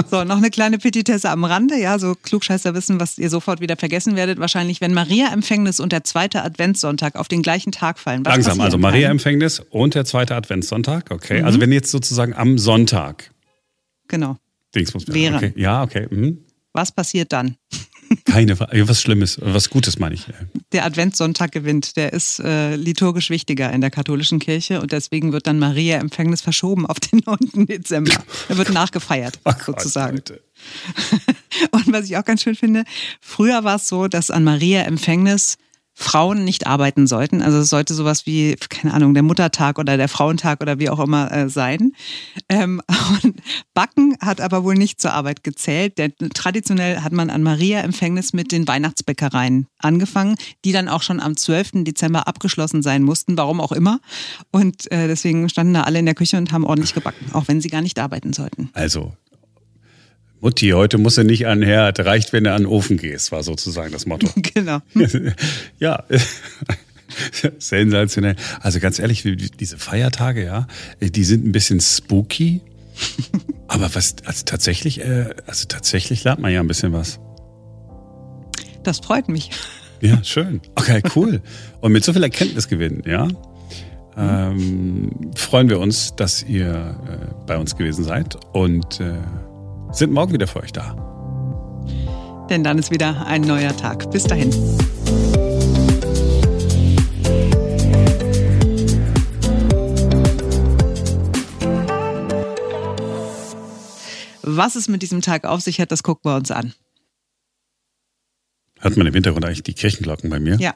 So, 0.10 0.24
noch 0.24 0.38
eine 0.38 0.50
kleine 0.50 0.78
Petitesse 0.78 1.30
am 1.30 1.44
Rande. 1.44 1.78
Ja, 1.78 2.00
so 2.00 2.16
Klugscheißer 2.16 2.74
wissen, 2.74 3.02
was 3.02 3.18
ihr 3.18 3.30
sofort 3.30 3.60
wieder 3.60 3.76
vergessen 3.76 4.16
werdet. 4.16 4.40
Wahrscheinlich, 4.40 4.80
wenn 4.80 4.94
Maria-Empfängnis 4.94 5.82
und 5.82 5.92
der 5.92 6.06
zweite 6.06 6.44
Adventssonntag 6.44 7.16
auf 7.16 7.28
den 7.28 7.42
gleichen 7.42 7.74
Tag 7.74 8.00
fallen. 8.00 8.26
Was 8.26 8.34
Langsam, 8.34 8.62
also 8.62 8.78
Maria-Empfängnis 8.78 9.62
und 9.70 9.94
der 9.96 10.06
zweite 10.06 10.36
Adventssonntag. 10.36 11.12
Okay. 11.12 11.42
Mhm. 11.42 11.46
Also 11.46 11.60
wenn 11.60 11.72
jetzt 11.74 11.92
sozusagen 11.92 12.34
am 12.34 12.58
Sonntag. 12.58 13.32
Genau. 14.08 14.38
Dingsbums 14.74 15.08
wäre. 15.10 15.36
Okay. 15.36 15.54
Ja, 15.56 15.84
okay. 15.84 16.08
Mhm. 16.10 16.46
Was 16.74 16.92
passiert 16.92 17.34
dann? 17.34 17.58
Keine 18.26 18.56
Frage. 18.56 18.88
Was 18.88 19.02
Schlimmes, 19.02 19.40
was 19.42 19.70
Gutes 19.70 20.00
meine 20.00 20.16
ich. 20.16 20.26
Der 20.72 20.86
Adventssonntag 20.86 21.52
gewinnt. 21.52 21.96
Der 21.96 22.14
ist 22.14 22.40
äh, 22.40 22.76
liturgisch 22.76 23.30
wichtiger 23.30 23.72
in 23.72 23.82
der 23.82 23.92
katholischen 23.92 24.40
Kirche 24.40 24.82
und 24.82 24.92
deswegen 24.92 25.32
wird 25.34 25.48
dann 25.48 25.60
Maria 25.60 25.98
Empfängnis 25.98 26.42
verschoben 26.42 26.86
auf 26.86 27.00
den 27.00 27.22
9. 27.26 27.66
Dezember. 27.66 28.14
Er 28.48 28.58
wird 28.58 28.72
nachgefeiert, 28.72 29.40
oh 29.46 29.52
sozusagen. 29.66 30.18
Gott, 30.18 30.42
und 31.72 31.94
was 31.94 32.06
ich 32.06 32.18
auch 32.18 32.26
ganz 32.26 32.44
schön 32.44 32.56
finde, 32.56 32.84
früher 33.22 33.64
war 33.64 33.76
es 33.76 33.88
so, 33.88 34.08
dass 34.08 34.32
an 34.32 34.44
Maria 34.44 34.82
Empfängnis 34.84 35.58
Frauen 36.00 36.46
nicht 36.46 36.66
arbeiten 36.66 37.08
sollten. 37.08 37.42
Also 37.42 37.58
es 37.60 37.70
sollte 37.70 37.94
sowas 37.94 38.26
wie, 38.26 38.56
keine 38.70 38.94
Ahnung, 38.94 39.14
der 39.14 39.22
Muttertag 39.22 39.78
oder 39.80 39.98
der 39.98 40.08
Frauentag 40.08 40.62
oder 40.62 40.80
wie 40.80 40.90
auch 40.90 41.00
immer 41.00 41.30
äh, 41.30 41.50
sein. 41.50 41.92
Ähm, 42.48 42.82
und 43.24 43.42
Backen 43.74 44.16
hat 44.22 44.40
aber 44.40 44.64
wohl 44.64 44.76
nicht 44.76 45.02
zur 45.02 45.12
Arbeit 45.12 45.44
gezählt, 45.44 45.98
denn 45.98 46.14
traditionell 46.34 47.02
hat 47.02 47.12
man 47.12 47.30
an 47.30 47.44
Maria 47.44 47.82
Empfängnis 47.82 48.32
mit 48.32 48.54
den 48.54 48.66
Weihnachtsbäckereien 48.66 49.68
angefangen, 49.78 50.36
die 50.64 50.72
dann 50.72 50.88
auch 50.88 51.02
schon 51.02 51.20
am 51.20 51.36
12. 51.36 51.84
Dezember 51.84 52.28
abgeschlossen 52.28 52.82
sein 52.82 53.04
mussten, 53.04 53.38
warum 53.38 53.60
auch 53.60 53.74
immer. 53.74 54.00
Und 54.52 54.90
äh, 54.94 55.10
deswegen 55.10 55.50
standen 55.50 55.74
da 55.74 55.82
alle 55.84 56.00
in 56.00 56.06
der 56.06 56.16
Küche 56.16 56.38
und 56.38 56.54
haben 56.54 56.64
ordentlich 56.64 56.94
gebacken, 56.94 57.26
auch 57.34 57.50
wenn 57.50 57.60
sie 57.60 57.70
gar 57.70 57.82
nicht 57.82 58.00
arbeiten 58.00 58.32
sollten. 58.32 58.70
Also 58.74 59.12
Mutti, 60.42 60.70
heute 60.70 60.98
muss 60.98 61.18
er 61.18 61.26
nicht 61.26 61.48
an 61.48 61.62
Herd, 61.62 62.00
reicht, 62.00 62.32
wenn 62.32 62.46
du 62.46 62.54
an 62.54 62.64
den 62.64 62.68
Ofen 62.68 62.96
gehst, 62.96 63.32
war 63.32 63.44
sozusagen 63.44 63.92
das 63.92 64.06
Motto. 64.06 64.30
Genau. 64.54 64.80
ja. 65.80 66.04
Sensationell. 67.58 68.36
Also 68.62 68.80
ganz 68.80 69.00
ehrlich, 69.00 69.24
diese 69.60 69.78
Feiertage, 69.78 70.46
ja, 70.46 70.68
die 71.02 71.24
sind 71.24 71.46
ein 71.46 71.52
bisschen 71.52 71.82
spooky. 71.82 72.62
Aber 73.68 73.94
was, 73.94 74.16
also 74.26 74.44
tatsächlich, 74.46 75.02
äh, 75.02 75.30
also 75.46 75.66
tatsächlich 75.68 76.24
lernt 76.24 76.42
man 76.42 76.52
ja 76.52 76.60
ein 76.60 76.68
bisschen 76.68 76.94
was. 76.94 77.20
Das 78.84 79.00
freut 79.00 79.28
mich. 79.28 79.52
Ja, 80.02 80.24
schön. 80.24 80.62
Okay, 80.76 81.02
cool. 81.16 81.42
Und 81.82 81.92
mit 81.92 82.04
so 82.04 82.14
viel 82.14 82.24
Erkenntnisgewinn, 82.24 83.04
ja, 83.06 83.28
ähm, 84.18 85.32
freuen 85.36 85.70
wir 85.70 85.80
uns, 85.80 86.16
dass 86.16 86.44
ihr 86.44 86.98
äh, 87.08 87.46
bei 87.46 87.58
uns 87.58 87.76
gewesen 87.76 88.04
seid 88.04 88.38
und 88.54 89.00
äh, 89.00 89.14
sind 89.92 90.12
morgen 90.12 90.34
wieder 90.34 90.48
für 90.48 90.62
euch 90.62 90.72
da. 90.72 90.96
Denn 92.50 92.64
dann 92.64 92.78
ist 92.78 92.92
wieder 92.92 93.26
ein 93.28 93.42
neuer 93.42 93.76
Tag. 93.76 94.10
Bis 94.12 94.24
dahin. 94.24 94.52
Was 104.42 104.76
es 104.76 104.88
mit 104.88 105.02
diesem 105.02 105.22
Tag 105.22 105.46
auf 105.46 105.62
sich 105.62 105.80
hat, 105.80 105.92
das 105.92 106.04
gucken 106.04 106.32
wir 106.32 106.36
uns 106.36 106.52
an. 106.52 106.74
Hört 108.80 108.98
man 108.98 109.08
im 109.08 109.14
Hintergrund 109.14 109.46
eigentlich 109.46 109.64
die 109.64 109.74
Kirchenglocken 109.74 110.30
bei 110.30 110.40
mir? 110.40 110.58
Ja, 110.60 110.74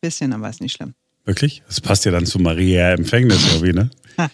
bisschen, 0.00 0.32
aber 0.32 0.50
ist 0.50 0.60
nicht 0.60 0.76
schlimm. 0.76 0.94
Wirklich? 1.24 1.62
Das 1.66 1.80
passt 1.80 2.04
ja 2.04 2.12
dann 2.12 2.26
zu 2.26 2.38
Maria 2.38 2.92
Empfängnis 2.92 3.46
irgendwie, 3.50 3.72
ne? 3.72 3.90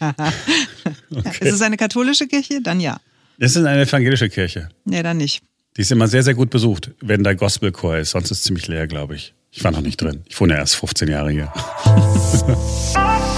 okay. 1.14 1.48
Ist 1.48 1.54
es 1.54 1.62
eine 1.62 1.76
katholische 1.76 2.26
Kirche? 2.26 2.60
Dann 2.62 2.80
ja. 2.80 2.98
Das 3.40 3.56
ist 3.56 3.64
eine 3.64 3.82
evangelische 3.82 4.28
Kirche. 4.28 4.68
Nee, 4.84 5.02
dann 5.02 5.16
nicht. 5.16 5.42
Die 5.78 5.80
ist 5.80 5.90
immer 5.90 6.08
sehr, 6.08 6.22
sehr 6.22 6.34
gut 6.34 6.50
besucht, 6.50 6.90
wenn 7.00 7.24
da 7.24 7.32
Gospelchor 7.32 7.96
ist. 7.96 8.10
Sonst 8.10 8.30
ist 8.30 8.38
es 8.38 8.44
ziemlich 8.44 8.68
leer, 8.68 8.86
glaube 8.86 9.14
ich. 9.14 9.32
Ich 9.50 9.64
war 9.64 9.70
noch 9.70 9.80
nicht 9.80 9.96
drin. 10.00 10.24
Ich 10.28 10.38
wohne 10.38 10.56
erst 10.56 10.76
15 10.76 11.08
Jahre 11.08 11.30
hier. 11.30 11.50